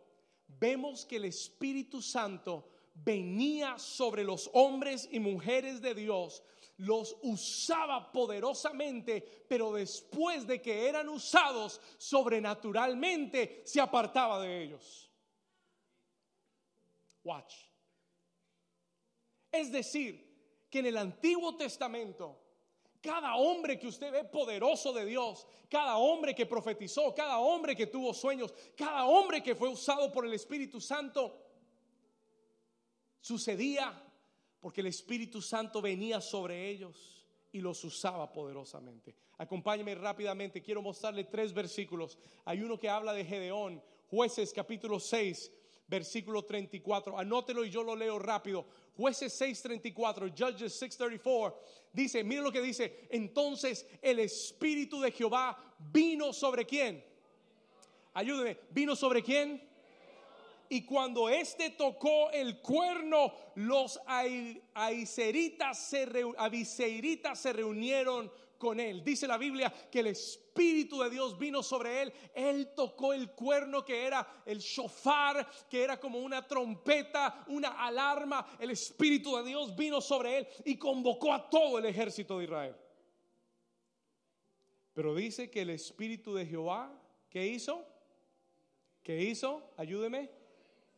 vemos 0.47 1.05
que 1.05 1.17
el 1.17 1.25
Espíritu 1.25 2.01
Santo 2.01 2.69
venía 2.95 3.77
sobre 3.77 4.23
los 4.23 4.49
hombres 4.53 5.09
y 5.11 5.19
mujeres 5.19 5.83
de 5.83 5.97
Dios 5.97 6.45
los 6.77 7.17
usaba 7.23 8.13
poderosamente, 8.13 9.45
pero 9.49 9.73
después 9.73 10.47
de 10.47 10.63
que 10.63 10.89
eran 10.89 11.09
usados 11.09 11.81
sobrenaturalmente, 11.99 13.63
se 13.65 13.81
apartaba 13.81 14.41
de 14.41 14.63
ellos. 14.63 15.11
Watch. 17.25 17.53
Es 19.51 19.73
decir, 19.73 20.69
que 20.71 20.79
en 20.79 20.87
el 20.87 20.99
Antiguo 20.99 21.57
Testamento, 21.57 22.44
cada 23.05 23.37
hombre 23.37 23.79
que 23.79 23.87
usted 23.87 24.11
ve 24.11 24.25
poderoso 24.25 24.91
de 24.91 25.05
Dios, 25.05 25.47
cada 25.69 25.99
hombre 25.99 26.35
que 26.35 26.47
profetizó, 26.47 27.15
cada 27.15 27.39
hombre 27.39 27.77
que 27.77 27.87
tuvo 27.87 28.15
sueños, 28.15 28.55
cada 28.75 29.05
hombre 29.05 29.43
que 29.43 29.55
fue 29.55 29.69
usado 29.69 30.11
por 30.11 30.25
el 30.25 30.33
Espíritu 30.33 30.81
Santo, 30.81 31.39
sucedía 33.21 33.93
porque 34.59 34.81
el 34.81 34.87
Espíritu 34.87 35.43
Santo 35.43 35.83
venía 35.83 36.23
sobre 36.23 36.71
ellos 36.71 37.27
y 37.53 37.61
los 37.61 37.85
usaba 37.85 38.33
poderosamente. 38.33 39.15
Acompáñeme 39.37 39.95
rápidamente, 39.95 40.63
quiero 40.63 40.81
mostrarle 40.81 41.25
tres 41.25 41.53
versículos. 41.53 42.17
Hay 42.47 42.63
uno 42.63 42.79
que 42.79 42.89
habla 42.89 43.13
de 43.13 43.27
Gedeón, 43.27 43.83
jueces 44.09 44.51
capítulo 44.55 44.99
6, 44.99 45.53
versículo 45.89 46.43
34. 46.43 47.19
Anótelo 47.19 47.67
y 47.67 47.71
yo 47.71 47.83
lo 47.83 47.95
leo 47.95 48.19
rápido. 48.19 48.65
Jueces 48.97 49.41
6:34, 49.41 50.31
Judges 50.31 50.81
6:34, 50.81 51.55
dice, 51.93 52.25
mire 52.25 52.43
lo 52.43 52.53
que 52.53 52.63
dice, 52.63 53.07
entonces 53.11 53.87
el 54.01 54.21
Espíritu 54.21 55.01
de 55.01 55.11
Jehová 55.11 55.57
vino 55.79 56.33
sobre 56.33 56.65
quién. 56.65 57.05
Ayúdeme, 58.13 58.59
vino 58.71 58.95
sobre 58.95 59.23
quién 59.23 59.75
y 60.69 60.83
cuando 60.83 61.29
éste 61.29 61.71
tocó 61.71 62.31
el 62.31 62.59
cuerno, 62.59 63.33
los 63.55 64.01
aviseiritas 64.75 65.79
se, 65.79 66.09
se 67.35 67.53
reunieron 67.53 68.33
con 68.65 68.81
él. 68.81 69.05
Dice 69.05 69.27
la 69.29 69.37
Biblia 69.37 69.71
que 69.91 70.01
el 70.01 70.07
Espíritu 70.07 71.03
de 71.03 71.11
Dios 71.11 71.39
vino 71.39 71.63
sobre 71.63 72.01
él. 72.01 72.13
Él 72.35 72.73
tocó 72.75 73.13
el 73.13 73.33
cuerno 73.33 73.85
que 73.85 74.07
era 74.07 74.43
el 74.47 74.59
shofar, 74.59 75.47
que 75.69 75.83
era 75.83 76.01
como 76.01 76.19
una 76.19 76.49
trompeta, 76.49 77.45
una 77.49 77.85
alarma. 77.85 78.57
El 78.59 78.71
Espíritu 78.71 79.37
de 79.37 79.45
Dios 79.45 79.77
vino 79.77 80.01
sobre 80.01 80.39
él 80.39 80.49
y 80.65 80.79
convocó 80.79 81.35
a 81.35 81.51
todo 81.51 81.79
el 81.79 81.85
ejército 81.85 82.39
de 82.39 82.45
Israel. 82.45 82.77
Pero 84.95 85.15
dice 85.15 85.51
que 85.51 85.61
el 85.61 85.71
Espíritu 85.71 86.35
de 86.35 86.47
Jehová, 86.47 86.91
¿qué 87.29 87.47
hizo? 87.47 87.87
¿Qué 89.03 89.21
hizo? 89.21 89.75
Ayúdeme 89.77 90.31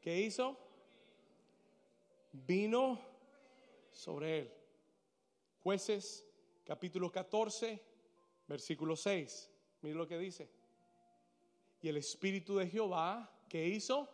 ¿Qué 0.01 0.21
hizo? 0.21 0.57
Vino 2.31 3.01
sobre 3.91 4.39
él. 4.39 4.53
Jueces 5.65 6.25
capítulo 6.67 7.13
14, 7.13 7.81
versículo 8.49 8.97
6. 8.97 9.51
Mire 9.83 9.95
lo 9.95 10.07
que 10.07 10.19
dice. 10.19 10.51
Y 11.81 11.89
el 11.89 11.97
Espíritu 11.97 12.57
de 12.57 12.67
Jehová, 12.67 13.31
¿qué 13.49 13.69
hizo? 13.69 14.09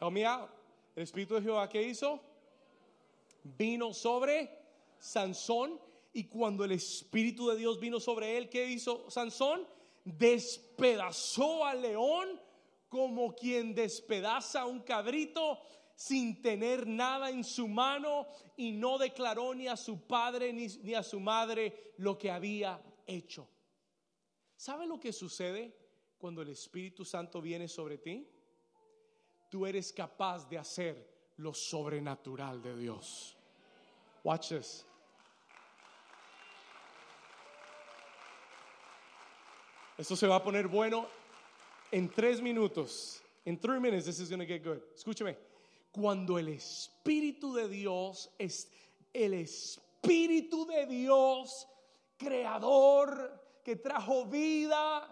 Help 0.00 0.10
me 0.10 0.26
out. 0.26 0.50
El 0.96 1.04
Espíritu 1.04 1.36
de 1.36 1.42
Jehová, 1.42 1.68
¿qué 1.68 1.80
hizo? 1.80 2.20
Vino 3.44 3.94
sobre 3.94 4.50
Sansón. 4.98 5.80
Y 6.12 6.24
cuando 6.24 6.64
el 6.64 6.72
Espíritu 6.72 7.48
de 7.48 7.56
Dios 7.56 7.78
vino 7.78 8.00
sobre 8.00 8.36
él, 8.36 8.48
¿qué 8.48 8.66
hizo 8.66 9.08
Sansón? 9.08 9.66
Despedazó 10.04 11.64
al 11.64 11.82
león 11.82 12.40
como 12.88 13.34
quien 13.34 13.74
despedaza 13.74 14.66
un 14.66 14.80
cabrito 14.80 15.60
sin 15.94 16.40
tener 16.42 16.86
nada 16.86 17.30
en 17.30 17.44
su 17.44 17.68
mano 17.68 18.26
y 18.56 18.72
no 18.72 18.98
declaró 18.98 19.54
ni 19.54 19.68
a 19.68 19.76
su 19.76 20.06
padre 20.06 20.52
ni, 20.52 20.94
a 20.94 21.02
su 21.02 21.20
madre 21.20 21.92
lo 21.98 22.18
que 22.18 22.30
había 22.30 22.82
hecho. 23.06 23.48
¿Sabe 24.56 24.86
lo 24.86 24.98
que 24.98 25.12
sucede 25.12 25.76
cuando 26.18 26.42
el 26.42 26.48
Espíritu 26.48 27.04
Santo 27.04 27.40
viene 27.40 27.68
sobre 27.68 27.98
ti? 27.98 28.28
Tú 29.50 29.66
eres 29.66 29.92
capaz 29.92 30.48
de 30.48 30.58
hacer 30.58 31.32
lo 31.36 31.52
sobrenatural 31.52 32.62
de 32.62 32.76
Dios. 32.76 33.36
Watch 34.24 34.48
this. 34.50 34.84
Esto 39.98 40.16
se 40.16 40.26
va 40.26 40.36
a 40.36 40.42
poner 40.42 40.68
bueno 40.68 41.06
en 41.92 42.08
tres 42.08 42.40
minutos, 42.40 43.20
en 43.44 43.58
three 43.58 43.78
minutes, 43.78 44.06
this 44.06 44.18
is 44.18 44.30
going 44.30 44.40
to 44.40 44.46
get 44.46 44.64
good. 44.64 44.80
Escúcheme. 44.96 45.51
Cuando 45.92 46.38
el 46.38 46.48
Espíritu 46.48 47.52
de 47.52 47.68
Dios 47.68 48.30
es 48.38 48.72
el 49.12 49.34
Espíritu 49.34 50.66
de 50.66 50.86
Dios, 50.86 51.68
creador, 52.16 53.60
que 53.62 53.76
trajo 53.76 54.24
vida, 54.24 55.06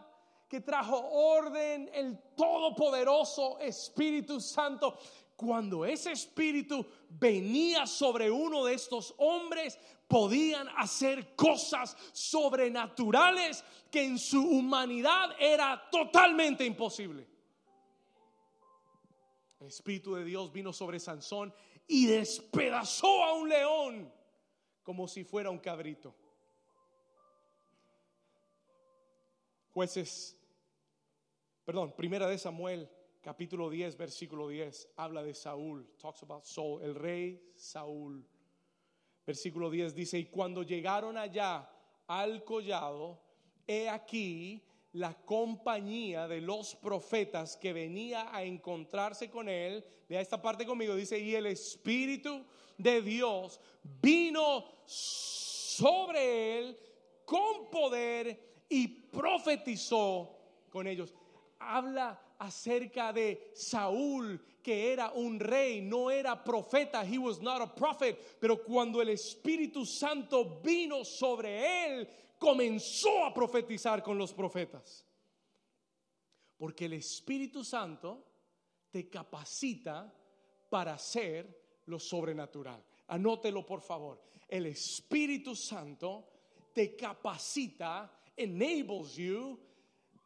que 0.49 0.61
trajo 0.61 0.99
orden, 1.12 1.91
el 1.93 2.18
todopoderoso 2.35 3.59
Espíritu 3.61 4.41
Santo. 4.41 4.99
Cuando 5.37 5.85
ese 5.87 6.12
espíritu 6.12 6.85
venía 7.09 7.87
sobre 7.87 8.31
uno 8.31 8.64
de 8.64 8.74
estos 8.74 9.14
hombres, 9.18 9.78
podían 10.09 10.68
hacer 10.76 11.35
cosas 11.35 11.97
sobrenaturales 12.12 13.64
que 13.91 14.03
en 14.03 14.18
su 14.18 14.43
humanidad 14.43 15.31
era 15.39 15.89
totalmente 15.91 16.64
imposible. 16.64 17.26
El 19.61 19.66
Espíritu 19.66 20.14
de 20.14 20.24
Dios 20.24 20.50
vino 20.52 20.72
sobre 20.72 20.98
Sansón 20.98 21.52
y 21.86 22.06
despedazó 22.06 23.24
a 23.24 23.34
un 23.34 23.48
león 23.48 24.12
como 24.82 25.06
si 25.06 25.22
fuera 25.22 25.50
un 25.50 25.58
cabrito. 25.58 26.14
Jueces, 29.72 30.36
perdón, 31.64 31.94
primera 31.94 32.26
de 32.26 32.38
Samuel, 32.38 32.90
capítulo 33.20 33.68
10, 33.68 33.96
versículo 33.98 34.48
10, 34.48 34.94
habla 34.96 35.22
de 35.22 35.34
Saúl, 35.34 35.86
talks 35.98 36.22
about 36.22 36.44
Saul, 36.44 36.82
el 36.82 36.94
rey 36.94 37.52
Saúl. 37.54 38.26
Versículo 39.26 39.70
10 39.70 39.94
dice, 39.94 40.18
y 40.18 40.26
cuando 40.26 40.62
llegaron 40.62 41.18
allá 41.18 41.70
al 42.06 42.42
collado, 42.44 43.22
he 43.66 43.88
aquí 43.88 44.64
la 44.93 45.14
compañía 45.14 46.26
de 46.26 46.41
los 46.41 46.74
profetas 46.74 47.57
que 47.57 47.72
venía 47.72 48.34
a 48.34 48.43
encontrarse 48.43 49.30
con 49.30 49.49
él. 49.49 49.84
Vea 50.09 50.20
esta 50.20 50.41
parte 50.41 50.66
conmigo, 50.66 50.97
dice, 50.97 51.18
y 51.18 51.34
el 51.34 51.47
Espíritu 51.47 52.45
de 52.76 53.01
Dios 53.01 53.61
vino 54.03 54.64
sobre 54.86 56.59
él 56.59 56.78
con 57.24 57.70
poder 57.70 58.64
y 58.68 58.88
profetizó 58.88 60.36
con 60.68 60.86
ellos. 60.86 61.14
Habla 61.59 62.20
acerca 62.38 63.12
de 63.12 63.53
Saúl, 63.55 64.41
que 64.62 64.93
era 64.93 65.12
un 65.12 65.38
rey, 65.38 65.80
no 65.80 66.11
era 66.11 66.43
profeta, 66.43 67.05
he 67.05 67.18
was 67.18 67.41
not 67.41 67.61
a 67.62 67.74
prophet, 67.74 68.18
pero 68.41 68.62
cuando 68.62 69.01
el 69.01 69.11
Espíritu 69.11 69.84
Santo 69.84 70.61
vino 70.62 71.05
sobre 71.05 71.86
él, 71.86 72.09
comenzó 72.41 73.26
a 73.26 73.34
profetizar 73.34 74.03
con 74.03 74.16
los 74.16 74.32
profetas. 74.32 75.07
Porque 76.57 76.86
el 76.86 76.95
Espíritu 76.95 77.62
Santo 77.62 78.26
te 78.91 79.09
capacita 79.09 80.12
para 80.70 80.95
hacer 80.95 81.82
lo 81.86 82.01
sobrenatural. 82.01 82.82
Anótelo 83.09 83.64
por 83.64 83.82
favor. 83.82 84.22
El 84.49 84.66
Espíritu 84.66 85.55
Santo 85.55 86.28
te 86.72 86.97
capacita, 86.97 88.11
enables 88.36 89.16
you, 89.16 89.61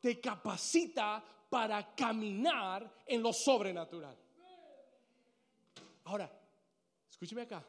te 0.00 0.20
capacita 0.20 1.22
para 1.50 1.94
caminar 1.94 3.02
en 3.06 3.22
lo 3.22 3.32
sobrenatural. 3.32 4.16
Ahora, 6.04 6.30
escúcheme 7.10 7.42
acá. 7.42 7.64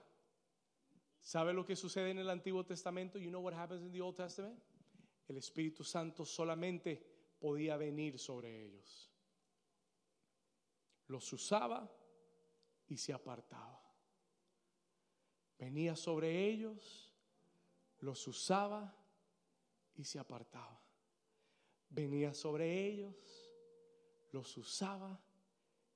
¿Sabe 1.25 1.53
lo 1.53 1.65
que 1.65 1.75
sucede 1.75 2.11
en 2.11 2.19
el 2.19 2.29
Antiguo 2.29 2.63
Testamento? 2.63 3.17
You 3.17 3.31
know 3.31 3.41
what 3.41 3.55
happens 3.55 3.81
in 3.81 3.91
the 3.91 3.99
Old 3.99 4.15
Testament? 4.15 4.59
El 5.27 5.37
Espíritu 5.37 5.83
Santo 5.83 6.23
solamente 6.23 7.01
podía 7.39 7.77
venir 7.77 8.19
sobre 8.19 8.63
ellos. 8.63 9.11
Los 11.07 11.33
usaba 11.33 11.91
y 12.87 12.97
se 12.97 13.11
apartaba. 13.11 13.81
Venía 15.57 15.95
sobre 15.95 16.47
ellos, 16.47 17.11
los 18.01 18.27
usaba 18.27 18.95
y 19.95 20.03
se 20.03 20.19
apartaba. 20.19 20.79
Venía 21.89 22.35
sobre 22.35 22.85
ellos, 22.85 23.51
los 24.31 24.55
usaba 24.57 25.19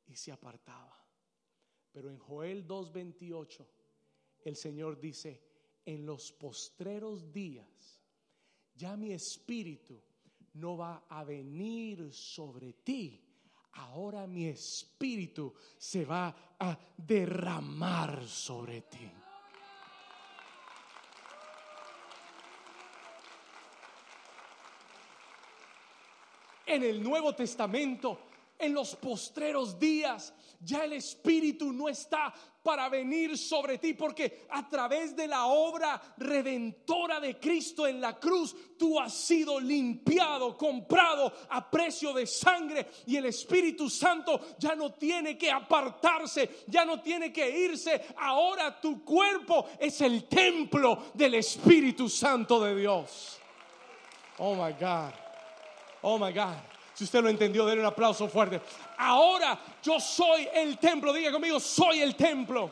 y 0.07 0.15
se 0.15 0.31
apartaba. 0.31 1.05
Pero 1.91 2.09
en 2.09 2.17
Joel 2.17 2.67
2.28 2.67 3.78
el 4.43 4.55
Señor 4.55 4.99
dice, 4.99 5.41
en 5.85 6.05
los 6.05 6.31
postreros 6.31 7.31
días, 7.31 8.01
ya 8.75 8.95
mi 8.95 9.11
espíritu 9.11 10.01
no 10.53 10.77
va 10.77 11.05
a 11.09 11.23
venir 11.23 12.13
sobre 12.13 12.73
ti. 12.73 13.25
Ahora 13.73 14.25
mi 14.27 14.45
espíritu 14.47 15.53
se 15.77 16.05
va 16.05 16.55
a 16.59 16.77
derramar 16.97 18.27
sobre 18.27 18.81
ti. 18.81 19.11
En 26.65 26.83
el 26.83 27.01
Nuevo 27.01 27.33
Testamento 27.33 28.28
en 28.59 28.73
los 28.73 28.95
postreros 28.95 29.79
días, 29.79 30.33
ya 30.59 30.83
el 30.83 30.93
Espíritu 30.93 31.71
no 31.71 31.87
está 31.87 32.33
para 32.61 32.89
venir 32.89 33.37
sobre 33.37 33.77
ti, 33.77 33.93
porque 33.93 34.45
a 34.49 34.67
través 34.67 35.15
de 35.15 35.27
la 35.27 35.45
obra 35.45 35.99
redentora 36.17 37.19
de 37.21 37.39
Cristo 37.39 37.87
en 37.87 38.01
la 38.01 38.19
cruz, 38.19 38.53
tú 38.77 38.99
has 38.99 39.13
sido 39.13 39.59
limpiado, 39.59 40.57
comprado 40.57 41.31
a 41.49 41.71
precio 41.71 42.13
de 42.13 42.27
sangre 42.27 42.87
y 43.07 43.15
el 43.15 43.27
Espíritu 43.27 43.89
Santo 43.89 44.57
ya 44.59 44.75
no 44.75 44.93
tiene 44.93 45.37
que 45.37 45.49
apartarse, 45.49 46.65
ya 46.67 46.83
no 46.83 47.01
tiene 47.01 47.31
que 47.31 47.49
irse. 47.49 48.07
Ahora 48.17 48.79
tu 48.79 49.03
cuerpo 49.05 49.69
es 49.79 50.01
el 50.01 50.27
templo 50.27 51.11
del 51.13 51.35
Espíritu 51.35 52.09
Santo 52.09 52.61
de 52.61 52.75
Dios. 52.75 53.39
Oh 54.37 54.53
my 54.53 54.73
God. 54.73 55.13
Oh 56.01 56.17
my 56.17 56.31
God. 56.31 56.78
Si 56.99 57.05
usted 57.05 57.23
lo 57.23 57.29
entendió, 57.29 57.65
denle 57.65 57.79
un 57.79 57.87
aplauso 57.87 58.27
fuerte. 58.27 58.59
Ahora 58.97 59.57
yo 59.81 60.01
soy 60.01 60.49
el 60.53 60.77
templo. 60.77 61.13
Diga 61.13 61.31
conmigo, 61.31 61.57
soy 61.57 62.01
el 62.01 62.13
templo 62.13 62.69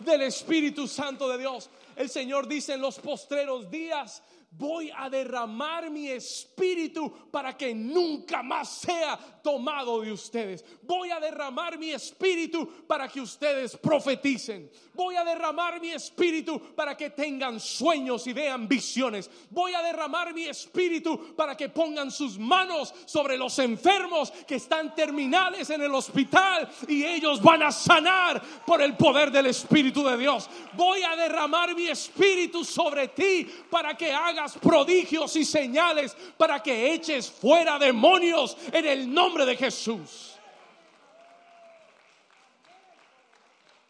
del 0.00 0.20
Espíritu 0.20 0.86
Santo 0.86 1.26
de 1.30 1.38
Dios. 1.38 1.70
El 1.96 2.10
Señor 2.10 2.46
dice 2.46 2.74
en 2.74 2.82
los 2.82 2.98
postreros 2.98 3.70
días, 3.70 4.22
voy 4.56 4.90
a 4.96 5.10
derramar 5.10 5.90
mi 5.90 6.08
espíritu 6.08 7.12
para 7.30 7.56
que 7.56 7.74
nunca 7.74 8.42
más 8.42 8.68
sea 8.68 9.18
tomado 9.42 10.00
de 10.00 10.12
ustedes. 10.12 10.64
Voy 10.82 11.10
a 11.10 11.20
derramar 11.20 11.78
mi 11.78 11.90
espíritu 11.90 12.86
para 12.86 13.08
que 13.08 13.20
ustedes 13.20 13.76
profeticen. 13.76 14.70
Voy 14.94 15.16
a 15.16 15.24
derramar 15.24 15.80
mi 15.80 15.90
espíritu 15.90 16.74
para 16.74 16.96
que 16.96 17.10
tengan 17.10 17.58
sueños 17.58 18.26
y 18.26 18.32
vean 18.32 18.68
visiones. 18.68 19.28
Voy 19.50 19.74
a 19.74 19.82
derramar 19.82 20.32
mi 20.32 20.44
espíritu 20.44 21.34
para 21.34 21.56
que 21.56 21.68
pongan 21.68 22.10
sus 22.10 22.38
manos 22.38 22.94
sobre 23.06 23.36
los 23.36 23.58
enfermos 23.58 24.30
que 24.46 24.56
están 24.56 24.94
terminales 24.94 25.68
en 25.70 25.82
el 25.82 25.94
hospital 25.94 26.70
y 26.88 27.04
ellos 27.04 27.42
van 27.42 27.64
a 27.64 27.72
sanar 27.72 28.40
por 28.64 28.80
el 28.80 28.96
poder 28.96 29.30
del 29.30 29.46
Espíritu 29.46 30.04
de 30.04 30.16
Dios. 30.16 30.48
Voy 30.74 31.02
a 31.02 31.16
derramar 31.16 31.74
mi 31.74 31.88
espíritu 31.88 32.64
sobre 32.64 33.08
ti 33.08 33.46
para 33.70 33.96
que 33.96 34.12
hagas 34.12 34.43
prodigios 34.52 35.34
y 35.36 35.44
señales, 35.44 36.16
para 36.36 36.62
que 36.62 36.92
eches 36.92 37.30
fuera 37.30 37.78
demonios 37.78 38.56
en 38.72 38.86
el 38.86 39.12
nombre 39.12 39.44
de 39.46 39.56
Jesús. 39.56 40.34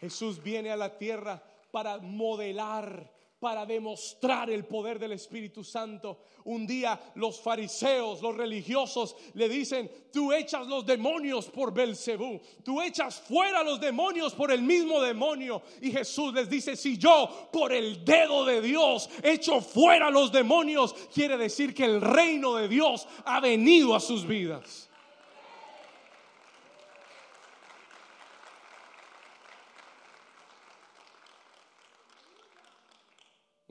Jesús 0.01 0.43
viene 0.43 0.71
a 0.71 0.77
la 0.77 0.97
tierra 0.97 1.43
para 1.71 1.99
modelar, 1.99 3.11
para 3.45 3.67
demostrar 3.67 4.49
el 4.49 4.65
poder 4.65 4.99
del 4.99 5.13
Espíritu 5.13 5.63
Santo. 5.63 6.21
Un 6.45 6.67
día 6.67 6.99
los 7.17 7.39
fariseos, 7.43 8.23
los 8.23 8.35
religiosos 8.35 9.15
le 9.35 9.51
dicen, 9.51 9.91
tú 10.11 10.33
echas 10.33 10.67
los 10.67 10.87
demonios 10.87 11.51
por 11.51 11.75
Belcebú, 11.75 12.41
tú 12.65 12.81
echas 12.81 13.21
fuera 13.21 13.63
los 13.63 13.79
demonios 13.79 14.33
por 14.33 14.51
el 14.51 14.63
mismo 14.63 14.99
demonio. 14.99 15.61
Y 15.83 15.91
Jesús 15.91 16.33
les 16.33 16.49
dice, 16.49 16.75
si 16.75 16.97
yo 16.97 17.51
por 17.53 17.75
el 17.75 18.03
dedo 18.03 18.47
de 18.47 18.63
Dios 18.63 19.11
echo 19.23 19.61
fuera 19.61 20.09
los 20.09 20.33
demonios, 20.33 20.95
quiere 21.13 21.37
decir 21.37 21.75
que 21.75 21.85
el 21.85 22.01
reino 22.01 22.55
de 22.55 22.67
Dios 22.67 23.07
ha 23.27 23.41
venido 23.41 23.95
a 23.95 24.01
sus 24.01 24.27
vidas. 24.27 24.89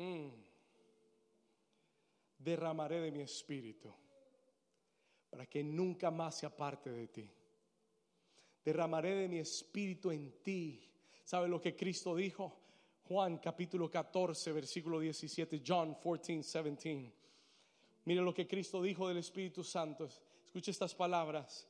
Mm. 0.03 0.29
Derramaré 2.37 2.99
de 2.99 3.11
mi 3.11 3.21
espíritu 3.21 3.93
para 5.29 5.45
que 5.45 5.63
nunca 5.63 6.11
más 6.11 6.37
se 6.39 6.45
aparte 6.45 6.91
de 6.91 7.07
ti. 7.07 7.29
Derramaré 8.63 9.15
de 9.15 9.27
mi 9.27 9.39
espíritu 9.39 10.11
en 10.11 10.43
ti. 10.43 10.79
¿Sabe 11.23 11.47
lo 11.47 11.59
que 11.61 11.75
Cristo 11.75 12.15
dijo? 12.15 12.59
Juan 13.07 13.37
capítulo 13.37 13.89
14, 13.89 14.51
versículo 14.51 14.99
17, 14.99 15.61
John 15.65 15.95
14, 15.95 16.33
17. 16.33 17.13
Mire 18.05 18.21
lo 18.21 18.33
que 18.33 18.47
Cristo 18.47 18.81
dijo 18.81 19.07
del 19.07 19.17
Espíritu 19.17 19.63
Santo. 19.63 20.07
Escuche 20.45 20.71
estas 20.71 20.93
palabras. 20.93 21.67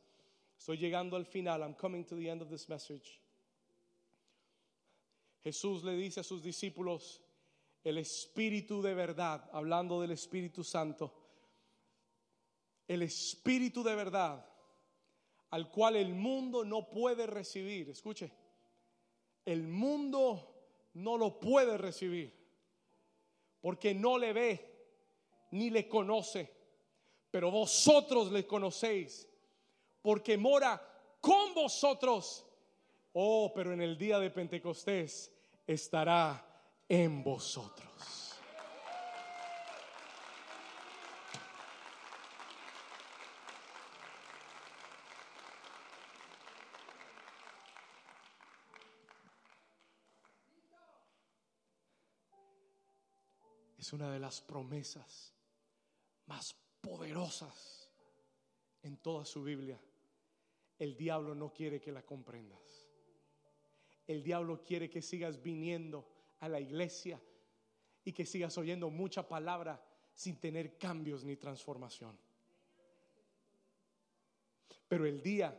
Estoy 0.57 0.77
llegando 0.77 1.15
al 1.15 1.25
final. 1.25 1.61
I'm 1.61 1.75
coming 1.75 2.03
to 2.05 2.15
the 2.15 2.29
end 2.29 2.41
of 2.41 2.49
this 2.49 2.67
message. 2.67 3.19
Jesús 5.43 5.83
le 5.83 5.95
dice 5.95 6.19
a 6.19 6.23
sus 6.23 6.41
discípulos, 6.41 7.22
el 7.83 7.97
Espíritu 7.97 8.81
de 8.81 8.93
verdad, 8.93 9.49
hablando 9.51 9.99
del 9.99 10.11
Espíritu 10.11 10.63
Santo, 10.63 11.13
el 12.87 13.01
Espíritu 13.01 13.83
de 13.83 13.95
verdad, 13.95 14.45
al 15.49 15.69
cual 15.69 15.95
el 15.95 16.13
mundo 16.13 16.63
no 16.63 16.89
puede 16.89 17.27
recibir, 17.27 17.89
escuche, 17.89 18.31
el 19.45 19.67
mundo 19.67 20.53
no 20.93 21.17
lo 21.17 21.39
puede 21.39 21.77
recibir, 21.77 22.33
porque 23.61 23.93
no 23.93 24.17
le 24.17 24.33
ve 24.33 24.73
ni 25.51 25.69
le 25.69 25.87
conoce, 25.87 26.49
pero 27.29 27.51
vosotros 27.51 28.31
le 28.31 28.47
conocéis, 28.47 29.27
porque 30.01 30.37
mora 30.37 30.81
con 31.19 31.53
vosotros. 31.53 32.45
Oh, 33.13 33.51
pero 33.53 33.73
en 33.73 33.81
el 33.81 33.97
día 33.97 34.17
de 34.19 34.31
Pentecostés 34.31 35.31
estará 35.67 36.52
en 36.89 37.23
vosotros. 37.23 37.89
Es 53.77 53.91
una 53.91 54.09
de 54.11 54.19
las 54.19 54.39
promesas 54.41 55.33
más 56.25 56.55
poderosas 56.79 57.89
en 58.81 58.97
toda 58.97 59.25
su 59.25 59.43
Biblia. 59.43 59.77
El 60.79 60.95
diablo 60.95 61.35
no 61.35 61.51
quiere 61.51 61.81
que 61.81 61.91
la 61.91 62.01
comprendas. 62.01 62.87
El 64.07 64.23
diablo 64.23 64.63
quiere 64.63 64.89
que 64.89 65.01
sigas 65.01 65.41
viniendo 65.41 66.12
a 66.43 66.49
la 66.49 66.59
iglesia 66.59 67.21
y 68.03 68.11
que 68.11 68.25
sigas 68.25 68.57
oyendo 68.57 68.89
mucha 68.89 69.25
palabra 69.25 69.81
sin 70.13 70.35
tener 70.41 70.77
cambios 70.77 71.23
ni 71.23 71.37
transformación. 71.37 72.17
Pero 74.89 75.05
el 75.05 75.21
día 75.21 75.57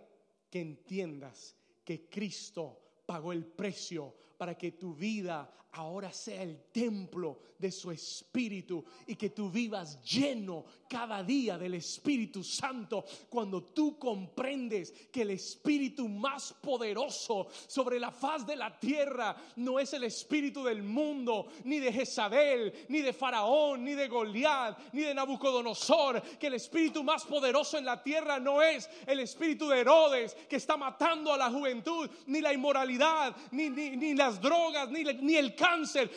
que 0.50 0.60
entiendas 0.60 1.56
que 1.82 2.06
Cristo 2.10 2.78
pagó 3.06 3.32
el 3.32 3.46
precio 3.46 4.14
para 4.36 4.58
que 4.58 4.72
tu 4.72 4.94
vida 4.94 5.50
ahora 5.74 6.12
sea 6.12 6.42
el 6.42 6.70
templo 6.70 7.38
de 7.58 7.70
su 7.70 7.90
Espíritu 7.90 8.84
y 9.06 9.16
que 9.16 9.30
tú 9.30 9.50
vivas 9.50 10.00
lleno 10.02 10.64
cada 10.88 11.22
día 11.22 11.58
del 11.58 11.74
Espíritu 11.74 12.44
Santo. 12.44 13.04
Cuando 13.28 13.62
tú 13.62 13.98
comprendes 13.98 14.92
que 15.10 15.22
el 15.22 15.30
Espíritu 15.30 16.08
más 16.08 16.52
poderoso 16.52 17.48
sobre 17.66 17.98
la 17.98 18.12
faz 18.12 18.46
de 18.46 18.56
la 18.56 18.78
tierra 18.78 19.36
no 19.56 19.80
es 19.80 19.92
el 19.94 20.04
Espíritu 20.04 20.62
del 20.62 20.82
mundo, 20.82 21.48
ni 21.64 21.80
de 21.80 21.92
Jezabel, 21.92 22.86
ni 22.88 23.00
de 23.00 23.12
Faraón, 23.12 23.84
ni 23.84 23.94
de 23.94 24.08
Goliat, 24.08 24.92
ni 24.92 25.02
de 25.02 25.14
Nabucodonosor, 25.14 26.22
que 26.38 26.46
el 26.46 26.54
Espíritu 26.54 27.02
más 27.02 27.24
poderoso 27.24 27.78
en 27.78 27.84
la 27.84 28.02
tierra 28.02 28.38
no 28.38 28.62
es 28.62 28.88
el 29.06 29.20
Espíritu 29.20 29.68
de 29.68 29.80
Herodes 29.80 30.36
que 30.48 30.56
está 30.56 30.76
matando 30.76 31.32
a 31.32 31.38
la 31.38 31.50
juventud, 31.50 32.08
ni 32.26 32.40
la 32.40 32.52
inmoralidad, 32.52 33.34
ni, 33.50 33.70
ni, 33.70 34.14
las 34.14 34.40
drogas, 34.40 34.90
ni, 34.90 35.02
ni 35.02 35.34
el 35.36 35.56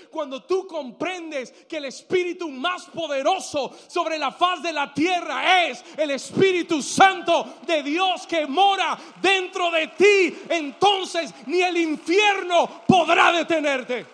cuando 0.09 0.43
tú 0.43 0.67
comprendes 0.67 1.51
que 1.67 1.77
el 1.77 1.85
espíritu 1.85 2.49
más 2.49 2.85
poderoso 2.85 3.75
sobre 3.87 4.17
la 4.17 4.31
faz 4.31 4.61
de 4.61 4.73
la 4.73 4.93
tierra 4.93 5.65
es 5.65 5.83
el 5.97 6.11
Espíritu 6.11 6.81
Santo 6.81 7.57
de 7.65 7.83
Dios 7.83 8.25
que 8.27 8.45
mora 8.45 8.97
dentro 9.21 9.71
de 9.71 9.87
ti, 9.87 10.37
entonces 10.49 11.33
ni 11.45 11.61
el 11.61 11.77
infierno 11.77 12.83
podrá 12.87 13.31
detenerte. 13.31 14.05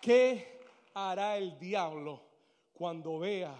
¿Qué 0.00 0.60
hará 0.94 1.36
el 1.36 1.56
diablo 1.60 2.31
cuando 2.82 3.20
vea 3.20 3.54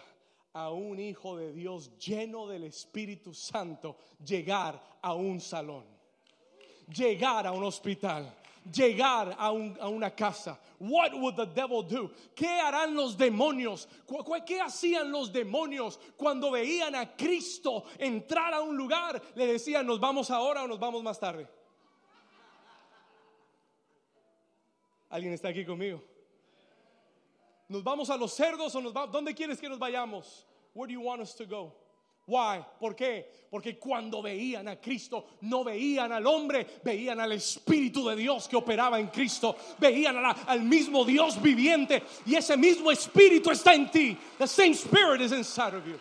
a 0.53 0.71
un 0.71 0.99
hijo 0.99 1.37
de 1.37 1.53
Dios 1.53 1.97
lleno 1.97 2.49
del 2.49 2.65
Espíritu 2.65 3.33
Santo 3.33 3.97
llegar 4.19 4.83
a 5.01 5.15
un 5.15 5.41
salón, 5.41 5.85
llegar 6.89 7.47
a 7.47 7.53
un 7.53 7.63
hospital, 7.63 8.35
llegar 8.75 9.37
a, 9.39 9.53
una 9.53 10.11
casa. 10.11 10.59
What 10.81 11.15
would 11.15 11.37
the 11.37 11.47
devil 11.47 11.85
do? 11.85 12.11
¿Qué 12.35 12.49
harán 12.49 12.97
los 12.97 13.17
demonios? 13.17 13.89
¿Qué 14.45 14.61
hacían 14.61 15.13
los 15.13 15.33
demonios 15.33 16.01
cuando 16.17 16.51
veían 16.51 16.97
a 16.97 17.15
Cristo 17.15 17.85
entrar 17.99 18.53
a 18.53 18.61
un 18.61 18.77
lugar? 18.77 19.23
Le 19.37 19.47
decían, 19.47 19.87
¿nos 19.87 20.01
vamos 20.01 20.33
ahora 20.33 20.65
o 20.65 20.67
nos 20.67 20.81
vamos 20.81 21.01
más 21.01 21.21
tarde? 21.21 21.47
¿Alguien 25.11 25.33
está 25.33 25.51
aquí 25.51 25.65
conmigo? 25.65 26.12
¿Nos 27.73 27.83
vamos 27.83 28.11
a 28.11 28.19
los 28.19 28.35
cerdos 28.35 28.75
o 28.75 28.83
nos 28.83 28.93
vamos? 28.93 29.11
¿Dónde 29.11 29.35
quieres 29.35 29.59
que 29.59 29.67
nos 29.67 29.79
vayamos? 29.79 30.45
Where 30.75 30.87
do 30.87 30.93
you 30.93 31.01
want 31.01 31.23
us 31.23 31.35
to 31.37 31.47
go? 31.47 31.73
Why? 32.27 32.63
¿Por 32.79 32.95
qué? 32.95 33.25
Porque 33.51 33.79
cuando 33.79 34.21
veían 34.21 34.69
a 34.69 34.77
Cristo, 34.77 35.25
no 35.41 35.65
veían 35.65 36.13
al 36.13 36.27
hombre, 36.27 36.67
veían 36.85 37.19
al 37.19 37.33
Espíritu 37.33 38.07
de 38.07 38.17
Dios 38.17 38.47
que 38.47 38.57
operaba 38.57 39.01
en 39.01 39.09
Cristo, 39.09 39.57
veían 39.81 40.17
al 40.19 40.61
mismo 40.61 41.03
Dios 41.07 41.41
viviente 41.41 42.03
y 42.27 42.35
ese 42.35 42.59
mismo 42.59 42.91
Espíritu 42.91 43.51
está 43.51 43.73
en 43.73 43.91
ti. 43.91 44.19
The 44.39 44.47
same 44.47 44.75
Spirit 44.75 45.23
is 45.23 45.33
inside 45.33 45.75
of 45.75 45.87
you. 45.87 45.99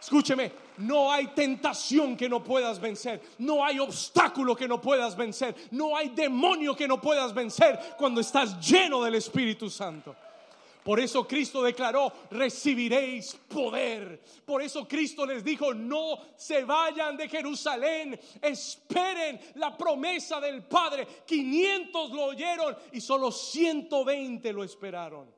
Escúcheme, 0.00 0.52
no 0.78 1.10
hay 1.10 1.28
tentación 1.28 2.16
que 2.16 2.28
no 2.28 2.42
puedas 2.42 2.80
vencer, 2.80 3.20
no 3.38 3.64
hay 3.64 3.78
obstáculo 3.78 4.56
que 4.56 4.68
no 4.68 4.80
puedas 4.80 5.16
vencer, 5.16 5.54
no 5.70 5.96
hay 5.96 6.10
demonio 6.10 6.74
que 6.76 6.88
no 6.88 7.00
puedas 7.00 7.32
vencer 7.32 7.78
cuando 7.96 8.20
estás 8.20 8.60
lleno 8.60 9.02
del 9.02 9.16
Espíritu 9.16 9.70
Santo. 9.70 10.14
Por 10.86 11.00
eso 11.00 11.26
Cristo 11.26 11.64
declaró, 11.64 12.12
recibiréis 12.30 13.34
poder. 13.48 14.22
Por 14.44 14.62
eso 14.62 14.86
Cristo 14.86 15.26
les 15.26 15.42
dijo, 15.42 15.74
no 15.74 16.16
se 16.36 16.62
vayan 16.62 17.16
de 17.16 17.28
Jerusalén, 17.28 18.16
esperen 18.40 19.40
la 19.56 19.76
promesa 19.76 20.40
del 20.40 20.62
Padre. 20.62 21.24
500 21.26 22.10
lo 22.12 22.26
oyeron 22.26 22.76
y 22.92 23.00
solo 23.00 23.32
120 23.32 24.52
lo 24.52 24.62
esperaron. 24.62 25.34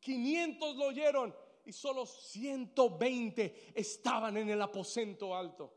500 0.00 0.74
lo 0.74 0.86
oyeron 0.86 1.47
y 1.68 1.72
solo 1.74 2.06
120 2.06 3.72
estaban 3.74 4.38
en 4.38 4.48
el 4.48 4.62
aposento 4.62 5.36
alto. 5.36 5.74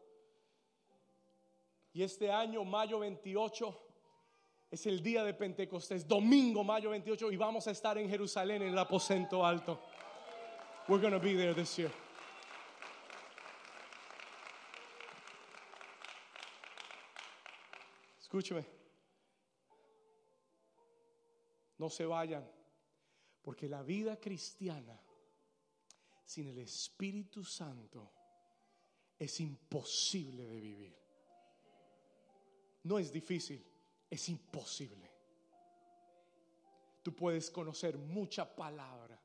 Y 1.92 2.02
este 2.02 2.32
año, 2.32 2.64
mayo 2.64 3.00
28, 3.00 3.78
es 4.72 4.86
el 4.86 5.04
día 5.04 5.26
de 5.26 5.34
Pentecostés, 5.34 6.08
domingo, 6.08 6.64
mayo 6.64 6.92
28, 6.92 7.34
y 7.34 7.36
vamos 7.36 7.68
a 7.68 7.72
estar 7.72 7.98
en 7.98 8.10
Jerusalén 8.10 8.62
en 8.62 8.70
el 8.70 8.78
aposento 8.78 9.46
alto. 9.46 9.82
We're 10.88 11.02
going 11.02 11.12
to 11.12 11.20
be 11.20 11.36
there 11.36 11.54
this 11.54 11.76
year. 11.76 11.92
Escúcheme. 18.18 18.66
No 21.78 21.90
se 21.90 22.06
vayan, 22.06 22.50
porque 23.42 23.68
la 23.68 23.84
vida 23.84 24.18
cristiana 24.18 24.98
sin 26.32 26.48
el 26.48 26.60
Espíritu 26.60 27.44
Santo 27.44 28.14
es 29.20 29.40
imposible 29.42 30.46
de 30.46 30.62
vivir. 30.62 30.98
No 32.84 32.98
es 32.98 33.12
difícil 33.12 33.62
es 34.10 34.30
imposible. 34.30 35.10
Tú 37.02 37.16
puedes 37.16 37.50
conocer 37.50 37.98
mucha 37.98 38.56
palabra, 38.56 39.20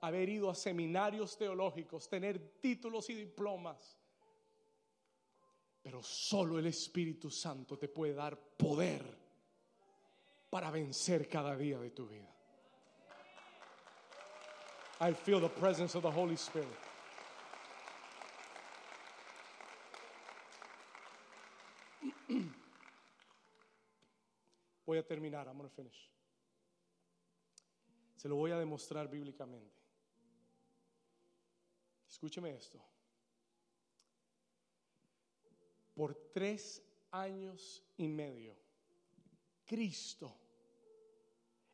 haber 0.00 0.28
ido 0.28 0.50
a 0.50 0.54
seminarios 0.54 1.36
teológicos, 1.36 2.08
tener 2.08 2.58
títulos 2.60 3.08
y 3.10 3.14
diplomas, 3.14 3.98
pero 5.82 6.02
solo 6.02 6.58
el 6.58 6.66
Espíritu 6.66 7.30
Santo 7.30 7.78
te 7.78 7.88
puede 7.88 8.14
dar 8.14 8.38
poder 8.38 9.18
para 10.50 10.70
vencer 10.70 11.28
cada 11.28 11.56
día 11.56 11.78
de 11.78 11.90
tu 11.90 12.06
vida. 12.06 12.31
I 15.02 15.12
feel 15.12 15.40
the 15.40 15.48
presence 15.48 15.96
of 15.96 16.02
the 16.02 16.10
Holy 16.12 16.36
Spirit. 16.36 16.68
Voy 24.86 24.98
a 24.98 25.02
terminar, 25.02 25.48
I'm 25.48 25.56
going 25.56 25.68
to 25.68 25.74
finish. 25.74 26.08
Se 28.14 28.28
lo 28.28 28.36
voy 28.36 28.52
a 28.52 28.58
demostrar 28.58 29.08
bíblicamente. 29.10 29.74
Escúcheme 32.08 32.54
esto. 32.54 32.80
Por 35.96 36.14
tres 36.32 36.80
años 37.10 37.82
y 37.96 38.06
medio, 38.06 38.54
Cristo, 39.66 40.32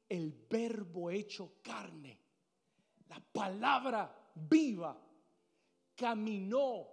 el 0.09 0.33
verbo 0.49 1.11
hecho 1.11 1.59
carne, 1.63 2.28
la 3.09 3.21
palabra 3.33 4.15
viva, 4.35 4.97
caminó 5.97 6.87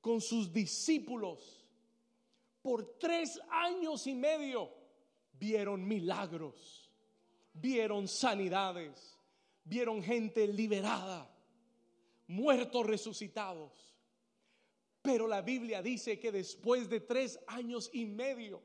con 0.00 0.20
sus 0.20 0.52
discípulos 0.52 1.62
por 2.62 2.98
tres 2.98 3.40
años 3.50 4.06
y 4.06 4.14
medio 4.14 4.70
vieron 5.32 5.86
milagros, 5.86 6.88
vieron 7.52 8.06
sanidades, 8.06 9.18
vieron 9.64 10.00
gente 10.02 10.46
liberada, 10.46 11.28
muertos 12.28 12.86
resucitados. 12.86 13.92
Pero 15.02 15.26
la 15.26 15.42
Biblia 15.42 15.82
dice 15.82 16.20
que 16.20 16.30
después 16.30 16.88
de 16.88 17.00
tres 17.00 17.40
años 17.48 17.90
y 17.92 18.06
medio, 18.06 18.62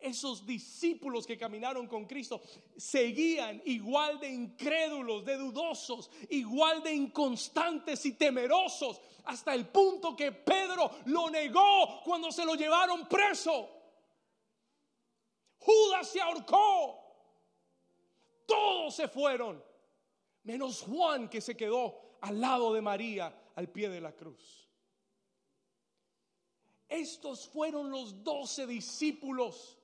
esos 0.00 0.46
discípulos 0.46 1.26
que 1.26 1.38
caminaron 1.38 1.86
con 1.86 2.06
Cristo 2.06 2.40
seguían 2.76 3.62
igual 3.66 4.18
de 4.18 4.28
incrédulos, 4.28 5.24
de 5.24 5.36
dudosos, 5.36 6.10
igual 6.30 6.82
de 6.82 6.92
inconstantes 6.92 8.04
y 8.06 8.12
temerosos, 8.12 9.00
hasta 9.24 9.54
el 9.54 9.68
punto 9.68 10.16
que 10.16 10.32
Pedro 10.32 10.90
lo 11.06 11.30
negó 11.30 12.00
cuando 12.04 12.32
se 12.32 12.44
lo 12.44 12.54
llevaron 12.54 13.06
preso. 13.08 13.68
Judas 15.58 16.08
se 16.08 16.20
ahorcó. 16.20 16.98
Todos 18.46 18.96
se 18.96 19.06
fueron, 19.06 19.62
menos 20.42 20.82
Juan 20.82 21.28
que 21.28 21.40
se 21.40 21.56
quedó 21.56 22.16
al 22.20 22.40
lado 22.40 22.72
de 22.72 22.80
María 22.80 23.52
al 23.54 23.68
pie 23.68 23.88
de 23.88 24.00
la 24.00 24.12
cruz. 24.12 24.68
Estos 26.88 27.46
fueron 27.46 27.90
los 27.90 28.24
doce 28.24 28.66
discípulos 28.66 29.78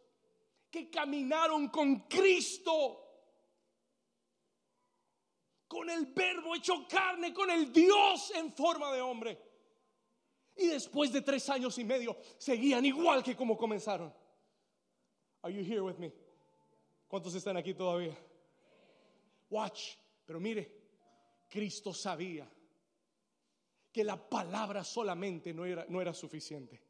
que 0.71 0.91
caminaron 0.91 1.69
con 1.69 2.01
Cristo, 2.09 3.03
con 5.69 5.89
el 5.91 6.07
verbo 6.07 6.55
hecho 6.55 6.87
carne, 6.89 7.33
con 7.33 7.51
el 7.51 7.73
Dios 7.73 8.33
en 8.35 8.53
forma 8.53 8.93
de 8.93 9.01
hombre. 9.01 9.43
Y 10.57 10.69
después 10.69 11.13
de 11.13 11.23
tres 11.23 11.49
años 11.51 11.79
y 11.79 11.85
medio 11.85 12.17
seguían 12.39 12.85
igual 12.85 13.23
que 13.23 13.37
como 13.37 13.57
comenzaron. 13.57 14.13
Are 15.43 15.53
you 15.53 15.61
here 15.61 15.81
with 15.81 15.97
me? 15.99 16.13
¿Cuántos 17.07 17.35
están 17.35 17.57
aquí 17.57 17.75
todavía? 17.75 18.17
Watch, 19.51 19.95
pero 20.25 20.41
mire, 20.41 20.87
Cristo 21.49 21.93
sabía 21.93 22.51
que 23.93 24.03
la 24.03 24.17
palabra 24.29 24.83
solamente 24.83 25.55
no 25.55 25.65
era, 25.65 25.87
no 25.89 26.01
era 26.01 26.13
suficiente. 26.13 26.83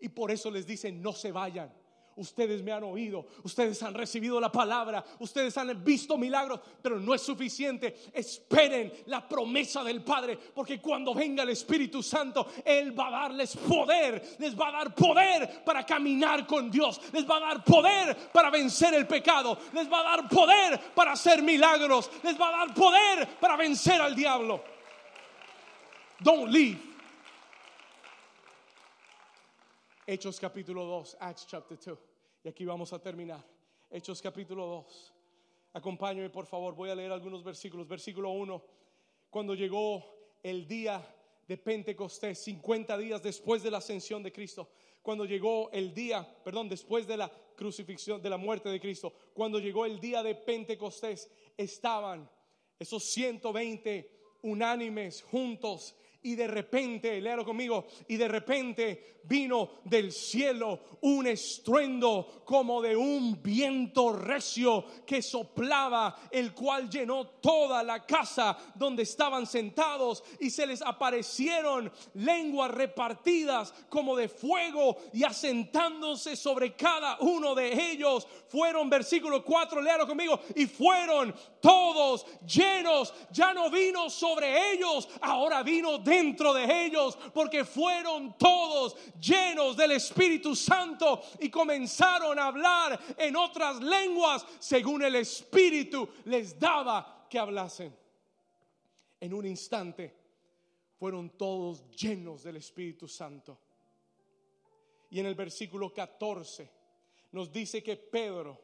Y 0.00 0.08
por 0.10 0.30
eso 0.30 0.50
les 0.50 0.66
dice, 0.66 0.92
no 0.92 1.12
se 1.12 1.32
vayan 1.32 1.74
ustedes 2.18 2.62
me 2.62 2.72
han 2.72 2.84
oído, 2.84 3.26
ustedes 3.44 3.82
han 3.82 3.94
recibido 3.94 4.40
la 4.40 4.52
palabra, 4.52 5.04
ustedes 5.20 5.56
han 5.56 5.82
visto 5.82 6.18
milagros, 6.18 6.60
pero 6.82 6.98
no 7.00 7.14
es 7.14 7.22
suficiente. 7.22 7.96
Esperen 8.12 8.92
la 9.06 9.26
promesa 9.26 9.82
del 9.82 10.02
Padre, 10.02 10.36
porque 10.36 10.80
cuando 10.80 11.14
venga 11.14 11.42
el 11.42 11.50
Espíritu 11.50 12.02
Santo, 12.02 12.48
Él 12.64 12.98
va 12.98 13.08
a 13.08 13.22
darles 13.22 13.56
poder, 13.56 14.36
les 14.38 14.58
va 14.58 14.68
a 14.68 14.72
dar 14.72 14.94
poder 14.94 15.64
para 15.64 15.86
caminar 15.86 16.46
con 16.46 16.70
Dios, 16.70 17.00
les 17.12 17.28
va 17.28 17.38
a 17.38 17.40
dar 17.40 17.64
poder 17.64 18.16
para 18.32 18.50
vencer 18.50 18.94
el 18.94 19.06
pecado, 19.06 19.58
les 19.72 19.90
va 19.90 20.00
a 20.00 20.16
dar 20.16 20.28
poder 20.28 20.78
para 20.94 21.12
hacer 21.12 21.42
milagros, 21.42 22.10
les 22.22 22.38
va 22.38 22.48
a 22.48 22.66
dar 22.66 22.74
poder 22.74 23.28
para 23.40 23.56
vencer 23.56 24.00
al 24.00 24.14
diablo. 24.14 24.62
Don't 26.20 26.50
leave. 26.50 26.88
Hechos 30.08 30.40
capítulo 30.40 30.86
2, 30.86 31.16
Acts 31.20 31.44
chapter 31.46 31.76
2. 31.76 32.07
Aquí 32.48 32.64
vamos 32.64 32.94
a 32.94 32.98
terminar. 32.98 33.44
Hechos 33.90 34.22
capítulo 34.22 34.64
2. 34.66 35.14
Acompáñame 35.74 36.30
por 36.30 36.46
favor, 36.46 36.74
voy 36.74 36.88
a 36.88 36.94
leer 36.94 37.12
algunos 37.12 37.44
versículos. 37.44 37.86
Versículo 37.86 38.30
1. 38.30 38.62
Cuando 39.28 39.54
llegó 39.54 40.02
el 40.42 40.66
día 40.66 41.06
de 41.46 41.58
Pentecostés, 41.58 42.38
50 42.38 42.96
días 42.96 43.22
después 43.22 43.62
de 43.62 43.70
la 43.70 43.78
ascensión 43.78 44.22
de 44.22 44.32
Cristo, 44.32 44.70
cuando 45.02 45.26
llegó 45.26 45.70
el 45.72 45.92
día, 45.92 46.26
perdón, 46.42 46.70
después 46.70 47.06
de 47.06 47.18
la 47.18 47.30
crucifixión, 47.54 48.22
de 48.22 48.30
la 48.30 48.38
muerte 48.38 48.70
de 48.70 48.80
Cristo, 48.80 49.12
cuando 49.34 49.58
llegó 49.58 49.84
el 49.84 50.00
día 50.00 50.22
de 50.22 50.34
Pentecostés, 50.34 51.30
estaban 51.54 52.30
esos 52.78 53.04
120 53.10 54.10
unánimes 54.40 55.22
juntos 55.22 55.94
Y 56.20 56.34
de 56.34 56.48
repente, 56.48 57.20
léalo 57.20 57.44
conmigo, 57.44 57.86
y 58.08 58.16
de 58.16 58.26
repente 58.26 59.18
vino 59.28 59.70
del 59.84 60.10
cielo 60.10 60.80
un 61.02 61.26
estruendo 61.26 62.42
como 62.44 62.80
de 62.80 62.96
un 62.96 63.40
viento 63.42 64.12
recio 64.12 64.84
que 65.06 65.22
soplaba, 65.22 66.16
el 66.30 66.54
cual 66.54 66.88
llenó 66.88 67.26
toda 67.26 67.82
la 67.82 68.04
casa 68.04 68.56
donde 68.74 69.02
estaban 69.02 69.46
sentados 69.46 70.24
y 70.40 70.50
se 70.50 70.66
les 70.66 70.82
aparecieron 70.82 71.92
lenguas 72.14 72.70
repartidas 72.70 73.72
como 73.88 74.16
de 74.16 74.28
fuego 74.28 74.96
y 75.12 75.24
asentándose 75.24 76.34
sobre 76.34 76.74
cada 76.74 77.18
uno 77.20 77.54
de 77.54 77.92
ellos. 77.92 78.26
Fueron, 78.48 78.88
versículo 78.88 79.44
4, 79.44 79.80
léalo 79.82 80.06
conmigo, 80.06 80.40
y 80.56 80.66
fueron 80.66 81.34
todos 81.60 82.26
llenos, 82.46 83.12
ya 83.30 83.52
no 83.52 83.70
vino 83.70 84.08
sobre 84.08 84.72
ellos, 84.72 85.08
ahora 85.20 85.62
vino 85.62 85.98
dentro 86.08 86.54
de 86.54 86.86
ellos, 86.86 87.16
porque 87.34 87.64
fueron 87.64 88.36
todos 88.38 88.96
llenos 89.20 89.76
del 89.76 89.92
Espíritu 89.92 90.56
Santo 90.56 91.22
y 91.40 91.50
comenzaron 91.50 92.38
a 92.38 92.46
hablar 92.46 92.98
en 93.16 93.36
otras 93.36 93.80
lenguas 93.80 94.46
según 94.58 95.02
el 95.02 95.16
Espíritu 95.16 96.08
les 96.24 96.58
daba 96.58 97.26
que 97.28 97.38
hablasen. 97.38 97.94
En 99.20 99.34
un 99.34 99.46
instante 99.46 100.14
fueron 100.98 101.30
todos 101.30 101.88
llenos 101.90 102.42
del 102.42 102.56
Espíritu 102.56 103.06
Santo. 103.06 103.58
Y 105.10 105.20
en 105.20 105.26
el 105.26 105.34
versículo 105.34 105.92
14 105.92 106.70
nos 107.32 107.52
dice 107.52 107.82
que 107.82 107.96
Pedro 107.96 108.60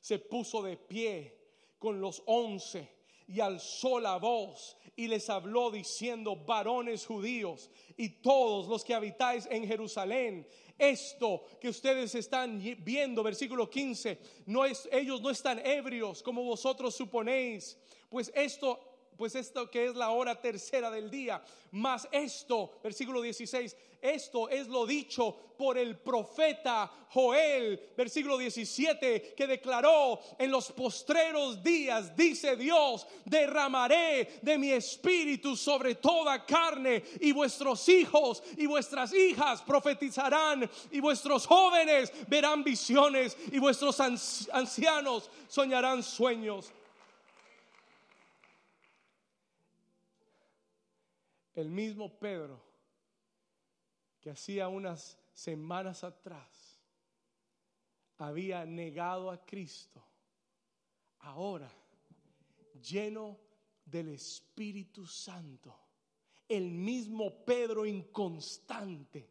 se 0.00 0.18
puso 0.18 0.62
de 0.62 0.76
pie 0.76 1.44
con 1.78 2.00
los 2.00 2.22
once 2.26 2.93
y 3.26 3.40
alzó 3.40 4.00
la 4.00 4.16
voz 4.16 4.76
y 4.96 5.08
les 5.08 5.28
habló 5.28 5.70
diciendo, 5.70 6.36
varones 6.36 7.06
judíos 7.06 7.70
y 7.96 8.08
todos 8.08 8.68
los 8.68 8.84
que 8.84 8.94
habitáis 8.94 9.46
en 9.50 9.66
Jerusalén, 9.66 10.46
esto 10.78 11.44
que 11.60 11.68
ustedes 11.68 12.14
están 12.14 12.62
viendo, 12.78 13.22
versículo 13.22 13.68
15, 13.68 14.18
no 14.46 14.64
es, 14.64 14.88
ellos 14.92 15.20
no 15.20 15.30
están 15.30 15.64
ebrios 15.64 16.22
como 16.22 16.42
vosotros 16.42 16.94
suponéis, 16.94 17.78
pues 18.08 18.30
esto 18.34 18.93
pues 19.16 19.34
esto 19.34 19.70
que 19.70 19.86
es 19.86 19.96
la 19.96 20.10
hora 20.10 20.40
tercera 20.40 20.90
del 20.90 21.10
día, 21.10 21.42
más 21.72 22.08
esto, 22.12 22.78
versículo 22.82 23.20
16, 23.22 23.76
esto 24.04 24.50
es 24.50 24.68
lo 24.68 24.86
dicho 24.86 25.34
por 25.56 25.78
el 25.78 25.96
profeta 25.96 26.90
Joel, 27.08 27.80
versículo 27.96 28.36
17, 28.36 29.34
que 29.34 29.46
declaró 29.46 30.20
en 30.38 30.50
los 30.50 30.70
postreros 30.72 31.62
días, 31.62 32.14
dice 32.14 32.54
Dios, 32.54 33.06
derramaré 33.24 34.40
de 34.42 34.58
mi 34.58 34.72
espíritu 34.72 35.56
sobre 35.56 35.94
toda 35.94 36.44
carne 36.44 37.02
y 37.18 37.32
vuestros 37.32 37.88
hijos 37.88 38.42
y 38.58 38.66
vuestras 38.66 39.14
hijas 39.14 39.62
profetizarán 39.62 40.68
y 40.90 41.00
vuestros 41.00 41.46
jóvenes 41.46 42.12
verán 42.28 42.62
visiones 42.62 43.34
y 43.52 43.58
vuestros 43.58 43.98
ancianos 44.00 45.30
soñarán 45.48 46.02
sueños. 46.02 46.72
El 51.54 51.70
mismo 51.70 52.18
Pedro 52.18 52.60
que 54.20 54.30
hacía 54.30 54.68
unas 54.68 55.18
semanas 55.32 56.02
atrás 56.02 56.80
había 58.18 58.64
negado 58.64 59.30
a 59.30 59.44
Cristo, 59.44 60.02
ahora 61.20 61.70
lleno 62.80 63.38
del 63.84 64.08
Espíritu 64.10 65.06
Santo, 65.06 65.76
el 66.48 66.70
mismo 66.70 67.44
Pedro 67.44 67.86
inconstante, 67.86 69.30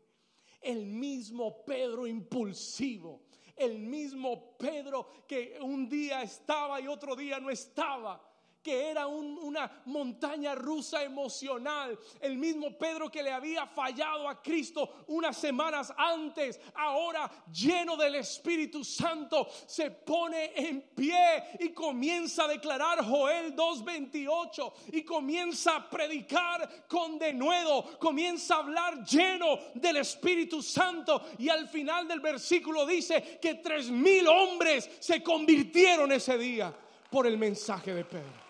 el 0.61 0.85
mismo 0.85 1.63
Pedro 1.65 2.07
impulsivo, 2.07 3.23
el 3.55 3.79
mismo 3.79 4.57
Pedro 4.57 5.25
que 5.27 5.57
un 5.61 5.89
día 5.89 6.23
estaba 6.23 6.79
y 6.79 6.87
otro 6.87 7.15
día 7.15 7.39
no 7.39 7.49
estaba 7.49 8.32
que 8.63 8.89
era 8.89 9.05
una 9.07 9.83
montaña 9.85 10.55
rusa 10.55 11.03
emocional. 11.03 11.99
El 12.21 12.37
mismo 12.37 12.77
Pedro 12.77 13.11
que 13.11 13.21
le 13.21 13.31
había 13.31 13.67
fallado 13.67 14.27
a 14.27 14.41
Cristo 14.41 15.03
unas 15.07 15.35
semanas 15.37 15.93
antes, 15.97 16.59
ahora 16.75 17.29
lleno 17.51 17.97
del 17.97 18.15
Espíritu 18.15 18.83
Santo, 18.83 19.47
se 19.65 19.91
pone 19.91 20.53
en 20.55 20.81
pie 20.95 21.43
y 21.59 21.69
comienza 21.69 22.45
a 22.45 22.47
declarar 22.47 23.03
Joel 23.05 23.55
2.28 23.55 24.73
y 24.93 25.03
comienza 25.03 25.75
a 25.75 25.89
predicar 25.89 26.87
con 26.87 27.19
denuedo, 27.19 27.99
comienza 27.99 28.55
a 28.55 28.59
hablar 28.59 29.03
lleno 29.03 29.59
del 29.73 29.97
Espíritu 29.97 30.61
Santo 30.61 31.21
y 31.37 31.49
al 31.49 31.67
final 31.67 32.07
del 32.07 32.21
versículo 32.21 32.85
dice 32.85 33.39
que 33.41 33.55
tres 33.55 33.89
mil 33.89 34.27
hombres 34.27 34.89
se 34.99 35.21
convirtieron 35.21 36.11
ese 36.11 36.37
día 36.37 36.73
por 37.09 37.27
el 37.27 37.37
mensaje 37.37 37.93
de 37.93 38.05
Pedro. 38.05 38.42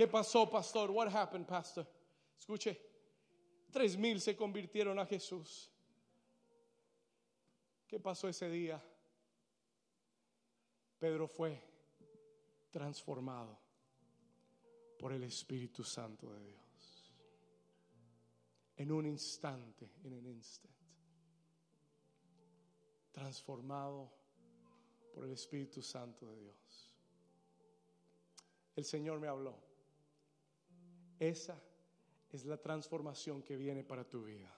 ¿Qué 0.00 0.08
pasó, 0.08 0.48
pastor? 0.48 0.90
What 0.90 1.14
happened, 1.14 1.46
pastor? 1.46 1.86
Escuche, 2.38 2.74
tres 3.70 3.98
mil 3.98 4.18
se 4.18 4.34
convirtieron 4.34 4.98
a 4.98 5.04
Jesús. 5.04 5.70
¿Qué 7.86 8.00
pasó 8.00 8.26
ese 8.26 8.48
día? 8.48 8.82
Pedro 10.98 11.28
fue 11.28 11.62
transformado 12.70 13.58
por 14.98 15.12
el 15.12 15.22
Espíritu 15.24 15.84
Santo 15.84 16.32
de 16.32 16.46
Dios. 16.46 17.12
En 18.78 18.92
un 18.92 19.04
instante, 19.04 19.86
en 20.02 20.14
un 20.14 20.26
instante. 20.28 20.78
Transformado 23.12 24.10
por 25.12 25.26
el 25.26 25.32
Espíritu 25.32 25.82
Santo 25.82 26.26
de 26.26 26.40
Dios. 26.40 26.90
El 28.74 28.84
Señor 28.86 29.20
me 29.20 29.28
habló. 29.28 29.69
Esa 31.20 31.60
es 32.32 32.46
la 32.46 32.56
transformación 32.56 33.42
que 33.42 33.54
viene 33.54 33.84
para 33.84 34.08
tu 34.08 34.24
vida. 34.24 34.50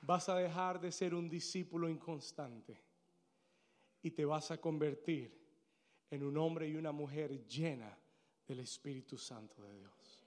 Vas 0.00 0.28
a 0.30 0.36
dejar 0.36 0.80
de 0.80 0.90
ser 0.90 1.14
un 1.14 1.28
discípulo 1.28 1.90
inconstante 1.90 2.80
y 4.00 4.12
te 4.12 4.24
vas 4.24 4.50
a 4.50 4.58
convertir 4.58 5.36
en 6.08 6.22
un 6.22 6.38
hombre 6.38 6.68
y 6.68 6.76
una 6.76 6.92
mujer 6.92 7.46
llena 7.46 7.98
del 8.46 8.60
Espíritu 8.60 9.18
Santo 9.18 9.62
de 9.62 9.74
Dios. 9.74 10.24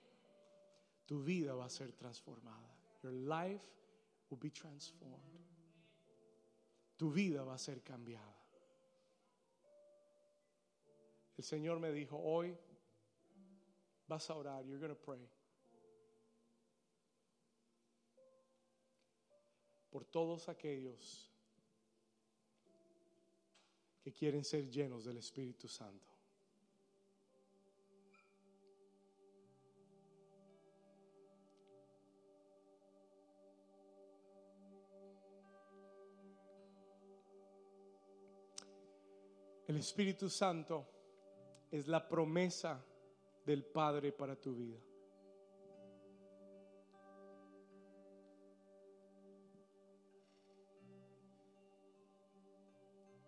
Tu 1.08 1.24
vida 1.24 1.56
va 1.56 1.66
a 1.66 1.70
ser 1.70 1.94
transformada. 1.94 2.76
Your 3.02 3.14
life 3.14 3.79
will 4.30 4.38
be 4.38 4.50
transformed 4.50 5.40
tu 7.00 7.10
vida 7.10 7.46
va 7.46 7.54
a 7.54 7.58
ser 7.58 7.82
cambiada. 7.82 8.36
El 11.38 11.44
Señor 11.46 11.80
me 11.80 11.94
dijo, 11.94 12.18
hoy 12.18 12.58
vas 14.06 14.30
a 14.30 14.36
orar, 14.36 14.66
you're 14.66 14.86
going 14.86 14.94
to 14.94 15.02
pray. 15.02 15.26
Por 19.90 20.04
todos 20.04 20.50
aquellos 20.50 21.32
que 24.02 24.12
quieren 24.12 24.44
ser 24.44 24.70
llenos 24.70 25.06
del 25.06 25.18
Espíritu 25.18 25.70
Santo. 25.70 26.09
El 39.70 39.78
Espíritu 39.78 40.32
Santo 40.32 40.84
es 41.70 41.88
la 41.88 42.10
promesa 42.10 42.84
del 43.46 43.64
Padre 43.64 44.12
para 44.12 44.36
tu 44.36 44.56
vida. 44.56 44.80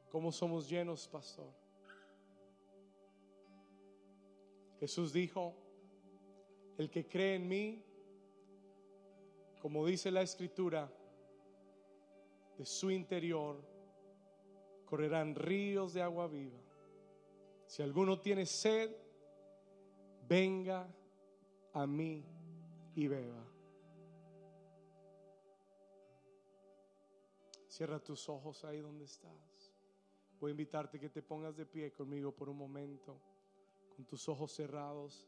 ¿Cómo 0.09 0.31
somos 0.31 0.67
llenos, 0.67 1.07
pastor? 1.07 1.53
Jesús 4.79 5.13
dijo, 5.13 5.53
el 6.79 6.89
que 6.89 7.07
cree 7.07 7.35
en 7.35 7.47
mí, 7.47 7.85
como 9.61 9.85
dice 9.85 10.09
la 10.09 10.23
escritura, 10.23 10.91
de 12.57 12.65
su 12.65 12.89
interior 12.89 13.70
correrán 14.91 15.35
ríos 15.35 15.93
de 15.93 16.01
agua 16.01 16.27
viva. 16.27 16.59
Si 17.65 17.81
alguno 17.81 18.19
tiene 18.19 18.45
sed, 18.45 18.93
venga 20.27 20.85
a 21.71 21.87
mí 21.87 22.25
y 22.93 23.07
beba. 23.07 23.41
Cierra 27.69 28.03
tus 28.03 28.27
ojos 28.27 28.65
ahí 28.65 28.81
donde 28.81 29.05
estás. 29.05 29.73
Voy 30.41 30.49
a 30.49 30.51
invitarte 30.51 30.99
que 30.99 31.09
te 31.09 31.21
pongas 31.21 31.55
de 31.55 31.65
pie 31.65 31.93
conmigo 31.93 32.35
por 32.35 32.49
un 32.49 32.57
momento, 32.57 33.17
con 33.95 34.03
tus 34.03 34.27
ojos 34.27 34.51
cerrados. 34.51 35.25